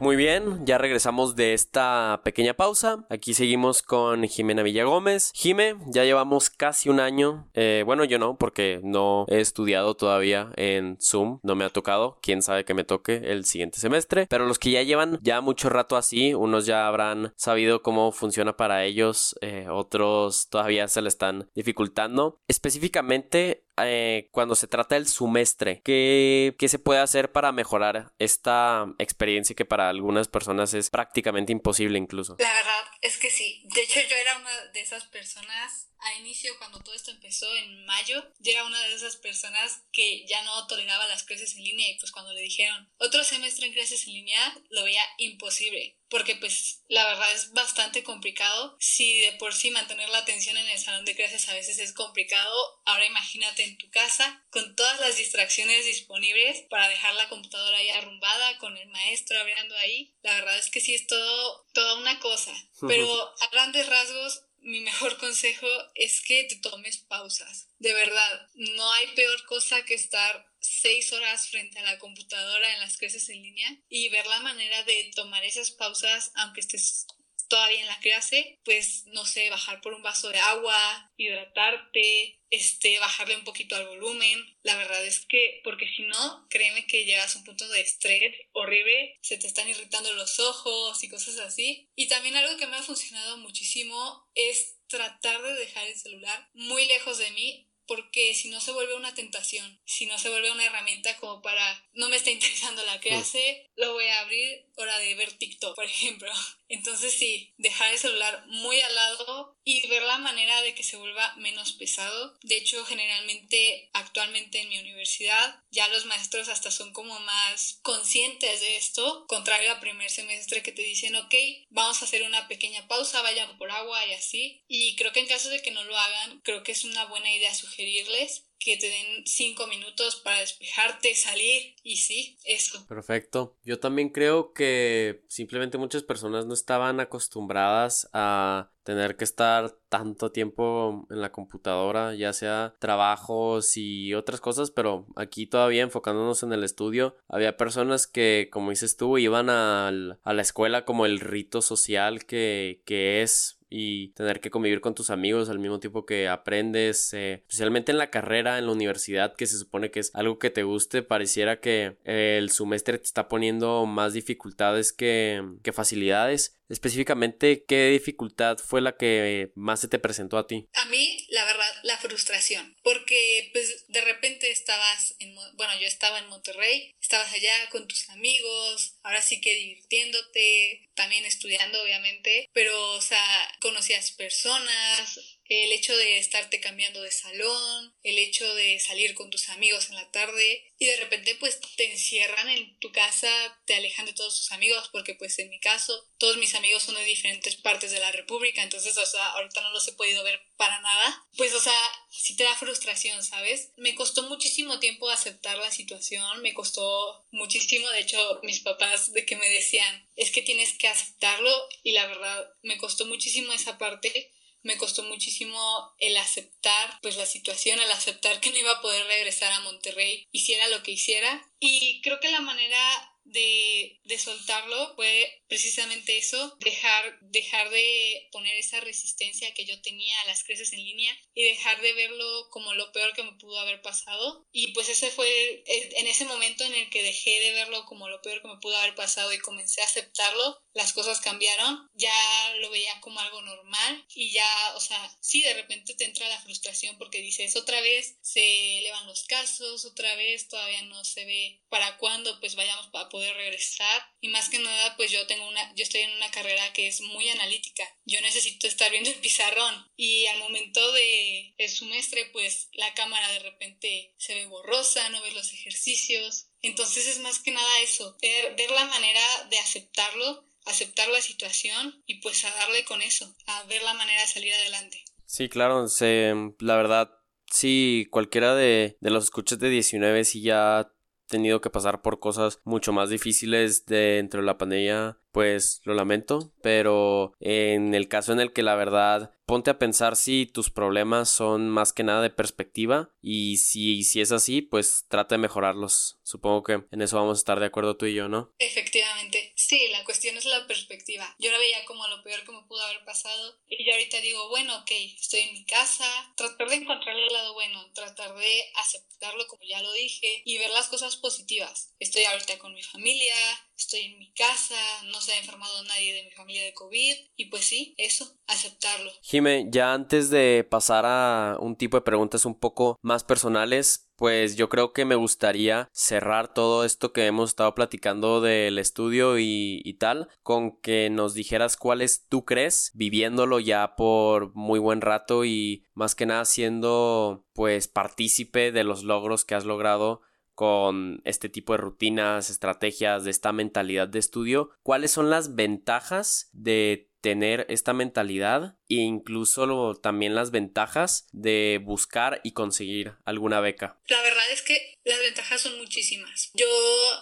Muy 0.02 0.16
bien, 0.16 0.66
ya 0.66 0.78
regresamos 0.78 1.36
de 1.36 1.54
esta 1.54 2.22
pequeña 2.24 2.54
pausa. 2.54 3.06
Aquí 3.08 3.34
seguimos 3.34 3.82
con 3.82 4.24
Jimena 4.24 4.64
Villagómez. 4.64 5.30
Jime, 5.32 5.76
ya 5.86 6.02
llevamos 6.02 6.50
casi 6.50 6.88
un 6.88 6.98
año. 6.98 7.48
Eh, 7.54 7.84
bueno, 7.86 8.02
yo 8.02 8.18
no, 8.18 8.36
porque 8.36 8.80
no 8.82 9.26
he 9.28 9.38
estudiado 9.38 9.94
todavía 9.94 10.50
en 10.56 10.98
Zoom. 11.00 11.38
No 11.44 11.54
me 11.54 11.64
ha 11.64 11.70
tocado. 11.70 12.18
Quién 12.20 12.42
sabe 12.42 12.64
que 12.64 12.74
me 12.74 12.82
toque 12.82 13.18
el 13.26 13.44
siguiente 13.44 13.78
semestre. 13.78 14.26
Pero 14.28 14.46
los 14.46 14.58
que 14.58 14.72
ya 14.72 14.82
llevan 14.82 15.20
ya 15.22 15.40
mucho 15.40 15.68
rato 15.68 15.96
así, 15.96 16.34
unos 16.34 16.66
ya 16.66 16.88
habrán 16.88 17.32
sabido 17.36 17.82
cómo 17.82 18.10
funciona 18.10 18.56
para 18.56 18.84
ellos. 18.84 19.36
Eh, 19.40 19.68
otros 19.70 20.48
todavía 20.48 20.88
se 20.88 21.00
le 21.00 21.10
están 21.10 21.48
dificultando. 21.54 22.40
Específicamente, 22.48 23.66
eh, 23.78 24.28
cuando 24.32 24.54
se 24.54 24.66
trata 24.66 24.94
del 24.94 25.06
semestre, 25.06 25.80
¿qué, 25.84 26.54
¿qué, 26.58 26.68
se 26.68 26.78
puede 26.78 27.00
hacer 27.00 27.32
para 27.32 27.52
mejorar 27.52 28.12
esta 28.18 28.86
experiencia 28.98 29.56
que 29.56 29.64
para 29.64 29.88
algunas 29.88 30.28
personas 30.28 30.74
es 30.74 30.90
prácticamente 30.90 31.52
imposible 31.52 31.98
incluso? 31.98 32.36
La 32.38 32.52
verdad 32.52 32.84
es 33.00 33.18
que 33.18 33.30
sí. 33.30 33.62
De 33.74 33.82
hecho, 33.82 34.00
yo 34.08 34.16
era 34.16 34.36
una 34.38 34.72
de 34.72 34.80
esas 34.80 35.04
personas 35.04 35.91
a 36.02 36.18
inicio, 36.18 36.56
cuando 36.58 36.80
todo 36.80 36.94
esto 36.94 37.10
empezó 37.10 37.54
en 37.56 37.84
mayo, 37.86 38.24
yo 38.38 38.52
era 38.52 38.64
una 38.64 38.80
de 38.80 38.94
esas 38.94 39.16
personas 39.16 39.82
que 39.92 40.26
ya 40.26 40.42
no 40.42 40.66
toleraba 40.66 41.06
las 41.08 41.22
clases 41.22 41.54
en 41.54 41.64
línea 41.64 41.90
y 41.90 41.98
pues 41.98 42.12
cuando 42.12 42.32
le 42.32 42.42
dijeron 42.42 42.90
otro 42.98 43.24
semestre 43.24 43.66
en 43.66 43.72
clases 43.72 44.06
en 44.06 44.14
línea, 44.14 44.58
lo 44.70 44.84
veía 44.84 45.02
imposible 45.18 45.96
porque 46.12 46.36
pues 46.36 46.82
la 46.88 47.06
verdad 47.06 47.32
es 47.32 47.52
bastante 47.52 48.04
complicado. 48.04 48.76
Si 48.78 49.20
de 49.20 49.32
por 49.32 49.54
sí 49.54 49.70
mantener 49.70 50.10
la 50.10 50.18
atención 50.18 50.58
en 50.58 50.68
el 50.68 50.78
salón 50.78 51.06
de 51.06 51.16
clases 51.16 51.48
a 51.48 51.54
veces 51.54 51.78
es 51.78 51.94
complicado, 51.94 52.82
ahora 52.84 53.06
imagínate 53.06 53.64
en 53.64 53.78
tu 53.78 53.90
casa 53.90 54.44
con 54.50 54.76
todas 54.76 55.00
las 55.00 55.16
distracciones 55.16 55.86
disponibles 55.86 56.66
para 56.68 56.88
dejar 56.88 57.14
la 57.14 57.30
computadora 57.30 57.78
ahí 57.78 57.88
arrumbada 57.88 58.58
con 58.58 58.76
el 58.76 58.88
maestro 58.90 59.40
hablando 59.40 59.74
ahí. 59.78 60.14
La 60.20 60.34
verdad 60.34 60.58
es 60.58 60.70
que 60.70 60.80
sí 60.80 60.94
es 60.94 61.06
todo 61.06 61.66
toda 61.72 61.94
una 61.94 62.20
cosa, 62.20 62.52
pero 62.86 63.34
a 63.40 63.48
grandes 63.48 63.86
rasgos 63.86 64.44
mi 64.62 64.80
mejor 64.80 65.18
consejo 65.18 65.66
es 65.94 66.20
que 66.22 66.44
te 66.44 66.56
tomes 66.56 66.98
pausas. 66.98 67.68
De 67.78 67.92
verdad, 67.92 68.48
no 68.54 68.92
hay 68.92 69.08
peor 69.14 69.44
cosa 69.46 69.84
que 69.84 69.94
estar 69.94 70.46
seis 70.60 71.12
horas 71.12 71.48
frente 71.48 71.78
a 71.80 71.82
la 71.82 71.98
computadora 71.98 72.72
en 72.74 72.80
las 72.80 72.96
clases 72.96 73.28
en 73.28 73.42
línea 73.42 73.76
y 73.88 74.08
ver 74.08 74.26
la 74.26 74.40
manera 74.40 74.82
de 74.84 75.10
tomar 75.14 75.44
esas 75.44 75.70
pausas, 75.72 76.30
aunque 76.36 76.60
estés 76.60 77.06
todavía 77.52 77.80
en 77.80 77.86
la 77.86 77.98
clase, 77.98 78.58
pues 78.64 79.04
no 79.08 79.26
sé, 79.26 79.50
bajar 79.50 79.82
por 79.82 79.92
un 79.92 80.02
vaso 80.02 80.30
de 80.30 80.38
agua, 80.38 81.12
hidratarte, 81.18 82.40
este, 82.48 82.98
bajarle 82.98 83.36
un 83.36 83.44
poquito 83.44 83.76
al 83.76 83.86
volumen. 83.88 84.56
La 84.62 84.74
verdad 84.74 85.04
es 85.04 85.20
que, 85.26 85.60
porque 85.62 85.86
si 85.86 86.04
no, 86.04 86.46
créeme 86.48 86.86
que 86.86 87.04
llegas 87.04 87.36
a 87.36 87.40
un 87.40 87.44
punto 87.44 87.68
de 87.68 87.82
estrés 87.82 88.34
horrible, 88.52 89.18
se 89.20 89.36
te 89.36 89.48
están 89.48 89.68
irritando 89.68 90.14
los 90.14 90.40
ojos 90.40 91.04
y 91.04 91.10
cosas 91.10 91.40
así. 91.40 91.90
Y 91.94 92.08
también 92.08 92.36
algo 92.36 92.56
que 92.56 92.66
me 92.66 92.76
ha 92.76 92.82
funcionado 92.82 93.36
muchísimo 93.36 94.26
es 94.34 94.78
tratar 94.86 95.42
de 95.42 95.52
dejar 95.52 95.86
el 95.86 95.98
celular 95.98 96.48
muy 96.54 96.86
lejos 96.86 97.18
de 97.18 97.32
mí 97.32 97.68
porque 97.86 98.34
si 98.34 98.48
no 98.48 98.60
se 98.60 98.72
vuelve 98.72 98.94
una 98.94 99.14
tentación, 99.14 99.80
si 99.84 100.06
no 100.06 100.18
se 100.18 100.30
vuelve 100.30 100.50
una 100.50 100.64
herramienta 100.64 101.16
como 101.18 101.42
para, 101.42 101.90
no 101.92 102.08
me 102.08 102.16
está 102.16 102.30
interesando 102.36 102.84
la 102.86 102.98
clase, 103.00 103.70
lo 103.76 103.92
voy 103.92 104.06
a 104.06 104.20
abrir, 104.20 104.66
hora 104.76 104.98
de 104.98 105.14
ver 105.14 105.32
TikTok, 105.32 105.74
por 105.74 105.84
ejemplo. 105.84 106.32
Entonces 106.72 107.12
sí, 107.12 107.52
dejar 107.58 107.92
el 107.92 107.98
celular 107.98 108.46
muy 108.46 108.80
al 108.80 108.94
lado 108.94 109.58
y 109.62 109.86
ver 109.88 110.02
la 110.04 110.16
manera 110.16 110.62
de 110.62 110.74
que 110.74 110.82
se 110.82 110.96
vuelva 110.96 111.34
menos 111.36 111.74
pesado. 111.74 112.38
De 112.40 112.56
hecho, 112.56 112.82
generalmente 112.86 113.90
actualmente 113.92 114.58
en 114.58 114.70
mi 114.70 114.78
universidad 114.78 115.62
ya 115.70 115.86
los 115.88 116.06
maestros 116.06 116.48
hasta 116.48 116.70
son 116.70 116.94
como 116.94 117.20
más 117.20 117.78
conscientes 117.82 118.62
de 118.62 118.76
esto, 118.78 119.26
contrario 119.28 119.70
al 119.70 119.80
primer 119.80 120.10
semestre 120.10 120.62
que 120.62 120.72
te 120.72 120.80
dicen, 120.80 121.14
ok, 121.14 121.34
vamos 121.68 122.00
a 122.00 122.06
hacer 122.06 122.22
una 122.22 122.48
pequeña 122.48 122.88
pausa, 122.88 123.20
vayan 123.20 123.58
por 123.58 123.70
agua 123.70 124.06
y 124.06 124.14
así. 124.14 124.64
Y 124.66 124.96
creo 124.96 125.12
que 125.12 125.20
en 125.20 125.28
caso 125.28 125.50
de 125.50 125.60
que 125.60 125.72
no 125.72 125.84
lo 125.84 125.94
hagan, 125.94 126.40
creo 126.40 126.62
que 126.62 126.72
es 126.72 126.84
una 126.84 127.04
buena 127.04 127.30
idea 127.30 127.54
sugerirles 127.54 128.46
que 128.64 128.76
te 128.76 128.88
den 128.88 129.26
cinco 129.26 129.66
minutos 129.66 130.16
para 130.16 130.40
despejarte, 130.40 131.14
salir 131.14 131.74
y 131.82 131.96
sí, 131.96 132.38
eso. 132.44 132.86
Perfecto. 132.86 133.56
Yo 133.64 133.78
también 133.78 134.10
creo 134.10 134.52
que 134.52 135.24
simplemente 135.28 135.78
muchas 135.78 136.02
personas 136.02 136.46
no 136.46 136.54
estaban 136.54 137.00
acostumbradas 137.00 138.08
a 138.12 138.70
tener 138.84 139.16
que 139.16 139.24
estar 139.24 139.70
tanto 139.88 140.32
tiempo 140.32 141.06
en 141.10 141.20
la 141.20 141.32
computadora, 141.32 142.14
ya 142.14 142.32
sea 142.32 142.74
trabajos 142.78 143.76
y 143.76 144.14
otras 144.14 144.40
cosas, 144.40 144.70
pero 144.70 145.06
aquí 145.16 145.46
todavía 145.46 145.82
enfocándonos 145.82 146.42
en 146.42 146.52
el 146.52 146.64
estudio, 146.64 147.16
había 147.28 147.56
personas 147.56 148.06
que, 148.06 148.48
como 148.50 148.70
dices 148.70 148.96
tú, 148.96 149.18
iban 149.18 149.50
a 149.50 149.90
la 149.90 150.42
escuela 150.42 150.84
como 150.84 151.06
el 151.06 151.20
rito 151.20 151.62
social 151.62 152.24
que, 152.24 152.82
que 152.84 153.22
es 153.22 153.58
y 153.74 154.08
tener 154.08 154.40
que 154.40 154.50
convivir 154.50 154.82
con 154.82 154.94
tus 154.94 155.08
amigos 155.08 155.48
al 155.48 155.58
mismo 155.58 155.80
tiempo 155.80 156.04
que 156.04 156.28
aprendes, 156.28 157.14
eh, 157.14 157.34
especialmente 157.34 157.90
en 157.90 157.96
la 157.96 158.10
carrera, 158.10 158.58
en 158.58 158.66
la 158.66 158.72
universidad, 158.72 159.34
que 159.34 159.46
se 159.46 159.56
supone 159.56 159.90
que 159.90 160.00
es 160.00 160.14
algo 160.14 160.38
que 160.38 160.50
te 160.50 160.62
guste, 160.62 161.02
pareciera 161.02 161.58
que 161.58 161.96
el 162.04 162.50
semestre 162.50 162.98
te 162.98 163.04
está 163.04 163.28
poniendo 163.28 163.86
más 163.86 164.12
dificultades 164.12 164.92
que, 164.92 165.42
que 165.62 165.72
facilidades. 165.72 166.58
Específicamente, 166.68 167.64
¿qué 167.66 167.88
dificultad 167.88 168.58
fue 168.58 168.80
la 168.80 168.96
que 168.96 169.52
más 169.54 169.80
se 169.80 169.88
te 169.88 169.98
presentó 169.98 170.38
a 170.38 170.46
ti? 170.46 170.68
A 170.74 170.86
mí, 170.86 171.26
la 171.30 171.44
verdad, 171.44 171.61
la 171.82 171.98
frustración, 171.98 172.76
porque 172.82 173.50
pues 173.52 173.84
de 173.88 174.00
repente 174.00 174.50
estabas 174.50 175.14
en, 175.18 175.34
bueno, 175.54 175.78
yo 175.80 175.86
estaba 175.86 176.18
en 176.18 176.28
Monterrey, 176.28 176.94
estabas 177.00 177.32
allá 177.32 177.70
con 177.70 177.86
tus 177.88 178.08
amigos, 178.10 178.94
ahora 179.02 179.22
sí 179.22 179.40
que 179.40 179.54
divirtiéndote, 179.54 180.88
también 180.94 181.24
estudiando 181.24 181.82
obviamente, 181.82 182.48
pero 182.52 182.92
o 182.92 183.00
sea, 183.00 183.24
conocías 183.60 184.12
personas, 184.12 185.18
el 185.60 185.72
hecho 185.72 185.96
de 185.96 186.18
estarte 186.18 186.60
cambiando 186.60 187.02
de 187.02 187.10
salón, 187.10 187.94
el 188.02 188.18
hecho 188.18 188.54
de 188.54 188.80
salir 188.80 189.14
con 189.14 189.30
tus 189.30 189.48
amigos 189.50 189.88
en 189.88 189.96
la 189.96 190.10
tarde 190.10 190.72
y 190.78 190.86
de 190.86 190.96
repente 190.96 191.36
pues 191.36 191.60
te 191.76 191.90
encierran 191.90 192.48
en 192.48 192.78
tu 192.78 192.90
casa, 192.92 193.30
te 193.66 193.74
alejan 193.74 194.06
de 194.06 194.12
todos 194.12 194.36
tus 194.36 194.52
amigos 194.52 194.88
porque 194.92 195.14
pues 195.14 195.38
en 195.38 195.50
mi 195.50 195.60
caso 195.60 196.08
todos 196.18 196.36
mis 196.36 196.54
amigos 196.54 196.84
son 196.84 196.94
de 196.94 197.04
diferentes 197.04 197.56
partes 197.56 197.90
de 197.90 198.00
la 198.00 198.12
república, 198.12 198.62
entonces 198.62 198.96
o 198.96 199.06
sea, 199.06 199.26
ahorita 199.32 199.60
no 199.60 199.70
los 199.70 199.86
he 199.88 199.92
podido 199.92 200.24
ver 200.24 200.40
para 200.56 200.80
nada, 200.80 201.26
pues 201.36 201.52
o 201.54 201.60
sea, 201.60 201.78
sí 202.10 202.36
te 202.36 202.44
da 202.44 202.56
frustración, 202.56 203.22
¿sabes? 203.22 203.72
Me 203.76 203.94
costó 203.94 204.22
muchísimo 204.22 204.78
tiempo 204.78 205.10
aceptar 205.10 205.58
la 205.58 205.70
situación, 205.70 206.40
me 206.40 206.54
costó 206.54 207.26
muchísimo, 207.30 207.88
de 207.90 208.00
hecho 208.00 208.40
mis 208.42 208.60
papás 208.60 209.12
de 209.12 209.26
que 209.26 209.36
me 209.36 209.48
decían, 209.48 210.08
es 210.16 210.30
que 210.30 210.42
tienes 210.42 210.76
que 210.78 210.88
aceptarlo 210.88 211.52
y 211.82 211.92
la 211.92 212.06
verdad 212.06 212.48
me 212.62 212.78
costó 212.78 213.06
muchísimo 213.06 213.52
esa 213.52 213.76
parte 213.78 214.32
me 214.62 214.76
costó 214.76 215.02
muchísimo 215.04 215.94
el 215.98 216.16
aceptar 216.16 216.98
pues 217.02 217.16
la 217.16 217.26
situación, 217.26 217.80
el 217.80 217.90
aceptar 217.90 218.40
que 218.40 218.50
no 218.50 218.56
iba 218.56 218.72
a 218.72 218.80
poder 218.80 219.06
regresar 219.06 219.52
a 219.52 219.60
Monterrey, 219.60 220.28
hiciera 220.32 220.68
lo 220.68 220.82
que 220.82 220.92
hiciera. 220.92 221.48
Y 221.60 222.00
creo 222.02 222.20
que 222.20 222.30
la 222.30 222.40
manera 222.40 223.11
de, 223.24 224.00
de, 224.04 224.18
soltarlo 224.18 224.94
fue 224.94 225.42
precisamente 225.48 226.18
eso, 226.18 226.56
dejar, 226.60 227.18
dejar 227.20 227.70
de 227.70 228.28
poner 228.32 228.56
esa 228.56 228.80
resistencia 228.80 229.52
que 229.54 229.64
yo 229.64 229.80
tenía 229.80 230.20
a 230.20 230.26
las 230.26 230.44
clases 230.44 230.72
en 230.72 230.84
línea 230.84 231.16
y 231.34 231.44
dejar 231.44 231.80
de 231.80 231.92
verlo 231.92 232.48
como 232.50 232.74
lo 232.74 232.90
peor 232.92 233.12
que 233.14 233.22
me 233.22 233.32
pudo 233.32 233.58
haber 233.58 233.82
pasado. 233.82 234.46
Y 234.52 234.72
pues 234.72 234.88
ese 234.88 235.10
fue 235.10 235.62
en 235.66 236.06
ese 236.06 236.24
momento 236.24 236.64
en 236.64 236.74
el 236.74 236.90
que 236.90 237.02
dejé 237.02 237.40
de 237.40 237.52
verlo 237.52 237.84
como 237.86 238.08
lo 238.08 238.20
peor 238.22 238.42
que 238.42 238.48
me 238.48 238.58
pudo 238.58 238.76
haber 238.76 238.94
pasado 238.94 239.32
y 239.32 239.38
comencé 239.38 239.80
a 239.82 239.86
aceptarlo, 239.86 240.62
las 240.74 240.92
cosas 240.92 241.20
cambiaron, 241.20 241.90
ya 241.94 242.14
lo 242.60 242.70
veía 242.70 242.98
como 243.00 243.20
algo 243.20 243.42
normal 243.42 244.04
y 244.14 244.32
ya, 244.32 244.74
o 244.76 244.80
sea, 244.80 245.16
sí, 245.20 245.42
de 245.42 245.54
repente 245.54 245.94
te 245.94 246.04
entra 246.04 246.28
la 246.28 246.40
frustración 246.40 246.96
porque 246.98 247.20
dices, 247.20 247.56
otra 247.56 247.80
vez 247.80 248.16
se 248.22 248.78
elevan 248.78 249.06
los 249.06 249.24
casos, 249.24 249.84
otra 249.84 250.14
vez 250.16 250.48
todavía 250.48 250.82
no 250.82 251.04
se 251.04 251.24
ve 251.24 251.60
para 251.68 251.98
cuándo 251.98 252.38
pues 252.40 252.54
vayamos 252.54 252.86
a 252.86 252.90
poder 253.12 253.36
regresar. 253.36 254.02
Y 254.20 254.28
más 254.28 254.48
que 254.48 254.58
nada 254.58 254.96
pues 254.96 255.12
yo 255.12 255.24
tengo 255.26 255.46
una 255.46 255.74
yo 255.74 255.84
estoy 255.84 256.00
en 256.00 256.16
una 256.16 256.30
carrera 256.30 256.72
que 256.72 256.88
es 256.88 257.02
muy 257.02 257.28
analítica. 257.28 257.84
Yo 258.06 258.20
necesito 258.22 258.66
estar 258.66 258.90
viendo 258.90 259.10
el 259.10 259.20
pizarrón. 259.20 259.86
Y 259.96 260.26
al 260.26 260.38
momento 260.40 260.92
de 260.92 261.54
el 261.58 261.68
semestre 261.68 262.30
pues 262.32 262.70
la 262.72 262.92
cámara 262.94 263.30
de 263.32 263.40
repente 263.40 264.14
se 264.16 264.34
ve 264.34 264.46
borrosa 264.46 265.08
no 265.10 265.22
ves 265.22 265.34
los 265.34 265.52
ejercicios. 265.52 266.46
Entonces 266.62 267.06
es 267.06 267.18
más 267.18 267.38
que 267.38 267.52
nada 267.52 267.80
eso 267.80 268.16
ver, 268.22 268.56
ver 268.56 268.70
la 268.70 268.86
manera 268.86 269.22
de 269.50 269.58
aceptarlo 269.58 270.48
aceptar 270.64 271.08
la 271.08 271.20
situación 271.20 272.02
y 272.06 272.20
pues 272.20 272.44
a 272.44 272.54
darle 272.54 272.84
con 272.84 273.02
eso 273.02 273.34
a 273.46 273.64
ver 273.64 273.82
la 273.82 273.94
manera 273.94 274.20
de 274.20 274.28
salir 274.28 274.54
adelante. 274.54 275.04
Sí 275.26 275.48
claro 275.48 275.88
se, 275.88 276.32
la 276.60 276.76
verdad 276.76 277.10
sí, 277.50 278.06
cualquiera 278.10 278.54
de, 278.54 278.96
de 279.00 279.10
los 279.10 279.24
escuchas 279.24 279.58
de 279.58 279.70
19 279.70 280.24
sí 280.24 280.40
ya 280.42 280.92
tenido 281.32 281.60
que 281.60 281.70
pasar 281.70 282.02
por 282.02 282.20
cosas 282.20 282.60
mucho 282.62 282.92
más 282.92 283.10
difíciles 283.10 283.86
dentro 283.86 284.40
de 284.40 284.46
la 284.46 284.58
pandemia, 284.58 285.18
pues 285.32 285.80
lo 285.84 285.94
lamento, 285.94 286.52
pero 286.62 287.32
en 287.40 287.94
el 287.94 288.06
caso 288.06 288.32
en 288.32 288.38
el 288.38 288.52
que 288.52 288.62
la 288.62 288.76
verdad 288.76 289.34
ponte 289.46 289.70
a 289.70 289.78
pensar 289.78 290.14
si 290.14 290.46
tus 290.46 290.70
problemas 290.70 291.28
son 291.28 291.68
más 291.68 291.92
que 291.92 292.04
nada 292.04 292.22
de 292.22 292.30
perspectiva 292.30 293.10
y 293.20 293.56
si, 293.56 294.04
si 294.04 294.20
es 294.20 294.30
así, 294.30 294.62
pues 294.62 295.06
trata 295.08 295.34
de 295.34 295.40
mejorarlos. 295.40 296.20
Supongo 296.22 296.62
que 296.62 296.84
en 296.90 297.02
eso 297.02 297.16
vamos 297.16 297.38
a 297.38 297.40
estar 297.40 297.60
de 297.60 297.66
acuerdo 297.66 297.96
tú 297.96 298.06
y 298.06 298.14
yo, 298.14 298.28
¿no? 298.28 298.52
Efectivamente, 298.58 299.51
sí, 299.72 299.88
la 299.90 300.04
cuestión 300.04 300.36
es 300.36 300.44
la 300.44 300.66
perspectiva. 300.66 301.34
Yo 301.38 301.50
lo 301.50 301.58
veía 301.58 301.82
como 301.86 302.06
lo 302.08 302.22
peor 302.22 302.44
que 302.44 302.52
me 302.52 302.62
pudo 302.64 302.82
haber 302.82 303.02
pasado 303.06 303.54
y 303.66 303.82
yo 303.86 303.92
ahorita 303.92 304.20
digo, 304.20 304.50
bueno, 304.50 304.76
ok, 304.76 304.90
estoy 305.18 305.40
en 305.40 305.54
mi 305.54 305.64
casa, 305.64 306.04
tratar 306.36 306.68
de 306.68 306.76
encontrar 306.76 307.16
el 307.16 307.32
lado 307.32 307.54
bueno, 307.54 307.80
tratar 307.94 308.34
de 308.34 308.64
aceptarlo 308.82 309.46
como 309.46 309.62
ya 309.64 309.80
lo 309.80 309.90
dije 309.92 310.42
y 310.44 310.58
ver 310.58 310.68
las 310.72 310.88
cosas 310.88 311.16
positivas. 311.16 311.94
Estoy 312.00 312.24
ahorita 312.24 312.58
con 312.58 312.74
mi 312.74 312.82
familia, 312.82 313.34
estoy 313.74 314.00
en 314.00 314.18
mi 314.18 314.30
casa, 314.34 314.76
no 315.06 315.18
se 315.22 315.32
ha 315.32 315.38
enfermado 315.38 315.82
nadie 315.84 316.12
de 316.12 316.24
mi 316.24 316.32
familia 316.32 316.64
de 316.64 316.74
COVID 316.74 317.16
y 317.36 317.46
pues 317.46 317.64
sí, 317.64 317.94
eso, 317.96 318.30
aceptarlo. 318.46 319.10
Jime, 319.22 319.68
ya 319.70 319.94
antes 319.94 320.28
de 320.28 320.66
pasar 320.68 321.06
a 321.06 321.56
un 321.60 321.76
tipo 321.76 321.96
de 321.96 322.02
preguntas 322.02 322.44
un 322.44 322.60
poco 322.60 322.98
más 323.00 323.24
personales, 323.24 324.11
pues 324.22 324.54
yo 324.54 324.68
creo 324.68 324.92
que 324.92 325.04
me 325.04 325.16
gustaría 325.16 325.88
cerrar 325.90 326.54
todo 326.54 326.84
esto 326.84 327.12
que 327.12 327.26
hemos 327.26 327.50
estado 327.50 327.74
platicando 327.74 328.40
del 328.40 328.78
estudio 328.78 329.36
y, 329.36 329.96
tal 329.98 330.28
con 330.44 330.76
que 330.80 331.10
nos 331.10 331.34
dijeras 331.34 331.76
cuáles 331.76 332.28
tú 332.28 332.44
crees 332.44 332.92
viviéndolo 332.94 333.58
ya 333.58 333.96
por 333.96 334.54
muy 334.54 334.78
buen 334.78 335.00
rato 335.00 335.44
y 335.44 335.86
más 335.94 336.14
que 336.14 336.26
nada 336.26 336.44
siendo 336.44 337.48
pues 337.52 337.88
partícipe 337.88 338.70
de 338.70 338.84
los 338.84 339.02
logros 339.02 339.44
que 339.44 339.56
has 339.56 339.64
logrado 339.64 340.20
con 340.54 341.20
este 341.24 341.48
tipo 341.48 341.72
de 341.72 341.78
rutinas, 341.78 342.48
estrategias, 342.48 343.24
de 343.24 343.32
esta 343.32 343.50
mentalidad 343.50 344.06
de 344.06 344.20
estudio, 344.20 344.70
¿cuáles 344.84 345.10
son 345.10 345.30
las 345.30 345.56
ventajas 345.56 346.48
de 346.52 347.11
tener 347.22 347.66
esta 347.70 347.94
mentalidad 347.94 348.74
e 348.88 348.96
incluso 348.96 349.94
también 349.94 350.34
las 350.34 350.50
ventajas 350.50 351.28
de 351.32 351.80
buscar 351.82 352.40
y 352.44 352.52
conseguir 352.52 353.14
alguna 353.24 353.60
beca? 353.60 353.98
La 354.08 354.20
verdad 354.20 354.50
es 354.50 354.60
que 354.62 354.98
las 355.04 355.20
ventajas 355.20 355.62
son 355.62 355.78
muchísimas. 355.78 356.50
Yo, 356.52 356.66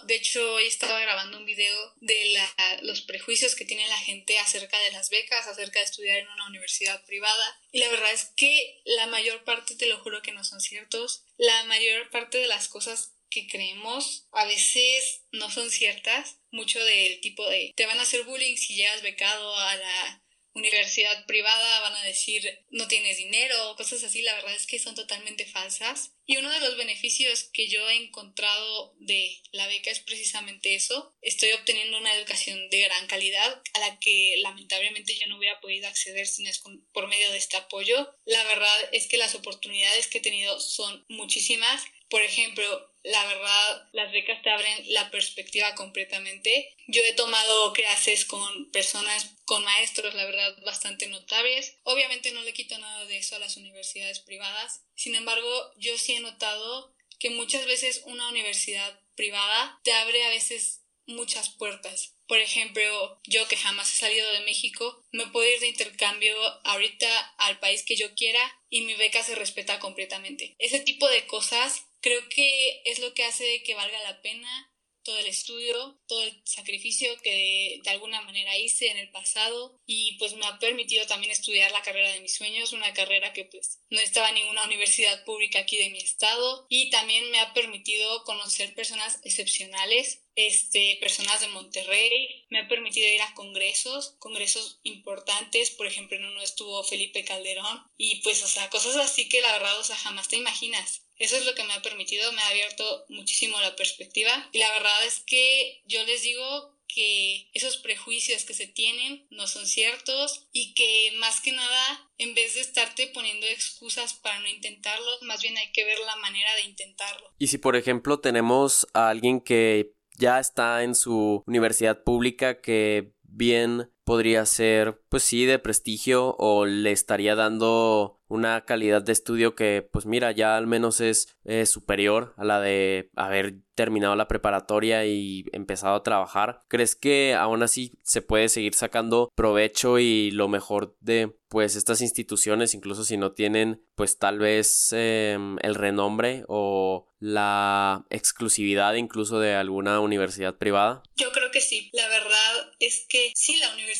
de 0.05 0.15
hecho, 0.15 0.53
hoy 0.53 0.65
estaba 0.65 0.99
grabando 0.99 1.37
un 1.37 1.45
video 1.45 1.75
de 2.01 2.37
los 2.81 3.01
prejuicios 3.01 3.55
que 3.55 3.65
tiene 3.65 3.87
la 3.87 3.97
gente 3.97 4.37
acerca 4.39 4.77
de 4.79 4.91
las 4.91 5.09
becas, 5.09 5.47
acerca 5.47 5.79
de 5.79 5.85
estudiar 5.85 6.17
en 6.17 6.27
una 6.29 6.47
universidad 6.47 7.05
privada. 7.05 7.59
Y 7.71 7.79
la 7.79 7.89
verdad 7.89 8.11
es 8.11 8.25
que 8.35 8.81
la 8.85 9.07
mayor 9.07 9.43
parte, 9.43 9.75
te 9.75 9.87
lo 9.87 9.99
juro 9.99 10.21
que 10.21 10.31
no 10.31 10.43
son 10.43 10.59
ciertos, 10.59 11.25
la 11.37 11.63
mayor 11.65 12.09
parte 12.09 12.39
de 12.39 12.47
las 12.47 12.67
cosas 12.67 13.13
que 13.31 13.47
creemos 13.47 14.27
a 14.31 14.45
veces 14.45 15.23
no 15.31 15.49
son 15.49 15.71
ciertas. 15.71 16.37
Mucho 16.51 16.83
del 16.83 17.21
tipo 17.21 17.49
de 17.49 17.73
te 17.75 17.85
van 17.85 17.97
a 17.97 18.03
hacer 18.03 18.23
bullying 18.23 18.57
si 18.57 18.75
llegas 18.75 19.01
becado 19.01 19.55
a 19.55 19.75
la 19.75 20.21
universidad 20.53 21.25
privada, 21.25 21.79
van 21.81 21.95
a 21.95 22.03
decir 22.03 22.43
no 22.71 22.87
tienes 22.87 23.17
dinero, 23.17 23.75
cosas 23.77 24.03
así, 24.03 24.21
la 24.21 24.35
verdad 24.35 24.53
es 24.53 24.67
que 24.67 24.79
son 24.79 24.95
totalmente 24.95 25.45
falsas. 25.45 26.11
Y 26.25 26.37
uno 26.37 26.49
de 26.49 26.59
los 26.59 26.77
beneficios 26.77 27.49
que 27.51 27.67
yo 27.67 27.89
he 27.89 27.95
encontrado 27.95 28.95
de 28.99 29.41
la 29.51 29.67
beca 29.67 29.91
es 29.91 29.99
precisamente 29.99 30.75
eso. 30.75 31.13
Estoy 31.21 31.51
obteniendo 31.51 31.97
una 31.97 32.13
educación 32.15 32.69
de 32.69 32.81
gran 32.81 33.07
calidad 33.07 33.61
a 33.73 33.79
la 33.79 33.99
que 33.99 34.35
lamentablemente 34.41 35.15
yo 35.15 35.27
no 35.27 35.37
hubiera 35.37 35.59
podido 35.59 35.87
acceder 35.87 36.27
si 36.27 36.43
no 36.43 36.49
es 36.49 36.61
por 36.93 37.07
medio 37.07 37.31
de 37.31 37.37
este 37.37 37.57
apoyo. 37.57 38.13
La 38.25 38.43
verdad 38.45 38.89
es 38.91 39.07
que 39.07 39.17
las 39.17 39.35
oportunidades 39.35 40.07
que 40.07 40.19
he 40.19 40.21
tenido 40.21 40.59
son 40.59 41.05
muchísimas. 41.09 41.83
Por 42.09 42.21
ejemplo, 42.21 42.90
la 43.03 43.25
verdad, 43.25 43.89
las 43.93 44.11
becas 44.11 44.41
te 44.43 44.49
abren 44.49 44.93
la 44.93 45.09
perspectiva 45.09 45.73
completamente. 45.75 46.75
Yo 46.87 47.01
he 47.03 47.13
tomado 47.13 47.73
clases 47.73 48.25
con 48.25 48.69
personas, 48.71 49.31
con 49.45 49.63
maestros, 49.63 50.13
la 50.13 50.25
verdad, 50.25 50.55
bastante 50.63 51.07
notables. 51.07 51.77
Obviamente 51.83 52.31
no 52.31 52.41
le 52.43 52.53
quito 52.53 52.77
nada 52.77 53.05
de 53.05 53.17
eso 53.17 53.35
a 53.35 53.39
las 53.39 53.57
universidades 53.57 54.19
privadas. 54.19 54.83
Sin 54.95 55.15
embargo, 55.15 55.71
yo 55.77 55.97
sí 55.97 56.13
he 56.13 56.19
notado 56.19 56.93
que 57.19 57.29
muchas 57.29 57.65
veces 57.65 58.01
una 58.05 58.29
universidad 58.29 58.99
privada 59.15 59.79
te 59.83 59.93
abre 59.93 60.23
a 60.25 60.29
veces 60.29 60.80
muchas 61.07 61.49
puertas. 61.49 62.15
Por 62.27 62.39
ejemplo, 62.39 63.19
yo 63.25 63.47
que 63.47 63.57
jamás 63.57 63.93
he 63.93 63.97
salido 63.97 64.31
de 64.31 64.41
México, 64.41 65.03
me 65.11 65.27
puedo 65.27 65.49
ir 65.49 65.59
de 65.59 65.67
intercambio 65.67 66.35
ahorita 66.63 67.19
al 67.37 67.59
país 67.59 67.83
que 67.83 67.95
yo 67.95 68.13
quiera 68.15 68.39
y 68.69 68.81
mi 68.81 68.93
beca 68.95 69.23
se 69.23 69.35
respeta 69.35 69.79
completamente. 69.79 70.55
Ese 70.59 70.79
tipo 70.79 71.07
de 71.09 71.27
cosas 71.27 71.85
creo 72.01 72.21
que 72.29 72.81
es 72.85 72.99
lo 72.99 73.13
que 73.13 73.25
hace 73.25 73.63
que 73.63 73.75
valga 73.75 74.01
la 74.03 74.21
pena 74.21 74.71
todo 75.03 75.17
el 75.17 75.27
estudio, 75.27 75.99
todo 76.07 76.23
el 76.23 76.41
sacrificio 76.45 77.09
que 77.21 77.79
de, 77.83 77.89
alguna 77.89 78.21
manera 78.21 78.57
hice 78.57 78.89
en 78.89 78.97
el 78.97 79.09
pasado 79.09 79.79
y 79.85 80.17
pues 80.17 80.35
me 80.35 80.45
ha 80.45 80.59
permitido 80.59 81.05
también 81.07 81.31
estudiar 81.31 81.71
la 81.71 81.81
carrera 81.81 82.11
de 82.11 82.21
mis 82.21 82.35
sueños, 82.35 82.73
una 82.73 82.93
carrera 82.93 83.33
que 83.33 83.45
pues 83.45 83.79
no 83.89 83.99
estaba 83.99 84.29
en 84.29 84.35
ninguna 84.35 84.65
universidad 84.65 85.23
pública 85.25 85.59
aquí 85.59 85.77
de 85.77 85.89
mi 85.89 85.99
estado 85.99 86.65
y 86.69 86.89
también 86.89 87.29
me 87.31 87.39
ha 87.39 87.53
permitido 87.53 88.23
conocer 88.23 88.73
personas 88.75 89.19
excepcionales 89.23 90.23
este, 90.35 90.97
personas 90.99 91.41
de 91.41 91.47
Monterrey, 91.49 92.45
me 92.49 92.59
ha 92.59 92.67
permitido 92.67 93.07
ir 93.07 93.21
a 93.21 93.33
congresos, 93.33 94.15
congresos 94.19 94.79
importantes, 94.83 95.71
por 95.71 95.87
ejemplo 95.87 96.17
en 96.17 96.25
uno 96.25 96.41
estuvo 96.41 96.83
Felipe 96.83 97.23
Calderón 97.25 97.83
y 97.97 98.21
pues 98.21 98.43
o 98.43 98.47
sea, 98.47 98.69
cosas 98.69 98.95
así 98.97 99.27
que 99.29 99.41
la 99.41 99.51
verdad 99.53 99.79
o 99.79 99.83
sea, 99.83 99.95
jamás 99.95 100.27
te 100.27 100.37
imaginas. 100.37 101.03
Eso 101.17 101.37
es 101.37 101.45
lo 101.45 101.53
que 101.53 101.63
me 101.63 101.73
ha 101.73 101.81
permitido, 101.83 102.31
me 102.31 102.41
ha 102.41 102.47
abierto 102.47 103.05
muchísimo 103.09 103.59
la 103.61 103.75
perspectiva 103.75 104.49
y 104.51 104.57
la 104.57 104.71
verdad 104.71 105.05
es 105.05 105.19
que 105.19 105.81
yo 105.85 106.03
les 106.05 106.23
digo 106.23 106.75
que 106.93 107.49
esos 107.53 107.77
prejuicios 107.77 108.43
que 108.43 108.53
se 108.53 108.67
tienen 108.67 109.25
no 109.29 109.47
son 109.47 109.65
ciertos 109.65 110.47
y 110.51 110.73
que 110.73 111.13
más 111.19 111.39
que 111.41 111.51
nada 111.51 112.11
en 112.17 112.33
vez 112.35 112.55
de 112.55 112.61
estarte 112.61 113.07
poniendo 113.07 113.45
excusas 113.47 114.13
para 114.13 114.39
no 114.39 114.47
intentarlo, 114.47 115.09
más 115.21 115.41
bien 115.41 115.57
hay 115.57 115.71
que 115.71 115.85
ver 115.85 115.99
la 115.99 116.15
manera 116.17 116.53
de 116.55 116.63
intentarlo. 116.63 117.31
Y 117.39 117.47
si 117.47 117.57
por 117.57 117.75
ejemplo 117.75 118.19
tenemos 118.19 118.87
a 118.93 119.09
alguien 119.09 119.41
que 119.41 119.93
ya 120.21 120.39
está 120.39 120.83
en 120.83 120.93
su 120.95 121.43
universidad 121.47 122.03
pública 122.03 122.61
que 122.61 123.13
bien 123.23 123.89
podría 124.03 124.45
ser, 124.45 125.01
pues 125.09 125.23
sí, 125.23 125.45
de 125.45 125.59
prestigio 125.59 126.35
o 126.37 126.65
le 126.65 126.91
estaría 126.91 127.35
dando 127.35 128.19
una 128.27 128.63
calidad 128.65 129.01
de 129.01 129.11
estudio 129.11 129.55
que, 129.55 129.87
pues 129.91 130.05
mira, 130.05 130.31
ya 130.31 130.55
al 130.55 130.65
menos 130.67 131.01
es 131.01 131.35
superior 131.65 132.33
a 132.37 132.45
la 132.45 132.61
de 132.61 133.09
haber 133.15 133.55
terminado 133.75 134.15
la 134.15 134.27
preparatoria 134.27 135.05
y 135.05 135.45
empezado 135.53 135.95
a 135.95 136.03
trabajar. 136.03 136.63
¿Crees 136.67 136.95
que 136.95 137.33
aún 137.33 137.63
así 137.63 137.93
se 138.03 138.21
puede 138.21 138.47
seguir 138.47 138.75
sacando 138.75 139.31
provecho 139.35 139.97
y 139.97 140.31
lo 140.31 140.47
mejor 140.47 140.95
de 140.99 141.35
pues 141.49 141.75
estas 141.75 141.99
instituciones, 142.01 142.73
incluso 142.75 143.03
si 143.03 143.17
no 143.17 143.33
tienen 143.33 143.83
pues 143.95 144.17
tal 144.17 144.39
vez 144.39 144.93
em, 144.93 145.57
el 145.61 145.75
renombre 145.75 146.45
o 146.47 147.07
la 147.19 148.05
exclusividad 148.09 148.93
incluso 148.93 149.39
de 149.39 149.55
alguna 149.55 149.99
universidad 149.99 150.57
privada? 150.57 151.03
Yo 151.15 151.31
creo 151.31 151.51
que 151.51 151.59
sí. 151.59 151.89
La 151.91 152.07
verdad 152.07 152.71
es 152.79 153.05
que 153.09 153.31
sí, 153.35 153.57
la 153.57 153.73
universidad, 153.73 153.90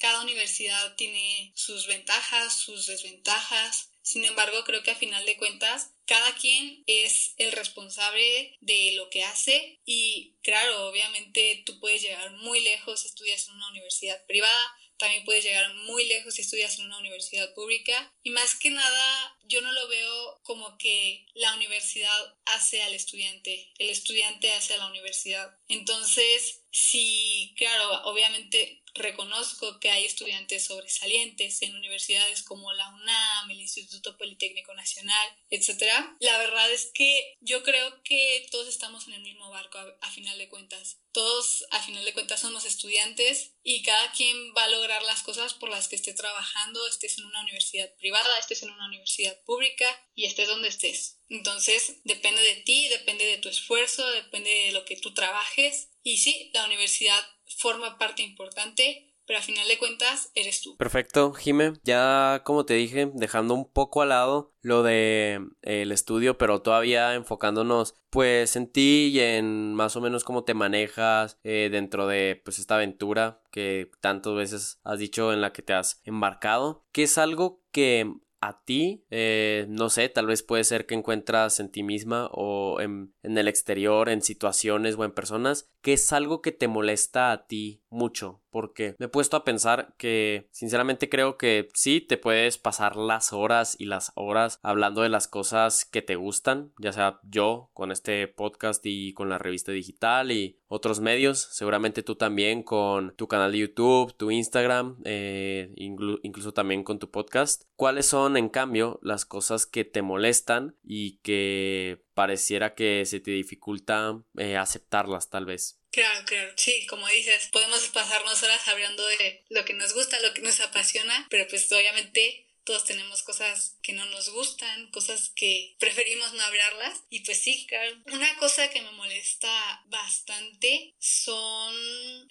cada 0.00 0.22
universidad 0.22 0.96
tiene 0.96 1.52
sus 1.54 1.86
ventajas, 1.86 2.58
sus 2.58 2.86
desventajas 2.86 3.90
Sin 4.02 4.24
embargo, 4.24 4.64
creo 4.64 4.82
que 4.82 4.90
a 4.90 4.96
final 4.96 5.24
de 5.26 5.36
cuentas, 5.36 5.92
cada 6.06 6.34
quien 6.34 6.82
es 6.86 7.34
el 7.36 7.52
responsable 7.52 8.58
de 8.60 8.92
lo 8.96 9.08
que 9.10 9.22
hace 9.22 9.80
y 9.84 10.34
claro, 10.42 10.88
obviamente 10.88 11.62
tú 11.64 11.78
puedes 11.78 12.02
llegar 12.02 12.32
muy 12.32 12.60
lejos, 12.60 13.04
estudias 13.04 13.46
en 13.46 13.54
una 13.54 13.70
universidad 13.70 14.26
privada, 14.26 14.76
también 15.02 15.24
puedes 15.24 15.42
llegar 15.42 15.74
muy 15.74 16.04
lejos 16.04 16.34
si 16.34 16.42
estudias 16.42 16.78
en 16.78 16.86
una 16.86 16.98
universidad 16.98 17.52
pública. 17.54 18.14
Y 18.22 18.30
más 18.30 18.54
que 18.54 18.70
nada, 18.70 19.36
yo 19.42 19.60
no 19.60 19.72
lo 19.72 19.88
veo 19.88 20.40
como 20.44 20.78
que 20.78 21.26
la 21.34 21.54
universidad 21.56 22.36
hace 22.44 22.82
al 22.82 22.94
estudiante, 22.94 23.72
el 23.78 23.90
estudiante 23.90 24.52
hace 24.52 24.74
a 24.74 24.78
la 24.78 24.86
universidad. 24.86 25.58
Entonces, 25.66 26.62
si, 26.70 27.52
claro, 27.58 28.04
obviamente 28.04 28.81
reconozco 28.94 29.78
que 29.80 29.90
hay 29.90 30.04
estudiantes 30.04 30.66
sobresalientes 30.66 31.62
en 31.62 31.74
universidades 31.74 32.42
como 32.42 32.72
la 32.72 32.88
UNAM, 32.88 33.50
el 33.50 33.60
Instituto 33.60 34.16
Politécnico 34.16 34.74
Nacional, 34.74 35.28
etc. 35.50 35.84
La 36.20 36.38
verdad 36.38 36.70
es 36.70 36.90
que 36.92 37.36
yo 37.40 37.62
creo 37.62 38.02
que 38.02 38.46
todos 38.50 38.68
estamos 38.68 39.08
en 39.08 39.14
el 39.14 39.22
mismo 39.22 39.50
barco 39.50 39.78
a, 39.78 40.10
final 40.10 40.36
de 40.38 40.48
cuentas. 40.48 40.98
Todos 41.12 41.64
a 41.70 41.82
final 41.82 42.04
de 42.04 42.12
cuentas 42.12 42.40
somos 42.40 42.64
estudiantes 42.64 43.52
y 43.62 43.82
cada 43.82 44.12
quien 44.12 44.36
va 44.56 44.64
a 44.64 44.70
lograr 44.70 45.02
las 45.02 45.22
cosas 45.22 45.54
por 45.54 45.68
las 45.68 45.88
que 45.88 45.96
esté 45.96 46.12
trabajando, 46.14 46.86
estés 46.86 47.18
en 47.18 47.24
una 47.24 47.42
universidad 47.42 47.94
privada, 47.96 48.38
estés 48.38 48.62
en 48.62 48.70
una 48.70 48.86
universidad 48.86 49.38
pública 49.44 49.86
y 50.14 50.26
estés 50.26 50.48
donde 50.48 50.68
estés. 50.68 51.18
Entonces 51.28 51.96
depende 52.04 52.42
de 52.42 52.56
ti, 52.56 52.88
depende 52.88 53.24
de 53.24 53.38
tu 53.38 53.48
esfuerzo, 53.48 54.10
depende 54.10 54.50
de 54.50 54.72
lo 54.72 54.84
que 54.84 54.96
tú 54.96 55.14
trabajes 55.14 55.91
y 56.02 56.18
sí, 56.18 56.50
la 56.54 56.66
universidad 56.66 57.20
forma 57.58 57.98
parte 57.98 58.22
importante, 58.22 59.12
pero 59.26 59.38
a 59.38 59.42
final 59.42 59.66
de 59.68 59.78
cuentas 59.78 60.30
eres 60.34 60.62
tú. 60.62 60.76
Perfecto, 60.76 61.32
Jime. 61.32 61.74
Ya 61.84 62.42
como 62.44 62.66
te 62.66 62.74
dije, 62.74 63.10
dejando 63.14 63.54
un 63.54 63.70
poco 63.70 64.02
al 64.02 64.08
lado 64.10 64.52
lo 64.60 64.82
de 64.82 65.40
eh, 65.62 65.82
el 65.82 65.92
estudio, 65.92 66.38
pero 66.38 66.60
todavía 66.60 67.14
enfocándonos 67.14 67.94
pues 68.10 68.56
en 68.56 68.70
ti 68.70 69.10
y 69.12 69.20
en 69.20 69.74
más 69.74 69.96
o 69.96 70.00
menos 70.00 70.24
cómo 70.24 70.44
te 70.44 70.54
manejas 70.54 71.38
eh, 71.44 71.68
dentro 71.70 72.06
de 72.06 72.40
pues 72.44 72.58
esta 72.58 72.74
aventura 72.74 73.40
que 73.50 73.90
tantas 74.00 74.34
veces 74.34 74.80
has 74.84 74.98
dicho 74.98 75.32
en 75.32 75.40
la 75.40 75.52
que 75.52 75.62
te 75.62 75.72
has 75.72 76.00
embarcado, 76.04 76.84
que 76.92 77.04
es 77.04 77.16
algo 77.16 77.62
que 77.70 78.12
a 78.42 78.60
ti, 78.64 79.04
eh, 79.10 79.66
no 79.68 79.88
sé, 79.88 80.08
tal 80.08 80.26
vez 80.26 80.42
puede 80.42 80.64
ser 80.64 80.84
que 80.84 80.94
encuentras 80.94 81.60
en 81.60 81.70
ti 81.70 81.84
misma 81.84 82.28
o 82.32 82.80
en, 82.80 83.14
en, 83.22 83.38
el 83.38 83.46
exterior, 83.46 84.08
en 84.08 84.20
situaciones 84.20 84.96
o 84.96 85.04
en 85.04 85.12
personas, 85.12 85.70
que 85.80 85.92
es 85.92 86.12
algo 86.12 86.42
que 86.42 86.50
te 86.50 86.66
molesta 86.66 87.30
a 87.30 87.46
ti 87.46 87.82
mucho 87.88 88.42
porque 88.52 88.94
me 88.98 89.06
he 89.06 89.08
puesto 89.08 89.36
a 89.36 89.44
pensar 89.44 89.94
que 89.96 90.46
sinceramente 90.52 91.08
creo 91.08 91.38
que 91.38 91.68
sí 91.72 92.00
te 92.02 92.18
puedes 92.18 92.58
pasar 92.58 92.96
las 92.96 93.32
horas 93.32 93.74
y 93.78 93.86
las 93.86 94.12
horas 94.14 94.60
hablando 94.62 95.00
de 95.00 95.08
las 95.08 95.26
cosas 95.26 95.86
que 95.86 96.02
te 96.02 96.16
gustan, 96.16 96.70
ya 96.78 96.92
sea 96.92 97.18
yo 97.24 97.70
con 97.72 97.90
este 97.90 98.28
podcast 98.28 98.84
y 98.84 99.14
con 99.14 99.30
la 99.30 99.38
revista 99.38 99.72
digital 99.72 100.30
y 100.30 100.60
otros 100.72 101.00
medios, 101.00 101.48
seguramente 101.52 102.02
tú 102.02 102.16
también 102.16 102.62
con 102.62 103.14
tu 103.14 103.28
canal 103.28 103.52
de 103.52 103.58
YouTube, 103.58 104.16
tu 104.16 104.30
Instagram, 104.30 104.96
eh, 105.04 105.70
incluso 105.76 106.54
también 106.54 106.82
con 106.82 106.98
tu 106.98 107.10
podcast. 107.10 107.64
¿Cuáles 107.76 108.06
son 108.06 108.38
en 108.38 108.48
cambio 108.48 108.98
las 109.02 109.26
cosas 109.26 109.66
que 109.66 109.84
te 109.84 110.00
molestan 110.00 110.74
y 110.82 111.18
que 111.18 112.02
pareciera 112.14 112.74
que 112.74 113.04
se 113.04 113.20
te 113.20 113.32
dificulta 113.32 114.22
eh, 114.38 114.56
aceptarlas 114.56 115.28
tal 115.28 115.44
vez? 115.44 115.78
Claro, 115.90 116.24
claro. 116.24 116.52
Sí, 116.56 116.86
como 116.86 117.06
dices, 117.06 117.50
podemos 117.52 117.86
pasarnos 117.88 118.42
horas 118.42 118.66
hablando 118.66 119.06
de 119.06 119.44
lo 119.50 119.66
que 119.66 119.74
nos 119.74 119.92
gusta, 119.92 120.18
lo 120.20 120.32
que 120.32 120.40
nos 120.40 120.58
apasiona, 120.60 121.26
pero 121.28 121.46
pues 121.50 121.70
obviamente 121.70 122.46
todos 122.64 122.84
tenemos 122.84 123.22
cosas 123.22 123.76
que 123.82 123.92
no 123.92 124.04
nos 124.06 124.30
gustan, 124.30 124.90
cosas 124.90 125.30
que 125.34 125.76
preferimos 125.78 126.32
no 126.32 126.42
hablarlas. 126.42 127.02
Y 127.10 127.20
pues 127.20 127.42
sí, 127.42 127.66
claro. 127.66 127.96
Una 128.12 128.36
cosa 128.38 128.70
que 128.70 128.82
me 128.82 128.92
molesta 128.92 129.82
bastante 129.86 130.94
son 130.98 131.74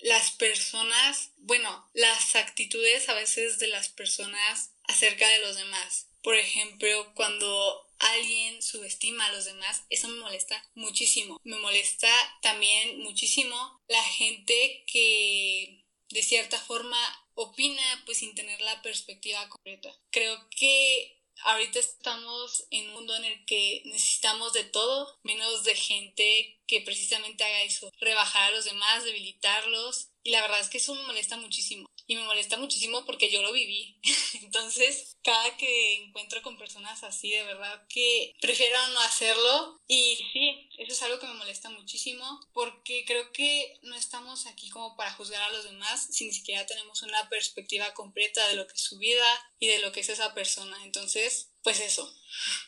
las 0.01 0.31
personas, 0.31 1.31
bueno, 1.37 1.89
las 1.93 2.35
actitudes 2.35 3.09
a 3.09 3.13
veces 3.13 3.59
de 3.59 3.67
las 3.67 3.89
personas 3.89 4.71
acerca 4.83 5.27
de 5.27 5.39
los 5.39 5.55
demás. 5.55 6.07
Por 6.21 6.35
ejemplo, 6.35 7.13
cuando 7.15 7.87
alguien 7.99 8.61
subestima 8.61 9.25
a 9.25 9.31
los 9.33 9.45
demás, 9.45 9.83
eso 9.89 10.07
me 10.07 10.19
molesta 10.19 10.63
muchísimo. 10.75 11.39
Me 11.43 11.57
molesta 11.57 12.09
también 12.41 12.99
muchísimo 12.99 13.81
la 13.87 14.03
gente 14.03 14.83
que 14.87 15.83
de 16.09 16.23
cierta 16.23 16.59
forma 16.59 16.97
opina 17.35 18.03
pues 18.05 18.19
sin 18.19 18.35
tener 18.35 18.59
la 18.61 18.81
perspectiva 18.81 19.47
completa. 19.49 19.93
Creo 20.11 20.37
que 20.49 21.17
ahorita 21.43 21.79
estamos 21.79 22.65
en 22.69 22.87
un 22.89 22.93
mundo 22.93 23.15
en 23.15 23.25
el 23.25 23.45
que 23.45 23.81
necesitamos 23.85 24.53
de 24.53 24.63
todo, 24.63 25.19
menos 25.23 25.63
de 25.63 25.75
gente 25.75 26.59
que 26.67 26.81
precisamente 26.81 27.43
haga 27.43 27.63
eso, 27.63 27.91
rebajar 27.99 28.51
a 28.51 28.55
los 28.55 28.65
demás, 28.65 29.03
debilitarlos. 29.03 30.09
Y 30.23 30.31
la 30.31 30.41
verdad 30.41 30.59
es 30.59 30.69
que 30.69 30.77
eso 30.77 30.95
me 30.95 31.03
molesta 31.03 31.37
muchísimo 31.37 31.87
y 32.11 32.15
me 32.17 32.23
molesta 32.23 32.57
muchísimo 32.57 33.05
porque 33.05 33.31
yo 33.31 33.41
lo 33.41 33.53
viví. 33.53 33.97
Entonces, 34.43 35.15
cada 35.23 35.55
que 35.55 36.03
encuentro 36.03 36.41
con 36.41 36.57
personas 36.57 37.05
así, 37.05 37.31
de 37.31 37.43
verdad 37.43 37.87
que 37.87 38.33
prefiero 38.41 38.75
no 38.89 38.99
hacerlo. 38.99 39.81
Y 39.87 40.17
sí, 40.33 40.69
eso 40.77 40.91
es 40.91 41.01
algo 41.03 41.19
que 41.19 41.27
me 41.27 41.35
molesta 41.35 41.69
muchísimo 41.69 42.41
porque 42.51 43.05
creo 43.05 43.31
que 43.31 43.79
no 43.83 43.95
estamos 43.95 44.45
aquí 44.45 44.69
como 44.71 44.97
para 44.97 45.13
juzgar 45.13 45.41
a 45.41 45.53
los 45.53 45.63
demás 45.63 46.09
si 46.11 46.25
ni 46.25 46.33
siquiera 46.33 46.65
tenemos 46.65 47.01
una 47.01 47.29
perspectiva 47.29 47.93
completa 47.93 48.45
de 48.49 48.55
lo 48.55 48.67
que 48.67 48.73
es 48.73 48.81
su 48.81 48.97
vida 48.97 49.25
y 49.57 49.67
de 49.67 49.79
lo 49.79 49.93
que 49.93 50.01
es 50.01 50.09
esa 50.09 50.33
persona. 50.33 50.83
Entonces, 50.83 51.50
pues 51.63 51.79
eso. 51.79 52.09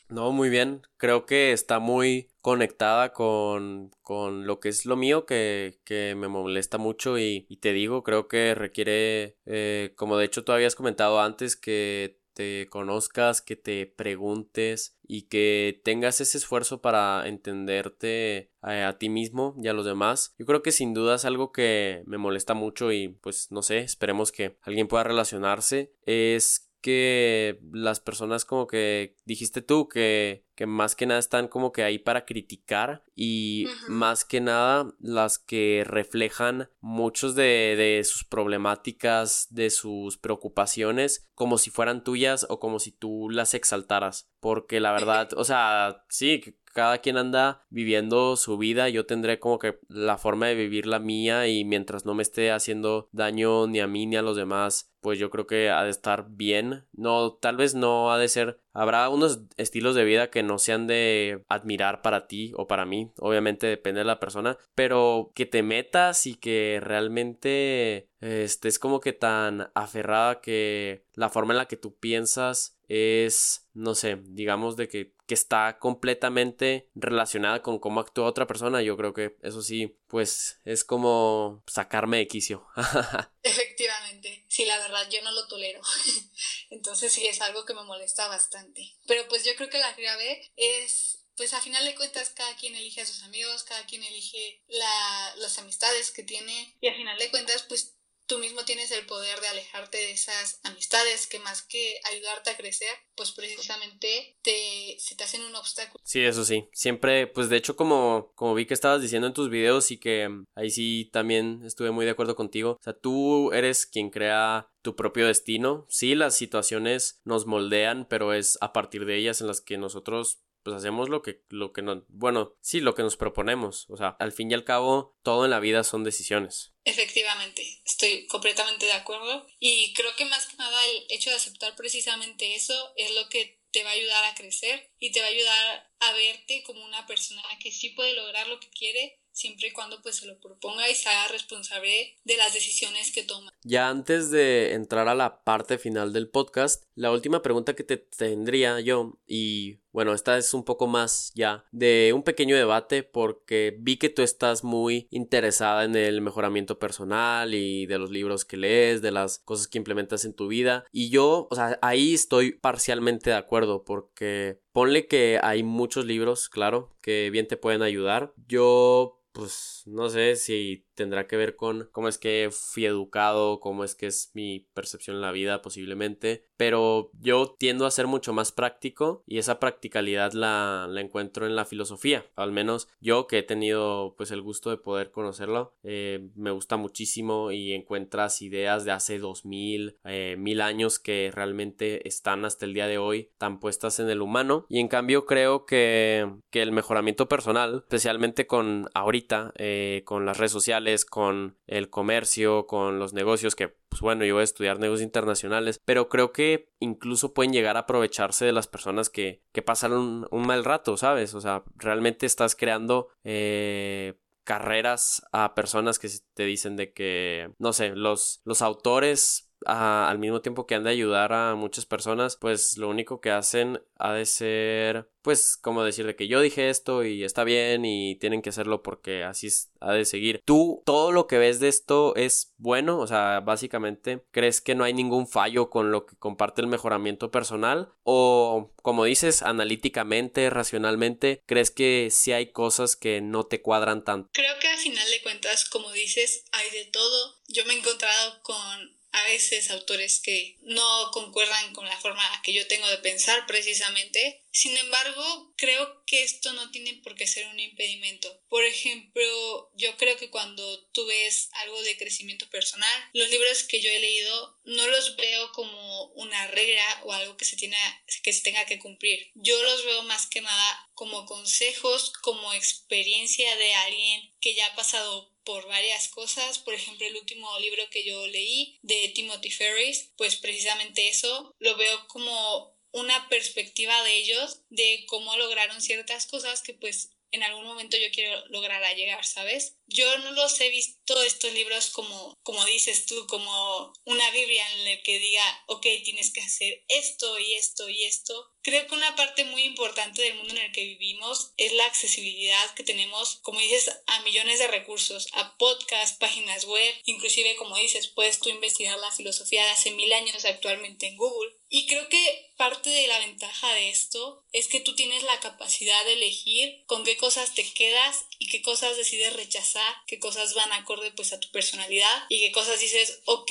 No, 0.09 0.31
muy 0.31 0.49
bien. 0.49 0.81
Creo 0.97 1.25
que 1.25 1.51
está 1.53 1.79
muy 1.79 2.29
conectada 2.41 3.13
con, 3.13 3.91
con 4.01 4.45
lo 4.45 4.59
que 4.59 4.69
es 4.69 4.85
lo 4.85 4.95
mío 4.95 5.25
que, 5.25 5.79
que 5.85 6.15
me 6.15 6.27
molesta 6.27 6.77
mucho 6.77 7.17
y, 7.17 7.41
te 7.61 7.73
digo, 7.73 8.03
creo 8.03 8.27
que 8.27 8.53
requiere, 8.53 9.37
eh, 9.45 9.93
como 9.95 10.17
de 10.17 10.25
hecho 10.25 10.43
tú 10.43 10.51
habías 10.51 10.75
comentado 10.75 11.21
antes, 11.21 11.55
que 11.55 12.19
te 12.33 12.67
conozcas, 12.69 13.41
que 13.41 13.55
te 13.55 13.85
preguntes 13.85 14.97
y 15.03 15.23
que 15.23 15.81
tengas 15.83 16.19
ese 16.19 16.37
esfuerzo 16.37 16.81
para 16.81 17.27
entenderte 17.27 18.51
a, 18.61 18.87
a, 18.87 18.97
ti 18.97 19.09
mismo 19.09 19.55
y 19.61 19.67
a 19.67 19.73
los 19.73 19.85
demás. 19.85 20.33
Yo 20.37 20.45
creo 20.45 20.63
que 20.63 20.71
sin 20.71 20.93
duda 20.93 21.15
es 21.15 21.25
algo 21.25 21.51
que 21.51 22.03
me 22.05 22.17
molesta 22.17 22.53
mucho 22.55 22.91
y 22.91 23.09
pues 23.09 23.51
no 23.51 23.61
sé, 23.61 23.79
esperemos 23.79 24.31
que 24.31 24.57
alguien 24.63 24.87
pueda 24.87 25.03
relacionarse. 25.03 25.93
Es 26.05 26.72
que 26.83 27.61
las 27.71 28.01
personas 28.01 28.43
como 28.43 28.67
que 28.67 29.17
dijiste 29.23 29.61
tú 29.61 29.87
que, 29.87 30.45
que 30.53 30.65
más 30.65 30.95
que 30.95 31.05
nada 31.05 31.19
están 31.21 31.47
como 31.47 31.71
que 31.71 31.81
ahí 31.81 31.97
para 31.97 32.25
criticar 32.25 33.03
y 33.15 33.67
más 33.87 34.25
que 34.25 34.41
nada 34.41 34.93
las 34.99 35.39
que 35.39 35.83
reflejan 35.87 36.69
muchos 36.81 37.35
de, 37.35 37.75
de 37.77 38.03
sus 38.03 38.25
problemáticas, 38.25 39.47
de 39.49 39.69
sus 39.69 40.17
preocupaciones 40.17 41.29
como 41.35 41.57
si 41.57 41.69
fueran 41.69 42.03
tuyas 42.03 42.45
o 42.49 42.59
como 42.59 42.79
si 42.79 42.91
tú 42.91 43.29
las 43.29 43.53
exaltaras. 43.53 44.29
Porque 44.41 44.81
la 44.81 44.91
verdad, 44.91 45.29
o 45.37 45.45
sea, 45.45 46.03
sí, 46.09 46.41
cada 46.73 46.97
quien 46.97 47.17
anda 47.17 47.65
viviendo 47.69 48.35
su 48.35 48.57
vida, 48.57 48.89
yo 48.89 49.05
tendré 49.05 49.39
como 49.39 49.59
que 49.59 49.79
la 49.87 50.17
forma 50.17 50.47
de 50.47 50.55
vivir 50.55 50.87
la 50.87 50.99
mía 50.99 51.47
y 51.47 51.63
mientras 51.63 52.05
no 52.05 52.13
me 52.15 52.23
esté 52.23 52.51
haciendo 52.51 53.07
daño 53.11 53.67
ni 53.67 53.79
a 53.79 53.87
mí 53.87 54.05
ni 54.05 54.15
a 54.17 54.21
los 54.21 54.35
demás, 54.35 54.91
pues 54.99 55.19
yo 55.19 55.29
creo 55.29 55.47
que 55.47 55.69
ha 55.69 55.83
de 55.83 55.91
estar 55.91 56.27
bien. 56.29 56.85
No, 56.93 57.33
tal 57.33 57.57
vez 57.57 57.75
no 57.75 58.11
ha 58.11 58.17
de 58.17 58.27
ser 58.27 58.59
Habrá 58.73 59.09
unos 59.09 59.41
estilos 59.57 59.95
de 59.95 60.03
vida 60.03 60.29
que 60.29 60.43
no 60.43 60.57
sean 60.57 60.87
de 60.87 61.43
admirar 61.47 62.01
para 62.01 62.27
ti 62.27 62.53
o 62.55 62.67
para 62.67 62.85
mí, 62.85 63.11
obviamente 63.19 63.67
depende 63.67 63.99
de 63.99 64.05
la 64.05 64.19
persona, 64.19 64.57
pero 64.75 65.31
que 65.35 65.45
te 65.45 65.61
metas 65.63 66.25
y 66.25 66.35
que 66.35 66.79
realmente 66.81 68.09
estés 68.19 68.79
como 68.79 68.99
que 68.99 69.13
tan 69.13 69.69
aferrada 69.75 70.41
que 70.41 71.05
la 71.13 71.29
forma 71.29 71.53
en 71.53 71.57
la 71.57 71.67
que 71.67 71.77
tú 71.77 71.95
piensas 71.97 72.79
es, 72.87 73.69
no 73.73 73.95
sé, 73.95 74.21
digamos 74.23 74.75
de 74.75 74.87
que, 74.87 75.13
que 75.25 75.33
está 75.33 75.77
completamente 75.79 76.89
relacionada 76.95 77.61
con 77.61 77.79
cómo 77.79 77.99
actúa 77.99 78.25
otra 78.25 78.47
persona, 78.47 78.81
yo 78.81 78.97
creo 78.97 79.13
que 79.13 79.37
eso 79.41 79.61
sí, 79.61 79.97
pues 80.13 80.59
es 80.63 80.83
como 80.83 81.63
sacarme 81.65 82.17
de 82.17 82.27
quicio. 82.27 82.67
Efectivamente, 83.41 84.45
sí, 84.47 84.63
la 84.63 84.77
verdad 84.77 85.09
yo 85.09 85.23
no 85.23 85.31
lo 85.31 85.47
tolero. 85.47 85.81
Entonces 86.69 87.11
sí 87.11 87.25
es 87.25 87.41
algo 87.41 87.65
que 87.65 87.73
me 87.73 87.81
molesta 87.81 88.27
bastante. 88.27 88.95
Pero 89.07 89.27
pues 89.27 89.43
yo 89.43 89.55
creo 89.55 89.71
que 89.71 89.79
la 89.79 89.95
clave 89.95 90.53
es 90.55 91.25
pues 91.35 91.55
a 91.55 91.61
final 91.61 91.83
de 91.83 91.95
cuentas 91.95 92.29
cada 92.29 92.55
quien 92.57 92.75
elige 92.75 93.01
a 93.01 93.07
sus 93.07 93.23
amigos, 93.23 93.63
cada 93.63 93.87
quien 93.87 94.03
elige 94.03 94.61
la, 94.67 95.33
las 95.37 95.57
amistades 95.57 96.11
que 96.11 96.21
tiene 96.21 96.77
y 96.79 96.89
a 96.89 96.93
final 96.93 97.17
de 97.17 97.31
cuentas 97.31 97.63
pues 97.63 97.95
tú 98.25 98.39
mismo 98.39 98.63
tienes 98.65 98.91
el 98.91 99.05
poder 99.05 99.39
de 99.39 99.47
alejarte 99.47 99.97
de 99.97 100.11
esas 100.11 100.59
amistades 100.63 101.27
que 101.27 101.39
más 101.39 101.61
que 101.63 101.99
ayudarte 102.11 102.51
a 102.51 102.57
crecer, 102.57 102.89
pues 103.15 103.31
precisamente 103.31 104.37
te, 104.41 104.95
se 104.99 105.15
te 105.15 105.23
hacen 105.23 105.41
un 105.43 105.55
obstáculo. 105.55 106.01
Sí, 106.05 106.21
eso 106.21 106.45
sí. 106.45 106.67
Siempre, 106.73 107.27
pues 107.27 107.49
de 107.49 107.57
hecho 107.57 107.75
como, 107.75 108.31
como 108.35 108.55
vi 108.55 108.65
que 108.65 108.73
estabas 108.73 109.01
diciendo 109.01 109.27
en 109.27 109.33
tus 109.33 109.49
videos 109.49 109.91
y 109.91 109.97
que 109.97 110.29
mm, 110.29 110.45
ahí 110.55 110.69
sí 110.69 111.09
también 111.11 111.61
estuve 111.65 111.91
muy 111.91 112.05
de 112.05 112.11
acuerdo 112.11 112.35
contigo. 112.35 112.77
O 112.79 112.83
sea, 112.83 112.93
tú 112.93 113.51
eres 113.51 113.85
quien 113.85 114.09
crea 114.09 114.69
tu 114.81 114.95
propio 114.95 115.27
destino. 115.27 115.85
Sí, 115.89 116.15
las 116.15 116.35
situaciones 116.35 117.21
nos 117.23 117.45
moldean, 117.45 118.07
pero 118.09 118.33
es 118.33 118.57
a 118.61 118.73
partir 118.73 119.05
de 119.05 119.17
ellas 119.17 119.41
en 119.41 119.47
las 119.47 119.61
que 119.61 119.77
nosotros 119.77 120.39
pues 120.63 120.75
hacemos 120.75 121.09
lo 121.09 121.21
que, 121.21 121.41
lo 121.49 121.73
que 121.73 121.81
no, 121.81 122.05
bueno, 122.07 122.55
sí, 122.61 122.79
lo 122.79 122.95
que 122.95 123.03
nos 123.03 123.17
proponemos. 123.17 123.85
O 123.89 123.97
sea, 123.97 124.15
al 124.19 124.31
fin 124.31 124.49
y 124.49 124.53
al 124.53 124.63
cabo, 124.63 125.17
todo 125.23 125.45
en 125.45 125.51
la 125.51 125.59
vida 125.59 125.83
son 125.83 126.03
decisiones. 126.03 126.73
Efectivamente, 126.85 127.81
estoy 127.85 128.27
completamente 128.27 128.85
de 128.85 128.93
acuerdo. 128.93 129.45
Y 129.59 129.93
creo 129.93 130.15
que 130.15 130.25
más 130.25 130.47
que 130.47 130.57
nada 130.57 130.77
el 130.87 131.05
hecho 131.09 131.29
de 131.29 131.35
aceptar 131.35 131.75
precisamente 131.75 132.55
eso 132.55 132.93
es 132.95 133.13
lo 133.13 133.29
que 133.29 133.61
te 133.71 133.83
va 133.83 133.89
a 133.89 133.93
ayudar 133.93 134.23
a 134.25 134.35
crecer 134.35 134.91
y 134.99 135.11
te 135.11 135.19
va 135.19 135.25
a 135.25 135.29
ayudar 135.29 135.91
a 135.99 136.13
verte 136.13 136.63
como 136.63 136.85
una 136.85 137.07
persona 137.07 137.41
que 137.59 137.71
sí 137.71 137.89
puede 137.89 138.13
lograr 138.13 138.47
lo 138.47 138.59
que 138.59 138.69
quiere 138.69 139.19
siempre 139.33 139.69
y 139.69 139.71
cuando 139.71 140.01
pues 140.01 140.17
se 140.17 140.27
lo 140.27 140.39
proponga 140.39 140.89
y 140.89 140.95
se 140.95 141.09
haga 141.09 141.27
responsable 141.29 142.15
de 142.23 142.37
las 142.37 142.53
decisiones 142.53 143.11
que 143.11 143.23
toma. 143.23 143.51
Ya 143.63 143.89
antes 143.89 144.29
de 144.29 144.73
entrar 144.73 145.07
a 145.07 145.15
la 145.15 145.43
parte 145.43 145.77
final 145.77 146.13
del 146.13 146.29
podcast, 146.29 146.83
la 146.95 147.11
última 147.11 147.41
pregunta 147.41 147.75
que 147.75 147.83
te 147.83 147.97
tendría 147.97 148.79
yo 148.79 149.19
y 149.25 149.79
bueno, 149.93 150.13
esta 150.13 150.37
es 150.37 150.53
un 150.53 150.65
poco 150.65 150.87
más 150.87 151.31
ya 151.35 151.63
de 151.71 152.11
un 152.13 152.23
pequeño 152.23 152.55
debate 152.55 153.03
porque 153.03 153.77
vi 153.79 153.97
que 153.97 154.09
tú 154.09 154.21
estás 154.23 154.63
muy 154.63 155.07
interesada 155.11 155.85
en 155.85 155.95
el 155.95 156.19
mejoramiento 156.19 156.79
personal 156.79 157.53
y 157.53 157.85
de 157.85 157.99
los 157.99 158.11
libros 158.11 158.43
que 158.43 158.57
lees, 158.57 159.01
de 159.01 159.11
las 159.11 159.39
cosas 159.39 159.67
que 159.67 159.77
implementas 159.77 160.25
en 160.25 160.33
tu 160.33 160.47
vida 160.47 160.83
y 160.91 161.09
yo, 161.09 161.47
o 161.49 161.55
sea, 161.55 161.79
ahí 161.81 162.13
estoy 162.13 162.53
parcialmente 162.53 163.29
de 163.29 163.35
acuerdo 163.35 163.83
porque 163.83 164.59
ponle 164.71 165.07
que 165.07 165.39
hay 165.41 165.63
muchos 165.63 166.05
libros, 166.05 166.49
claro, 166.49 166.95
que 167.01 167.29
bien 167.29 167.47
te 167.47 167.57
pueden 167.57 167.83
ayudar. 167.83 168.33
Yo 168.47 169.22
pues 169.33 169.83
no 169.85 170.09
sé 170.09 170.35
si 170.35 170.85
tendrá 170.95 171.27
que 171.27 171.35
ver 171.35 171.55
con 171.55 171.89
cómo 171.91 172.07
es 172.07 172.17
que 172.17 172.49
fui 172.51 172.85
educado, 172.85 173.59
cómo 173.59 173.83
es 173.83 173.95
que 173.95 174.07
es 174.07 174.31
mi 174.33 174.67
percepción 174.73 175.17
en 175.17 175.21
la 175.21 175.31
vida 175.31 175.61
posiblemente, 175.61 176.45
pero 176.55 177.09
yo 177.19 177.55
tiendo 177.57 177.85
a 177.85 177.91
ser 177.91 178.07
mucho 178.07 178.31
más 178.31 178.51
práctico 178.51 179.23
y 179.25 179.39
esa 179.39 179.59
practicalidad 179.59 180.33
la, 180.33 180.87
la 180.89 181.01
encuentro 181.01 181.47
en 181.47 181.55
la 181.55 181.65
filosofía, 181.65 182.25
al 182.35 182.51
menos 182.51 182.87
yo 183.01 183.27
que 183.27 183.39
he 183.39 183.43
tenido 183.43 184.13
pues 184.17 184.31
el 184.31 184.41
gusto 184.41 184.69
de 184.69 184.77
poder 184.77 185.11
conocerlo, 185.11 185.73
eh, 185.83 186.29
me 186.35 186.51
gusta 186.51 186.77
muchísimo 186.77 187.51
y 187.51 187.73
encuentras 187.73 188.41
ideas 188.41 188.85
de 188.85 188.91
hace 188.91 189.17
dos 189.17 189.45
mil, 189.45 189.97
eh, 190.03 190.35
mil 190.37 190.61
años 190.61 190.99
que 190.99 191.31
realmente 191.33 192.07
están 192.07 192.45
hasta 192.45 192.65
el 192.65 192.73
día 192.73 192.87
de 192.87 192.99
hoy 192.99 193.31
tan 193.37 193.59
puestas 193.59 193.99
en 193.99 194.09
el 194.09 194.21
humano. 194.21 194.65
Y 194.69 194.79
en 194.79 194.87
cambio 194.87 195.25
creo 195.25 195.65
que, 195.65 196.31
que 196.51 196.61
el 196.61 196.71
mejoramiento 196.71 197.27
personal, 197.27 197.83
especialmente 197.83 198.47
con 198.47 198.87
ahorita, 198.93 199.22
eh, 199.57 200.03
con 200.05 200.25
las 200.25 200.37
redes 200.37 200.51
sociales, 200.51 201.05
con 201.05 201.57
el 201.67 201.89
comercio, 201.89 202.67
con 202.67 202.99
los 202.99 203.13
negocios, 203.13 203.55
que 203.55 203.75
pues 203.89 204.01
bueno, 204.01 204.25
yo 204.25 204.33
voy 204.35 204.41
a 204.41 204.43
estudiar 204.45 204.79
negocios 204.79 205.05
internacionales, 205.05 205.79
pero 205.85 206.09
creo 206.09 206.31
que 206.31 206.71
incluso 206.79 207.33
pueden 207.33 207.53
llegar 207.53 207.77
a 207.77 207.81
aprovecharse 207.81 208.43
de 208.43 208.51
las 208.51 208.67
personas 208.67 209.09
que, 209.09 209.43
que 209.51 209.61
pasaron 209.61 210.27
un, 210.31 210.47
mal 210.47 210.65
rato, 210.65 210.97
¿sabes? 210.97 211.33
O 211.33 211.41
sea, 211.41 211.63
realmente 211.75 212.25
estás 212.25 212.55
creando... 212.55 213.09
Eh, 213.23 214.15
carreras 214.43 215.25
a 215.31 215.55
personas 215.55 215.99
que 215.99 216.09
te 216.33 216.43
dicen 216.43 216.75
de 216.75 216.91
que, 216.91 217.53
no 217.59 217.71
sé, 217.71 217.95
los, 217.95 218.41
los 218.43 218.61
autores 218.61 219.42
al 219.65 220.19
mismo 220.19 220.41
tiempo 220.41 220.65
que 220.65 220.75
han 220.75 220.83
de 220.83 220.91
ayudar 220.91 221.33
a 221.33 221.55
muchas 221.55 221.85
personas, 221.85 222.37
pues 222.37 222.77
lo 222.77 222.89
único 222.89 223.21
que 223.21 223.31
hacen 223.31 223.81
ha 223.97 224.13
de 224.13 224.25
ser, 224.25 225.09
pues, 225.21 225.55
como 225.55 225.83
decir 225.83 226.05
de 226.05 226.15
que 226.15 226.27
yo 226.27 226.41
dije 226.41 226.69
esto 226.69 227.03
y 227.03 227.23
está 227.23 227.43
bien 227.43 227.85
y 227.85 228.15
tienen 228.15 228.41
que 228.41 228.49
hacerlo 228.49 228.83
porque 228.83 229.23
así 229.23 229.47
ha 229.79 229.93
de 229.93 230.05
seguir. 230.05 230.41
Tú, 230.43 230.81
todo 230.85 231.11
lo 231.11 231.27
que 231.27 231.37
ves 231.37 231.59
de 231.59 231.69
esto 231.69 232.15
es 232.15 232.53
bueno, 232.57 232.99
o 232.99 233.07
sea, 233.07 233.39
básicamente, 233.39 234.25
¿crees 234.31 234.61
que 234.61 234.75
no 234.75 234.83
hay 234.83 234.93
ningún 234.93 235.27
fallo 235.27 235.69
con 235.69 235.91
lo 235.91 236.05
que 236.05 236.15
comparte 236.17 236.61
el 236.61 236.67
mejoramiento 236.67 237.31
personal? 237.31 237.93
O, 238.03 238.71
como 238.81 239.05
dices, 239.05 239.41
analíticamente, 239.41 240.49
racionalmente, 240.49 241.41
¿crees 241.45 241.71
que 241.71 242.09
sí 242.11 242.31
hay 242.33 242.51
cosas 242.51 242.95
que 242.95 243.21
no 243.21 243.45
te 243.45 243.61
cuadran 243.61 244.03
tanto? 244.03 244.29
Creo 244.33 244.59
que 244.59 244.67
al 244.67 244.77
final 244.77 245.09
de 245.09 245.21
cuentas, 245.21 245.69
como 245.69 245.91
dices, 245.91 246.45
hay 246.51 246.69
de 246.71 246.85
todo. 246.91 247.35
Yo 247.47 247.65
me 247.65 247.73
he 247.73 247.77
encontrado 247.77 248.41
con 248.43 249.02
a 249.13 249.23
veces 249.25 249.69
autores 249.69 250.19
que 250.19 250.57
no 250.61 251.11
concuerdan 251.11 251.71
con 251.73 251.85
la 251.85 251.99
forma 251.99 252.23
que 252.43 252.51
yo 252.51 252.67
tengo 252.67 252.87
de 252.87 252.97
pensar 252.97 253.45
precisamente. 253.45 254.41
Sin 254.51 254.75
embargo, 254.75 255.53
creo 255.55 256.03
que 256.05 256.23
esto 256.23 256.51
no 256.53 256.71
tiene 256.71 256.99
por 257.03 257.15
qué 257.15 257.27
ser 257.27 257.47
un 257.47 257.59
impedimento. 257.59 258.41
Por 258.49 258.63
ejemplo, 258.65 259.71
yo 259.75 259.95
creo 259.97 260.17
que 260.17 260.31
cuando 260.31 260.87
tú 260.87 261.05
ves 261.05 261.49
algo 261.63 261.81
de 261.83 261.95
crecimiento 261.95 262.49
personal, 262.49 263.09
los 263.13 263.29
libros 263.29 263.63
que 263.63 263.81
yo 263.81 263.89
he 263.91 263.99
leído 263.99 264.59
no 264.65 264.87
los 264.87 265.15
veo 265.15 265.51
como 265.51 266.05
una 266.13 266.47
regla 266.47 267.01
o 267.03 267.13
algo 267.13 267.37
que 267.37 267.45
se, 267.45 267.55
tiene, 267.55 267.77
que 268.23 268.33
se 268.33 268.41
tenga 268.41 268.65
que 268.65 268.79
cumplir. 268.79 269.31
Yo 269.35 269.61
los 269.61 269.85
veo 269.85 270.03
más 270.03 270.25
que 270.25 270.41
nada 270.41 270.89
como 270.95 271.25
consejos, 271.27 272.11
como 272.21 272.53
experiencia 272.53 273.55
de 273.57 273.73
alguien 273.75 274.33
que 274.41 274.55
ya 274.55 274.67
ha 274.67 274.75
pasado 274.75 275.32
por 275.43 275.67
varias 275.67 276.07
cosas. 276.09 276.59
Por 276.59 276.73
ejemplo, 276.73 277.05
el 277.05 277.15
último 277.15 277.59
libro 277.59 277.83
que 277.89 278.03
yo 278.03 278.27
leí 278.27 278.79
de 278.81 279.09
Timothy 279.09 279.51
Ferris, 279.51 280.11
pues 280.17 280.35
precisamente 280.35 281.09
eso 281.09 281.53
lo 281.59 281.75
veo 281.77 282.07
como 282.07 282.73
una 282.91 283.27
perspectiva 283.27 284.03
de 284.03 284.17
ellos, 284.17 284.61
de 284.69 285.05
cómo 285.07 285.35
lograron 285.37 285.81
ciertas 285.81 286.27
cosas 286.27 286.61
que 286.61 286.73
pues 286.73 287.09
en 287.31 287.41
algún 287.41 287.65
momento 287.65 287.97
yo 287.97 288.11
quiero 288.13 288.45
lograr 288.47 288.83
a 288.83 288.93
llegar, 288.93 289.25
¿sabes? 289.25 289.75
Yo 289.93 290.17
no 290.17 290.31
los 290.31 290.59
he 290.59 290.69
visto 290.69 291.21
estos 291.21 291.53
libros 291.53 291.91
como, 291.91 292.35
como 292.41 292.65
dices 292.65 293.05
tú, 293.05 293.27
como 293.27 293.93
una 294.05 294.31
Biblia 294.31 294.63
en 294.73 294.85
la 294.85 295.03
que 295.03 295.19
diga, 295.19 295.63
ok, 295.67 295.85
tienes 296.03 296.31
que 296.31 296.41
hacer 296.41 296.83
esto 296.87 297.37
y 297.37 297.53
esto 297.53 297.87
y 297.89 298.03
esto, 298.03 298.53
Creo 298.63 298.87
que 298.87 298.95
una 298.95 299.13
parte 299.17 299.43
muy 299.43 299.63
importante 299.63 300.21
del 300.21 300.35
mundo 300.35 300.53
en 300.53 300.61
el 300.61 300.71
que 300.71 300.85
vivimos 300.85 301.51
es 301.57 301.73
la 301.73 301.85
accesibilidad 301.85 302.73
que 302.75 302.85
tenemos, 302.85 303.39
como 303.41 303.59
dices, 303.59 303.91
a 304.07 304.21
millones 304.21 304.57
de 304.59 304.69
recursos, 304.69 305.27
a 305.33 305.57
podcasts, 305.57 306.17
páginas 306.17 306.63
web, 306.63 306.95
inclusive 307.03 307.57
como 307.57 307.75
dices, 307.75 308.07
puedes 308.07 308.39
tú 308.39 308.47
investigar 308.47 308.97
la 308.99 309.11
filosofía 309.11 309.65
de 309.65 309.71
hace 309.71 309.91
mil 309.91 310.11
años 310.13 310.45
actualmente 310.45 311.07
en 311.07 311.17
Google. 311.17 311.53
Y 311.67 311.87
creo 311.87 312.07
que 312.07 312.51
parte 312.55 312.89
de 312.89 313.07
la 313.07 313.19
ventaja 313.19 313.73
de 313.73 313.89
esto 313.89 314.45
es 314.53 314.69
que 314.69 314.79
tú 314.79 314.95
tienes 314.95 315.23
la 315.23 315.41
capacidad 315.41 316.05
de 316.05 316.13
elegir 316.13 316.85
con 316.85 317.03
qué 317.03 317.17
cosas 317.17 317.53
te 317.55 317.69
quedas 317.73 318.25
y 318.43 318.47
qué 318.47 318.61
cosas 318.61 318.97
decides 318.97 319.31
rechazar, 319.37 319.95
qué 320.05 320.19
cosas 320.19 320.53
van 320.53 320.73
acorde 320.73 321.11
pues 321.11 321.31
a 321.31 321.39
tu 321.39 321.49
personalidad 321.51 322.25
y 322.27 322.41
qué 322.41 322.51
cosas 322.51 322.77
dices, 322.77 323.21
ok, 323.23 323.49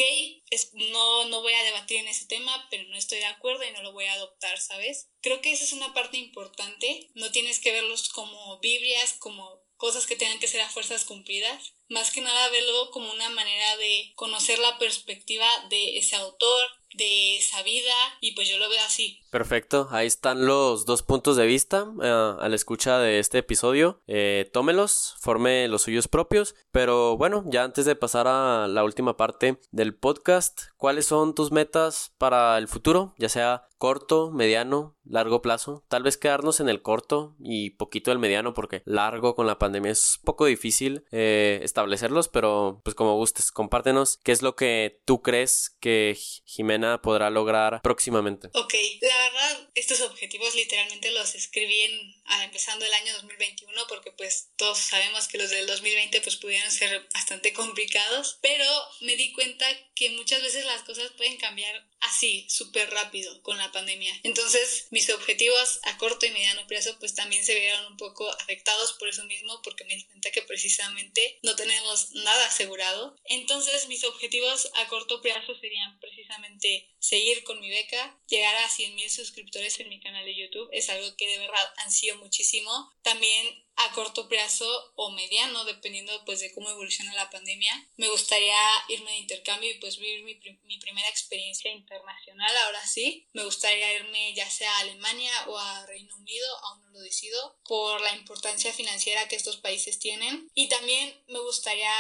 es, 0.51 0.69
no, 0.75 1.25
no 1.29 1.41
voy 1.41 1.55
a 1.55 1.65
debatir 1.65 1.97
en 1.97 2.09
ese 2.09 2.27
tema, 2.27 2.69
pero 2.71 2.87
no 2.91 2.99
estoy 2.99 3.19
de 3.19 3.25
acuerdo 3.25 3.65
y 3.65 3.73
no 3.73 3.83
lo 3.83 3.93
voy 3.93 4.05
a 4.05 4.13
adoptar, 4.13 4.61
¿sabes? 4.61 5.09
Creo 5.23 5.41
que 5.41 5.51
esa 5.51 5.65
es 5.65 5.73
una 5.73 5.95
parte 5.95 6.19
importante, 6.19 7.09
no 7.15 7.33
tienes 7.33 7.59
que 7.59 7.73
verlos 7.73 8.11
como 8.11 8.61
Biblias, 8.61 9.15
como 9.15 9.63
cosas 9.79 10.07
que 10.07 10.17
tengan 10.17 10.41
que 10.41 10.47
ser 10.47 10.61
a 10.61 10.69
fuerzas 10.69 11.07
cumplidas, 11.07 11.73
más 11.93 12.11
que 12.11 12.21
nada 12.21 12.49
verlo 12.51 12.91
como 12.91 13.13
una 13.13 13.29
manera 13.29 13.77
de 13.77 14.13
conocer 14.17 14.59
la 14.59 14.79
perspectiva 14.79 15.47
de 15.69 15.99
ese 15.99 16.17
autor, 16.17 16.71
de 16.95 17.37
esa 17.37 17.63
vida 17.63 17.95
y 18.21 18.33
pues 18.33 18.49
yo 18.49 18.59
lo 18.59 18.69
veo 18.69 18.81
así. 18.85 19.21
Perfecto, 19.31 19.89
ahí 19.91 20.07
están 20.07 20.47
los 20.47 20.85
dos 20.85 21.03
puntos 21.03 21.37
de 21.37 21.47
vista 21.47 21.87
eh, 22.03 22.35
a 22.39 22.49
la 22.49 22.55
escucha 22.55 22.99
de 22.99 23.19
este 23.19 23.39
episodio. 23.39 24.03
Eh, 24.07 24.51
tómelos, 24.53 25.15
forme 25.21 25.69
los 25.69 25.83
suyos 25.83 26.09
propios, 26.09 26.55
pero 26.71 27.17
bueno, 27.17 27.45
ya 27.47 27.65
antes 27.65 27.85
de 27.87 27.97
pasar 27.97 28.27
a 28.29 28.69
la 28.69 28.85
última 28.85 29.17
parte 29.17 29.59
del 29.71 29.95
podcast, 29.95 30.63
¿cuáles 30.77 31.07
son 31.07 31.35
tus 31.35 31.51
metas 31.51 32.13
para 32.19 32.59
el 32.59 32.69
futuro? 32.69 33.15
Ya 33.19 33.29
sea 33.29 33.69
corto, 33.79 34.31
mediano, 34.31 34.97
largo 35.05 35.43
plazo. 35.43 35.85
Tal 35.89 36.05
vez 36.05 36.17
quedarnos 36.17 36.61
en 36.61 36.69
el 36.69 36.83
corto 36.83 37.35
y 37.41 37.71
poquito 37.71 38.13
el 38.13 38.21
mediano 38.21 38.55
porque 38.55 38.83
largo 38.85 39.35
con 39.35 39.47
la 39.47 39.59
pandemia 39.59 39.91
es 39.91 40.21
poco 40.23 40.47
difícil 40.47 41.05
eh, 41.11 41.59
establecerlos, 41.83 42.29
pero 42.29 42.81
pues 42.85 42.95
como 42.95 43.17
gustes, 43.17 43.51
compártenos 43.51 44.19
qué 44.25 44.33
es 44.33 44.43
lo 44.43 44.55
que 44.55 45.01
tú 45.05 45.23
crees 45.23 45.77
que 45.81 46.17
Jimena 46.45 47.03
podrá 47.03 47.31
lograr 47.31 47.81
próximamente. 47.83 48.49
Ok, 48.55 48.75
la 49.01 49.17
verdad, 49.17 49.71
estos 49.75 50.01
objetivos 50.01 50.55
literalmente 50.55 51.11
los 51.11 51.35
escribí 51.35 51.81
en, 51.81 52.15
ah, 52.27 52.45
empezando 52.45 52.85
el 52.85 52.93
año 52.93 53.13
2021 53.15 53.83
porque 53.89 54.13
pues 54.13 54.51
todos 54.57 54.79
sabemos 54.79 55.29
que 55.29 55.39
los 55.39 55.51
del 55.51 55.67
2020 55.67 56.21
pues 56.21 56.37
pudieron 56.37 56.71
ser 56.71 57.07
bastante 57.13 57.53
complicados, 57.53 58.39
pero 58.41 58.65
me 59.01 59.17
di 59.17 59.33
cuenta 59.33 59.67
que 59.95 60.11
muchas 60.11 60.43
veces 60.43 60.65
las 60.65 60.83
cosas 60.83 61.11
pueden 61.17 61.37
cambiar 61.37 61.87
así, 62.03 62.47
súper 62.49 62.91
rápido 62.91 63.43
con 63.43 63.59
la 63.59 63.71
pandemia. 63.73 64.13
Entonces, 64.25 64.87
mis 64.91 65.09
objetivos 65.11 65.81
a 65.85 65.97
corto 65.99 66.27
y 66.27 66.31
mediano 66.31 66.67
plazo 66.67 66.97
pues 66.99 67.15
también 67.15 67.45
se 67.45 67.59
vieron 67.59 67.87
un 67.87 67.97
poco 67.97 68.29
afectados 68.31 68.93
por 68.95 69.09
eso 69.09 69.25
mismo, 69.25 69.61
porque 69.63 69.85
me 69.85 69.97
di 69.97 70.05
cuenta 70.05 70.31
que 70.31 70.43
precisamente 70.43 71.39
no 71.43 71.55
tenemos 71.63 72.11
nada 72.13 72.47
asegurado. 72.47 73.17
Entonces, 73.25 73.89
mis 73.89 74.05
objetivos 74.05 74.71
a 74.75 74.89
corto 74.89 75.21
plazo 75.21 75.55
serían 75.61 75.99
precisamente 76.01 76.89
seguir 76.99 77.45
con 77.45 77.61
mi 77.61 77.71
beca, 77.71 78.19
llegar 78.29 78.57
a 78.57 78.69
100.000 78.69 79.09
suscriptores 79.09 79.79
en 79.81 79.89
mi 79.89 80.01
canal 80.01 80.25
de 80.25 80.37
YouTube, 80.37 80.69
es 80.73 80.91
algo 80.91 81.17
que 81.17 81.29
de 81.29 81.39
verdad 81.39 81.75
ansío 81.79 82.17
muchísimo. 82.17 82.93
También 83.03 83.65
a 83.77 83.93
corto 83.93 84.29
plazo 84.29 84.93
o 84.97 85.11
mediano, 85.11 85.65
dependiendo 85.65 86.13
pues 86.25 86.41
de 86.41 86.53
cómo 86.53 86.71
evoluciona 86.71 87.15
la 87.15 87.31
pandemia. 87.31 87.89
Me 87.97 88.09
gustaría 88.09 88.57
irme 88.89 89.11
de 89.13 89.19
intercambio 89.19 89.71
y 89.71 89.79
pues 89.79 89.99
vivir 89.99 90.25
mi, 90.25 90.39
mi, 90.65 90.79
primera 90.79 91.09
experiencia 91.09 91.73
internacional, 91.73 92.55
ahora 92.65 92.87
sí. 92.87 93.29
Me 93.33 93.45
gustaría 93.45 93.95
irme 93.95 94.35
ya 94.35 94.49
sea 94.51 94.71
a 94.77 94.81
Alemania 94.81 95.33
o 95.49 95.59
a 95.59 95.87
Reino 95.87 96.15
Unido, 96.17 96.47
aún 96.65 96.83
no 96.83 96.91
lo 96.91 97.01
decido, 97.01 97.57
por 97.65 98.01
la 98.01 98.15
importancia 98.15 98.73
financiera 98.73 99.29
que 99.29 99.37
estos 99.37 99.57
países 99.57 99.99
tienen. 99.99 100.51
Y 100.55 100.69
también 100.69 101.15
me 101.29 101.41
gustaría 101.41 101.93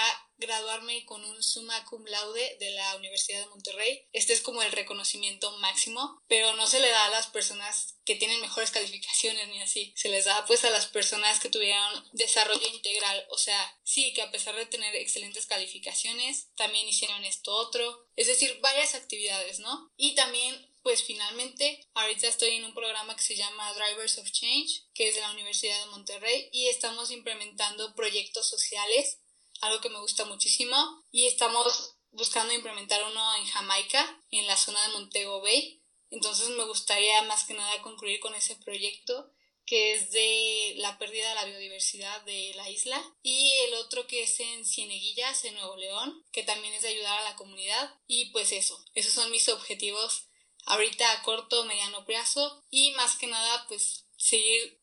graduarme 0.42 1.04
con 1.06 1.24
un 1.24 1.42
summa 1.42 1.84
cum 1.86 2.04
laude 2.04 2.56
de 2.60 2.70
la 2.70 2.96
Universidad 2.96 3.40
de 3.40 3.46
Monterrey. 3.46 4.06
Este 4.12 4.32
es 4.32 4.42
como 4.42 4.62
el 4.62 4.72
reconocimiento 4.72 5.50
máximo, 5.58 6.22
pero 6.28 6.54
no 6.54 6.66
se 6.66 6.80
le 6.80 6.90
da 6.90 7.06
a 7.06 7.10
las 7.10 7.28
personas 7.28 7.96
que 8.04 8.16
tienen 8.16 8.40
mejores 8.40 8.70
calificaciones 8.70 9.48
ni 9.48 9.62
así. 9.62 9.92
Se 9.96 10.08
les 10.08 10.24
da 10.24 10.44
pues 10.46 10.64
a 10.64 10.70
las 10.70 10.86
personas 10.86 11.40
que 11.40 11.48
tuvieron 11.48 12.08
desarrollo 12.12 12.66
integral, 12.68 13.26
o 13.30 13.38
sea, 13.38 13.80
sí 13.84 14.12
que 14.12 14.22
a 14.22 14.30
pesar 14.30 14.54
de 14.56 14.66
tener 14.66 14.94
excelentes 14.96 15.46
calificaciones, 15.46 16.48
también 16.56 16.88
hicieron 16.88 17.24
esto 17.24 17.54
otro, 17.54 18.06
es 18.16 18.26
decir, 18.26 18.58
varias 18.60 18.94
actividades, 18.94 19.60
¿no? 19.60 19.90
Y 19.96 20.14
también 20.14 20.68
pues 20.82 21.04
finalmente 21.04 21.86
ahorita 21.94 22.26
estoy 22.26 22.56
en 22.56 22.64
un 22.64 22.74
programa 22.74 23.14
que 23.16 23.22
se 23.22 23.36
llama 23.36 23.72
Drivers 23.74 24.18
of 24.18 24.30
Change, 24.30 24.84
que 24.94 25.08
es 25.08 25.14
de 25.14 25.20
la 25.20 25.30
Universidad 25.30 25.78
de 25.78 25.90
Monterrey, 25.90 26.48
y 26.52 26.68
estamos 26.68 27.10
implementando 27.10 27.94
proyectos 27.94 28.48
sociales 28.48 29.20
algo 29.62 29.80
que 29.80 29.88
me 29.88 30.00
gusta 30.00 30.26
muchísimo. 30.26 30.76
Y 31.10 31.26
estamos 31.26 31.96
buscando 32.10 32.52
implementar 32.52 33.02
uno 33.04 33.36
en 33.36 33.46
Jamaica, 33.46 34.22
en 34.30 34.46
la 34.46 34.56
zona 34.56 34.82
de 34.86 34.92
Montego 34.92 35.40
Bay. 35.40 35.82
Entonces 36.10 36.50
me 36.50 36.64
gustaría 36.64 37.22
más 37.22 37.44
que 37.44 37.54
nada 37.54 37.80
concluir 37.80 38.20
con 38.20 38.34
ese 38.34 38.56
proyecto 38.56 39.32
que 39.64 39.94
es 39.94 40.10
de 40.10 40.74
la 40.78 40.98
pérdida 40.98 41.28
de 41.28 41.34
la 41.36 41.44
biodiversidad 41.44 42.20
de 42.22 42.52
la 42.56 42.68
isla 42.68 43.02
y 43.22 43.52
el 43.66 43.74
otro 43.74 44.06
que 44.06 44.24
es 44.24 44.40
en 44.40 44.66
Cieneguillas, 44.66 45.44
en 45.44 45.54
Nuevo 45.54 45.76
León, 45.76 46.26
que 46.32 46.42
también 46.42 46.74
es 46.74 46.82
de 46.82 46.88
ayudar 46.88 47.20
a 47.20 47.30
la 47.30 47.36
comunidad 47.36 47.94
y 48.06 48.26
pues 48.32 48.52
eso, 48.52 48.84
esos 48.94 49.12
son 49.12 49.30
mis 49.30 49.48
objetivos 49.48 50.26
ahorita 50.66 51.12
a 51.12 51.22
corto, 51.22 51.64
mediano 51.64 52.04
plazo 52.04 52.64
y 52.70 52.90
más 52.92 53.16
que 53.16 53.28
nada 53.28 53.66
pues 53.68 54.06
seguir, 54.16 54.80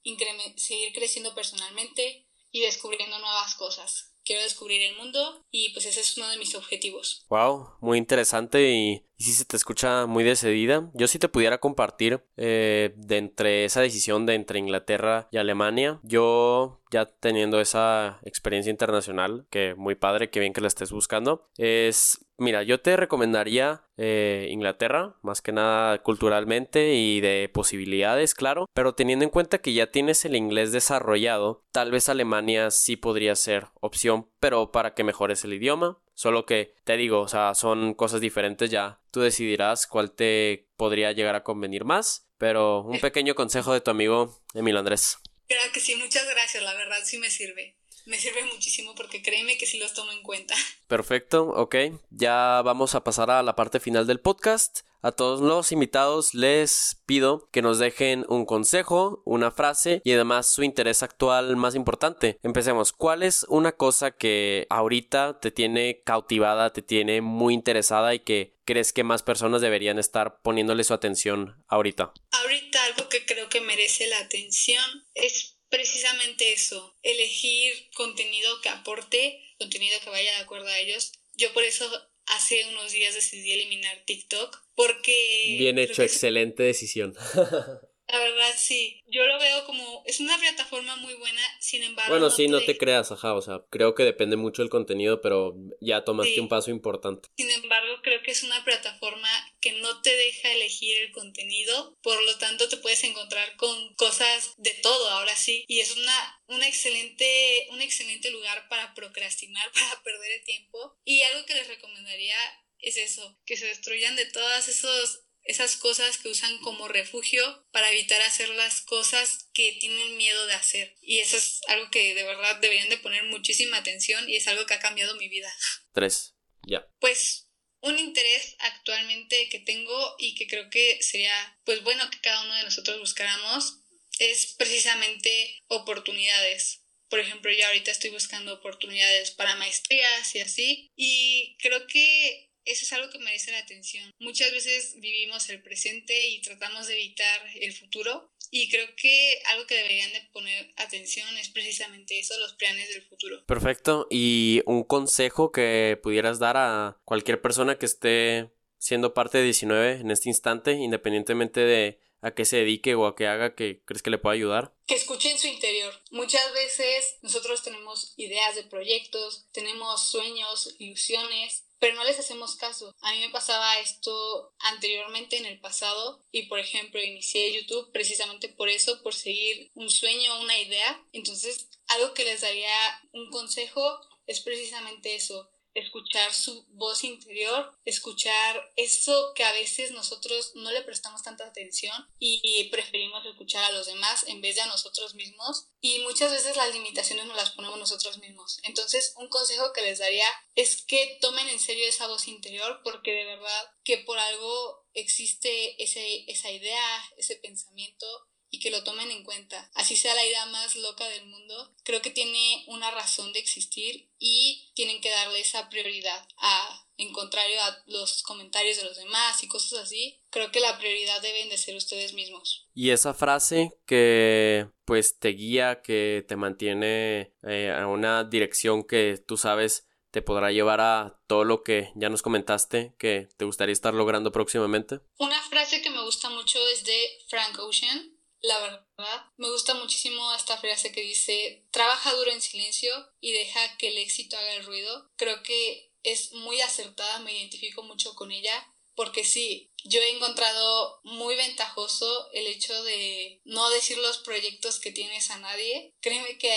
seguir 0.55 0.93
creciendo 0.93 1.35
personalmente 1.35 2.25
y 2.51 2.61
descubriendo 2.61 3.19
nuevas 3.19 3.55
cosas 3.55 4.13
quiero 4.29 4.43
descubrir 4.43 4.79
el 4.83 4.95
mundo 4.95 5.43
y 5.49 5.73
pues 5.73 5.87
ese 5.87 6.01
es 6.01 6.15
uno 6.15 6.29
de 6.29 6.37
mis 6.37 6.53
objetivos. 6.53 7.25
Wow, 7.29 7.69
muy 7.81 7.97
interesante 7.97 8.71
y, 8.71 9.03
y 9.17 9.23
si 9.23 9.31
se 9.31 9.43
te 9.43 9.57
escucha 9.57 10.05
muy 10.05 10.23
decidida. 10.23 10.91
Yo 10.93 11.07
si 11.07 11.17
te 11.17 11.29
pudiera 11.29 11.57
compartir 11.57 12.23
eh, 12.37 12.93
de 12.95 13.17
entre 13.17 13.65
esa 13.65 13.81
decisión 13.81 14.27
de 14.27 14.35
entre 14.35 14.59
Inglaterra 14.59 15.27
y 15.31 15.37
Alemania, 15.37 15.99
yo 16.03 16.79
ya 16.91 17.07
teniendo 17.07 17.59
esa 17.59 18.19
experiencia 18.21 18.69
internacional, 18.69 19.47
que 19.49 19.73
muy 19.73 19.95
padre, 19.95 20.29
que 20.29 20.39
bien 20.39 20.53
que 20.53 20.61
la 20.61 20.67
estés 20.67 20.91
buscando, 20.91 21.49
es, 21.57 22.23
mira, 22.39 22.63
yo 22.63 22.81
te 22.81 22.97
recomendaría 22.97 23.83
eh, 23.97 24.47
Inglaterra, 24.49 25.15
más 25.21 25.41
que 25.41 25.51
nada 25.51 26.01
culturalmente 26.01 26.93
y 26.95 27.21
de 27.21 27.49
posibilidades, 27.53 28.33
claro, 28.33 28.65
pero 28.73 28.95
teniendo 28.95 29.25
en 29.25 29.31
cuenta 29.31 29.59
que 29.59 29.73
ya 29.73 29.91
tienes 29.91 30.25
el 30.25 30.35
inglés 30.35 30.71
desarrollado, 30.71 31.63
tal 31.71 31.91
vez 31.91 32.09
Alemania 32.09 32.71
sí 32.71 32.95
podría 32.95 33.35
ser 33.35 33.67
opción, 33.81 34.29
pero 34.39 34.71
para 34.71 34.93
que 34.93 35.03
mejores 35.03 35.43
el 35.43 35.53
idioma. 35.53 35.99
Solo 36.13 36.45
que 36.45 36.75
te 36.83 36.97
digo, 36.97 37.21
o 37.21 37.27
sea, 37.29 37.55
son 37.55 37.93
cosas 37.93 38.19
diferentes 38.19 38.69
ya. 38.69 38.99
Tú 39.09 39.21
decidirás 39.21 39.87
cuál 39.87 40.11
te 40.11 40.67
podría 40.75 41.13
llegar 41.13 41.35
a 41.35 41.43
convenir 41.43 41.85
más. 41.85 42.29
Pero 42.37 42.81
un 42.81 42.99
pequeño 42.99 43.35
consejo 43.35 43.73
de 43.73 43.81
tu 43.81 43.91
amigo 43.91 44.41
Emilio 44.53 44.79
Andrés. 44.79 45.17
Claro 45.47 45.71
que 45.73 45.79
sí, 45.79 45.95
muchas 45.95 46.27
gracias, 46.29 46.63
la 46.63 46.73
verdad 46.73 46.99
sí 47.03 47.17
me 47.17 47.29
sirve. 47.29 47.78
Me 48.05 48.17
sirve 48.17 48.43
muchísimo 48.45 48.95
porque 48.95 49.21
créeme 49.21 49.57
que 49.57 49.65
sí 49.65 49.77
los 49.77 49.93
tomo 49.93 50.11
en 50.11 50.23
cuenta. 50.23 50.55
Perfecto, 50.87 51.49
ok. 51.49 51.75
Ya 52.09 52.61
vamos 52.63 52.95
a 52.95 53.03
pasar 53.03 53.31
a 53.31 53.43
la 53.43 53.55
parte 53.55 53.79
final 53.79 54.07
del 54.07 54.19
podcast. 54.19 54.81
A 55.01 55.13
todos 55.13 55.39
los 55.39 55.71
invitados 55.71 56.33
les 56.33 57.01
pido 57.05 57.47
que 57.51 57.61
nos 57.61 57.79
dejen 57.79 58.25
un 58.27 58.45
consejo, 58.45 59.21
una 59.25 59.49
frase 59.49 60.01
y 60.03 60.11
además 60.11 60.47
su 60.47 60.63
interés 60.63 61.03
actual 61.03 61.55
más 61.55 61.75
importante. 61.75 62.37
Empecemos. 62.43 62.91
¿Cuál 62.91 63.23
es 63.23 63.45
una 63.47 63.71
cosa 63.71 64.11
que 64.11 64.67
ahorita 64.69 65.39
te 65.39 65.51
tiene 65.51 66.01
cautivada, 66.03 66.73
te 66.73 66.81
tiene 66.81 67.21
muy 67.21 67.53
interesada 67.53 68.13
y 68.13 68.19
que 68.19 68.57
crees 68.65 68.91
que 68.91 69.05
más 69.05 69.23
personas 69.23 69.61
deberían 69.61 69.99
estar 69.99 70.41
poniéndole 70.41 70.83
su 70.83 70.93
atención 70.93 71.63
ahorita? 71.69 72.11
Ahorita 72.31 72.83
algo 72.83 73.07
que 73.07 73.25
creo 73.25 73.47
que 73.47 73.61
merece 73.61 74.05
la 74.07 74.19
atención 74.19 74.83
es 75.13 75.58
precisamente 75.69 76.53
eso, 76.53 76.97
elegir 77.03 77.89
contenido 77.95 78.61
que 78.61 78.69
aporte, 78.69 79.41
contenido 79.57 79.99
que 80.03 80.09
vaya 80.09 80.31
de 80.31 80.43
acuerdo 80.43 80.67
a 80.67 80.79
ellos. 80.79 81.13
Yo 81.35 81.53
por 81.53 81.63
eso 81.63 81.89
hace 82.25 82.65
unos 82.69 82.91
días 82.91 83.15
decidí 83.15 83.51
eliminar 83.51 84.03
TikTok 84.05 84.57
porque... 84.75 85.55
Bien 85.57 85.79
hecho, 85.79 86.03
excelente 86.03 86.63
decisión. 86.63 87.15
La 88.11 88.19
verdad 88.19 88.55
sí, 88.57 89.01
yo 89.07 89.25
lo 89.25 89.39
veo 89.39 89.65
como 89.65 90.03
es 90.05 90.19
una 90.19 90.37
plataforma 90.37 90.95
muy 90.95 91.13
buena, 91.13 91.41
sin 91.59 91.83
embargo. 91.83 92.11
Bueno, 92.11 92.29
sí, 92.29 92.47
no 92.47 92.61
te 92.61 92.77
creas, 92.77 93.11
ajá, 93.11 93.35
o 93.35 93.41
sea, 93.41 93.63
creo 93.69 93.93
que 93.93 94.03
depende 94.03 94.35
mucho 94.35 94.63
del 94.63 94.71
contenido, 94.71 95.21
pero 95.21 95.55
ya 95.79 96.03
tomaste 96.03 96.41
un 96.41 96.49
paso 96.49 96.71
importante. 96.71 97.29
Sin 97.37 97.51
embargo, 97.51 98.01
creo 98.01 98.21
que 98.23 98.31
es 98.31 98.43
una 98.43 98.63
plataforma 98.63 99.29
que 99.61 99.73
no 99.73 100.01
te 100.01 100.15
deja 100.15 100.51
elegir 100.53 100.97
el 100.97 101.11
contenido, 101.11 101.97
por 102.01 102.21
lo 102.23 102.37
tanto 102.37 102.67
te 102.67 102.77
puedes 102.77 103.03
encontrar 103.03 103.55
con 103.57 103.93
cosas 103.95 104.53
de 104.57 104.73
todo, 104.81 105.09
ahora 105.09 105.35
sí, 105.35 105.65
y 105.67 105.79
es 105.79 105.95
una, 105.95 106.41
una 106.47 106.67
excelente, 106.67 107.67
un 107.71 107.81
excelente 107.81 108.31
lugar 108.31 108.67
para 108.69 108.93
procrastinar, 108.95 109.71
para 109.73 110.01
perder 110.03 110.31
el 110.31 110.43
tiempo. 110.43 110.97
Y 111.05 111.21
algo 111.21 111.45
que 111.45 111.53
les 111.53 111.67
recomendaría 111.67 112.37
es 112.79 112.97
eso, 112.97 113.37
que 113.45 113.57
se 113.57 113.67
destruyan 113.67 114.15
de 114.15 114.25
todas 114.25 114.67
esos 114.67 115.25
esas 115.43 115.77
cosas 115.77 116.17
que 116.17 116.29
usan 116.29 116.57
como 116.59 116.87
refugio 116.87 117.67
para 117.71 117.91
evitar 117.91 118.21
hacer 118.21 118.49
las 118.49 118.81
cosas 118.81 119.49
que 119.53 119.77
tienen 119.79 120.17
miedo 120.17 120.45
de 120.47 120.53
hacer. 120.53 120.95
Y 121.01 121.19
eso 121.19 121.37
es 121.37 121.61
algo 121.67 121.89
que 121.89 122.13
de 122.13 122.23
verdad 122.23 122.57
deberían 122.57 122.89
de 122.89 122.97
poner 122.97 123.23
muchísima 123.23 123.77
atención 123.77 124.29
y 124.29 124.35
es 124.35 124.47
algo 124.47 124.65
que 124.65 124.75
ha 124.75 124.79
cambiado 124.79 125.15
mi 125.15 125.27
vida. 125.27 125.51
Tres, 125.93 126.35
ya. 126.67 126.87
Pues 126.99 127.47
un 127.81 127.97
interés 127.97 128.55
actualmente 128.59 129.49
que 129.49 129.59
tengo 129.59 130.15
y 130.19 130.35
que 130.35 130.47
creo 130.47 130.69
que 130.69 131.01
sería 131.01 131.33
pues 131.65 131.81
bueno 131.83 132.09
que 132.09 132.19
cada 132.19 132.43
uno 132.43 132.53
de 132.55 132.63
nosotros 132.63 132.99
buscáramos 132.99 133.79
es 134.19 134.53
precisamente 134.57 135.57
oportunidades. 135.67 136.81
Por 137.09 137.19
ejemplo, 137.19 137.51
yo 137.51 137.65
ahorita 137.65 137.89
estoy 137.89 138.11
buscando 138.11 138.53
oportunidades 138.53 139.31
para 139.31 139.55
maestrías 139.55 140.35
y 140.35 140.41
así. 140.41 140.91
Y 140.95 141.57
creo 141.59 141.87
que 141.87 142.48
eso 142.65 142.85
es 142.85 142.93
algo 142.93 143.09
que 143.09 143.19
merece 143.19 143.51
la 143.51 143.59
atención. 143.59 144.11
Muchas 144.19 144.51
veces 144.51 144.95
vivimos 144.97 145.49
el 145.49 145.61
presente 145.61 146.27
y 146.27 146.41
tratamos 146.41 146.87
de 146.87 146.93
evitar 146.93 147.41
el 147.55 147.73
futuro 147.73 148.31
y 148.51 148.69
creo 148.69 148.87
que 148.95 149.41
algo 149.45 149.67
que 149.67 149.75
deberían 149.75 150.11
de 150.11 150.21
poner 150.33 150.73
atención 150.77 151.27
es 151.37 151.49
precisamente 151.49 152.19
eso, 152.19 152.37
los 152.39 152.53
planes 152.53 152.89
del 152.89 153.03
futuro. 153.03 153.45
Perfecto. 153.45 154.07
¿Y 154.09 154.61
un 154.65 154.83
consejo 154.83 155.51
que 155.51 155.99
pudieras 156.01 156.39
dar 156.39 156.57
a 156.57 156.99
cualquier 157.05 157.41
persona 157.41 157.77
que 157.77 157.85
esté 157.85 158.49
siendo 158.79 159.13
parte 159.13 159.37
de 159.37 159.43
19 159.45 160.01
en 160.01 160.11
este 160.11 160.29
instante, 160.29 160.71
independientemente 160.73 161.59
de 161.59 161.99
a 162.21 162.31
qué 162.31 162.43
se 162.43 162.57
dedique 162.57 162.95
o 162.95 163.05
a 163.05 163.15
qué 163.15 163.27
haga 163.27 163.55
que 163.55 163.81
crees 163.85 164.01
que 164.01 164.09
le 164.09 164.17
pueda 164.17 164.33
ayudar? 164.33 164.73
Que 164.87 164.95
escuchen 164.95 165.37
su 165.37 165.47
interior. 165.47 165.93
Muchas 166.11 166.51
veces 166.53 167.17
nosotros 167.21 167.63
tenemos 167.63 168.13
ideas 168.17 168.55
de 168.55 168.63
proyectos, 168.63 169.45
tenemos 169.53 170.09
sueños, 170.09 170.75
ilusiones, 170.79 171.65
pero 171.79 171.95
no 171.95 172.03
les 172.03 172.19
hacemos 172.19 172.55
caso. 172.55 172.95
A 173.01 173.13
mí 173.13 173.19
me 173.19 173.29
pasaba 173.29 173.79
esto 173.79 174.53
anteriormente 174.59 175.37
en 175.37 175.45
el 175.45 175.59
pasado 175.59 176.23
y 176.31 176.43
por 176.43 176.59
ejemplo 176.59 177.01
inicié 177.01 177.53
YouTube 177.53 177.91
precisamente 177.91 178.49
por 178.49 178.69
eso, 178.69 179.01
por 179.01 179.13
seguir 179.13 179.71
un 179.75 179.89
sueño, 179.89 180.39
una 180.41 180.59
idea. 180.59 181.03
Entonces 181.13 181.69
algo 181.87 182.13
que 182.13 182.25
les 182.25 182.41
daría 182.41 182.69
un 183.13 183.29
consejo 183.31 183.99
es 184.27 184.41
precisamente 184.41 185.15
eso, 185.15 185.49
escuchar 185.73 186.33
su 186.33 186.65
voz 186.69 187.03
interior, 187.03 187.71
escuchar 187.85 188.71
eso 188.75 189.33
que 189.35 189.43
a 189.43 189.53
veces 189.53 189.91
nosotros 189.91 190.51
no 190.55 190.71
le 190.71 190.81
prestamos 190.81 191.23
tanta 191.23 191.45
atención 191.45 191.93
y 192.19 192.63
preferimos 192.65 193.25
escuchar 193.25 193.63
a 193.63 193.71
los 193.71 193.87
demás 193.87 194.23
en 194.27 194.41
vez 194.41 194.55
de 194.55 194.61
a 194.61 194.67
nosotros 194.67 195.15
mismos 195.15 195.69
y 195.81 195.99
muchas 195.99 196.31
veces 196.31 196.57
las 196.57 196.73
limitaciones 196.73 197.25
nos 197.25 197.37
las 197.37 197.51
ponemos 197.51 197.79
nosotros 197.79 198.17
mismos. 198.17 198.59
Entonces, 198.63 199.13
un 199.17 199.29
consejo 199.29 199.71
que 199.73 199.81
les 199.81 199.99
daría 199.99 200.27
es 200.55 200.83
que 200.83 201.17
tomen 201.21 201.47
en 201.49 201.59
serio 201.59 201.87
esa 201.87 202.07
voz 202.07 202.27
interior 202.27 202.81
porque 202.83 203.11
de 203.11 203.25
verdad 203.25 203.71
que 203.83 203.99
por 203.99 204.19
algo 204.19 204.85
existe 204.93 205.81
ese, 205.81 206.29
esa 206.29 206.51
idea, 206.51 207.03
ese 207.17 207.35
pensamiento 207.37 208.05
y 208.51 208.59
que 208.59 208.71
lo 208.71 208.83
tomen 208.83 209.11
en 209.11 209.23
cuenta. 209.23 209.69
Así 209.73 209.95
sea 209.95 210.15
la 210.15 210.25
idea 210.25 210.45
más 210.47 210.75
loca 210.75 211.07
del 211.07 211.25
mundo, 211.25 211.73
creo 211.83 212.01
que 212.01 212.09
tiene 212.09 212.63
una 212.67 212.91
razón 212.91 213.31
de 213.33 213.39
existir 213.39 214.09
y 214.17 214.71
tienen 214.75 215.01
que 215.01 215.09
darle 215.09 215.39
esa 215.39 215.69
prioridad 215.69 216.27
a, 216.37 216.87
en 216.97 217.11
contrario 217.13 217.61
a 217.61 217.83
los 217.87 218.23
comentarios 218.23 218.77
de 218.77 218.85
los 218.85 218.97
demás 218.97 219.43
y 219.43 219.47
cosas 219.47 219.79
así. 219.79 220.19
Creo 220.29 220.51
que 220.51 220.59
la 220.59 220.77
prioridad 220.77 221.21
deben 221.21 221.49
de 221.49 221.57
ser 221.57 221.75
ustedes 221.75 222.13
mismos. 222.13 222.67
Y 222.73 222.91
esa 222.91 223.13
frase 223.13 223.71
que 223.85 224.67
pues 224.85 225.19
te 225.19 225.29
guía, 225.29 225.81
que 225.81 226.25
te 226.27 226.35
mantiene 226.35 227.33
eh, 227.43 227.71
a 227.71 227.87
una 227.87 228.23
dirección 228.23 228.83
que 228.83 229.21
tú 229.25 229.37
sabes 229.37 229.85
te 230.11 230.21
podrá 230.21 230.51
llevar 230.51 230.81
a 230.81 231.19
todo 231.27 231.43
lo 231.43 231.63
que 231.63 231.91
ya 231.95 232.09
nos 232.09 232.21
comentaste 232.21 232.95
que 232.97 233.29
te 233.37 233.45
gustaría 233.45 233.73
estar 233.73 233.93
logrando 233.93 234.31
próximamente? 234.31 235.01
Una 235.17 235.39
frase 235.49 235.81
que 235.81 235.89
me 235.89 236.01
gusta 236.01 236.29
mucho 236.29 236.59
es 236.69 236.83
de 236.83 236.99
Frank 237.27 237.59
Ocean 237.59 238.18
la 238.41 238.59
verdad, 238.59 239.25
me 239.37 239.49
gusta 239.49 239.73
muchísimo 239.73 240.33
esta 240.33 240.57
frase 240.57 240.91
que 240.91 241.01
dice, 241.01 241.65
trabaja 241.71 242.13
duro 242.13 242.31
en 242.31 242.41
silencio 242.41 242.91
y 243.19 243.31
deja 243.33 243.77
que 243.77 243.89
el 243.89 243.97
éxito 243.97 244.37
haga 244.37 244.53
el 244.53 244.65
ruido. 244.65 245.09
Creo 245.17 245.43
que 245.43 245.91
es 246.03 246.31
muy 246.33 246.61
acertada, 246.61 247.19
me 247.19 247.37
identifico 247.37 247.83
mucho 247.83 248.15
con 248.15 248.31
ella, 248.31 248.67
porque 248.95 249.23
sí, 249.23 249.71
yo 249.85 250.01
he 250.01 250.09
encontrado 250.11 250.99
muy 251.03 251.35
ventajoso 251.35 252.29
el 252.33 252.47
hecho 252.47 252.83
de 252.83 253.41
no 253.45 253.69
decir 253.69 253.97
los 253.97 254.17
proyectos 254.19 254.79
que 254.79 254.91
tienes 254.91 255.31
a 255.31 255.37
nadie. 255.37 255.93
Créeme 256.01 256.37
que 256.37 256.51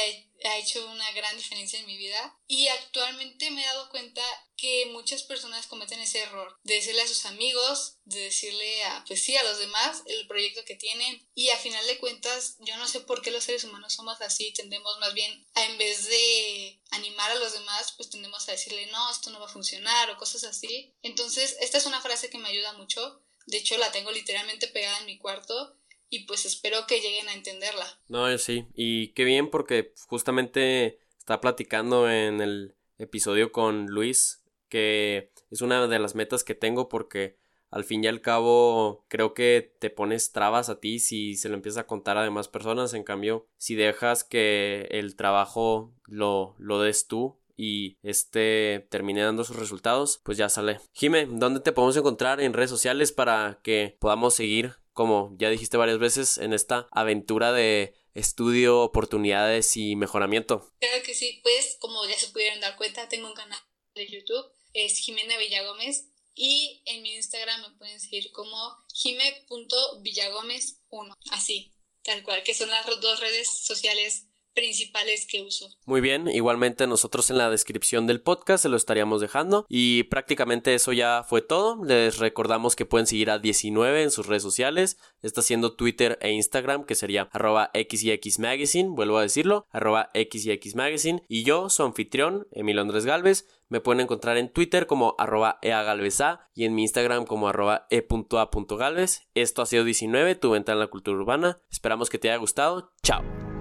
ha 0.44 0.58
hecho 0.58 0.84
una 0.90 1.10
gran 1.12 1.36
diferencia 1.36 1.78
en 1.78 1.86
mi 1.86 1.96
vida 1.96 2.38
y 2.46 2.68
actualmente 2.68 3.50
me 3.50 3.62
he 3.62 3.66
dado 3.66 3.88
cuenta 3.90 4.22
que 4.56 4.86
muchas 4.92 5.22
personas 5.22 5.66
cometen 5.66 6.00
ese 6.00 6.20
error 6.20 6.58
de 6.62 6.74
decirle 6.74 7.02
a 7.02 7.08
sus 7.08 7.24
amigos, 7.26 7.96
de 8.04 8.20
decirle 8.20 8.84
a, 8.84 9.04
pues 9.06 9.22
sí, 9.22 9.36
a 9.36 9.42
los 9.42 9.58
demás 9.58 10.02
el 10.06 10.26
proyecto 10.26 10.64
que 10.64 10.76
tienen 10.76 11.28
y 11.34 11.50
a 11.50 11.58
final 11.58 11.84
de 11.86 11.98
cuentas 11.98 12.56
yo 12.60 12.76
no 12.76 12.86
sé 12.86 13.00
por 13.00 13.22
qué 13.22 13.30
los 13.30 13.44
seres 13.44 13.64
humanos 13.64 13.94
somos 13.94 14.20
así, 14.20 14.52
tendemos 14.52 14.98
más 15.00 15.14
bien 15.14 15.46
a 15.54 15.64
en 15.64 15.78
vez 15.78 16.06
de 16.06 16.80
animar 16.90 17.30
a 17.30 17.36
los 17.36 17.52
demás, 17.52 17.92
pues 17.96 18.10
tendemos 18.10 18.48
a 18.48 18.52
decirle 18.52 18.86
no, 18.86 19.10
esto 19.10 19.30
no 19.30 19.40
va 19.40 19.46
a 19.46 19.52
funcionar 19.52 20.10
o 20.10 20.16
cosas 20.16 20.44
así. 20.44 20.94
Entonces, 21.02 21.56
esta 21.60 21.78
es 21.78 21.86
una 21.86 22.00
frase 22.00 22.30
que 22.30 22.38
me 22.38 22.48
ayuda 22.48 22.72
mucho. 22.74 23.22
De 23.46 23.58
hecho, 23.58 23.76
la 23.78 23.90
tengo 23.90 24.12
literalmente 24.12 24.68
pegada 24.68 24.98
en 24.98 25.06
mi 25.06 25.18
cuarto 25.18 25.76
y 26.12 26.26
pues 26.26 26.44
espero 26.44 26.86
que 26.86 27.00
lleguen 27.00 27.28
a 27.30 27.34
entenderla. 27.34 27.86
No, 28.08 28.36
sí, 28.36 28.66
y 28.74 29.08
qué 29.14 29.24
bien 29.24 29.48
porque 29.50 29.94
justamente 30.06 31.00
está 31.18 31.40
platicando 31.40 32.10
en 32.10 32.42
el 32.42 32.74
episodio 32.98 33.50
con 33.50 33.86
Luis 33.86 34.42
que 34.68 35.32
es 35.50 35.60
una 35.60 35.86
de 35.86 35.98
las 35.98 36.14
metas 36.14 36.44
que 36.44 36.54
tengo 36.54 36.88
porque 36.88 37.36
al 37.70 37.84
fin 37.84 38.04
y 38.04 38.06
al 38.06 38.20
cabo 38.20 39.06
creo 39.08 39.32
que 39.32 39.74
te 39.78 39.90
pones 39.90 40.32
trabas 40.32 40.68
a 40.68 40.80
ti 40.80 40.98
si 40.98 41.34
se 41.36 41.48
lo 41.48 41.54
empiezas 41.54 41.80
a 41.80 41.86
contar 41.86 42.18
a 42.18 42.24
demás 42.24 42.48
personas, 42.48 42.92
en 42.92 43.04
cambio 43.04 43.48
si 43.56 43.74
dejas 43.74 44.22
que 44.22 44.88
el 44.90 45.16
trabajo 45.16 45.94
lo, 46.04 46.54
lo 46.58 46.80
des 46.80 47.06
tú 47.06 47.38
y 47.56 47.98
este 48.02 48.86
termine 48.90 49.22
dando 49.22 49.44
sus 49.44 49.56
resultados, 49.56 50.20
pues 50.24 50.36
ya 50.36 50.48
sale. 50.48 50.80
Jime, 50.92 51.26
¿dónde 51.26 51.60
te 51.60 51.72
podemos 51.72 51.96
encontrar 51.96 52.40
en 52.40 52.52
redes 52.52 52.70
sociales 52.70 53.12
para 53.12 53.60
que 53.62 53.96
podamos 54.00 54.34
seguir 54.34 54.81
como 54.92 55.34
ya 55.38 55.50
dijiste 55.50 55.76
varias 55.76 55.98
veces, 55.98 56.38
en 56.38 56.52
esta 56.52 56.88
aventura 56.90 57.52
de 57.52 57.94
estudio, 58.14 58.80
oportunidades 58.80 59.76
y 59.76 59.96
mejoramiento. 59.96 60.72
Claro 60.80 61.02
que 61.04 61.14
sí, 61.14 61.40
pues 61.42 61.76
como 61.80 62.06
ya 62.06 62.18
se 62.18 62.28
pudieron 62.28 62.60
dar 62.60 62.76
cuenta, 62.76 63.08
tengo 63.08 63.28
un 63.28 63.34
canal 63.34 63.58
de 63.94 64.06
YouTube, 64.06 64.46
es 64.72 64.98
Jimena 64.98 65.36
Villagómez, 65.38 66.08
y 66.34 66.82
en 66.86 67.02
mi 67.02 67.14
Instagram 67.14 67.60
me 67.62 67.70
pueden 67.76 68.00
seguir 68.00 68.32
como 68.32 68.56
jime.villagómez1, 68.94 71.14
así, 71.30 71.74
tal 72.02 72.22
cual, 72.22 72.42
que 72.42 72.54
son 72.54 72.70
las 72.70 72.86
dos 72.86 73.20
redes 73.20 73.48
sociales 73.48 74.28
principales 74.54 75.26
que 75.26 75.42
uso. 75.42 75.68
Muy 75.86 76.00
bien, 76.00 76.28
igualmente 76.28 76.86
nosotros 76.86 77.30
en 77.30 77.38
la 77.38 77.50
descripción 77.50 78.06
del 78.06 78.20
podcast 78.20 78.62
se 78.62 78.68
lo 78.68 78.76
estaríamos 78.76 79.20
dejando 79.20 79.66
y 79.68 80.04
prácticamente 80.04 80.74
eso 80.74 80.92
ya 80.92 81.24
fue 81.28 81.42
todo. 81.42 81.84
Les 81.84 82.18
recordamos 82.18 82.76
que 82.76 82.86
pueden 82.86 83.06
seguir 83.06 83.30
a 83.30 83.38
19 83.38 84.02
en 84.02 84.10
sus 84.10 84.26
redes 84.26 84.42
sociales, 84.42 84.98
está 85.22 85.42
siendo 85.42 85.74
Twitter 85.74 86.18
e 86.20 86.32
Instagram 86.32 86.84
que 86.84 86.94
sería 86.94 87.28
arroba 87.32 87.70
xyxmagazine, 87.74 88.90
vuelvo 88.90 89.18
a 89.18 89.22
decirlo, 89.22 89.66
arroba 89.70 90.10
xyxmagazine 90.14 91.22
y 91.28 91.44
yo, 91.44 91.70
su 91.70 91.82
anfitrión, 91.82 92.46
Emilio 92.52 92.82
Andrés 92.82 93.06
Galvez, 93.06 93.46
me 93.72 93.80
pueden 93.80 94.00
encontrar 94.00 94.36
en 94.36 94.52
Twitter 94.52 94.86
como 94.86 95.14
arroba 95.16 95.58
eagalvesa 95.62 96.50
y 96.54 96.66
en 96.66 96.74
mi 96.74 96.82
Instagram 96.82 97.24
como 97.24 97.48
arroba 97.48 97.86
e.a.galvez. 97.88 99.22
Esto 99.34 99.62
ha 99.62 99.66
sido 99.66 99.84
19, 99.84 100.34
tu 100.34 100.50
ventana 100.50 100.74
en 100.74 100.80
la 100.80 100.86
cultura 100.88 101.16
urbana. 101.16 101.58
Esperamos 101.70 102.10
que 102.10 102.18
te 102.18 102.28
haya 102.28 102.36
gustado. 102.36 102.92
Chao. 103.02 103.51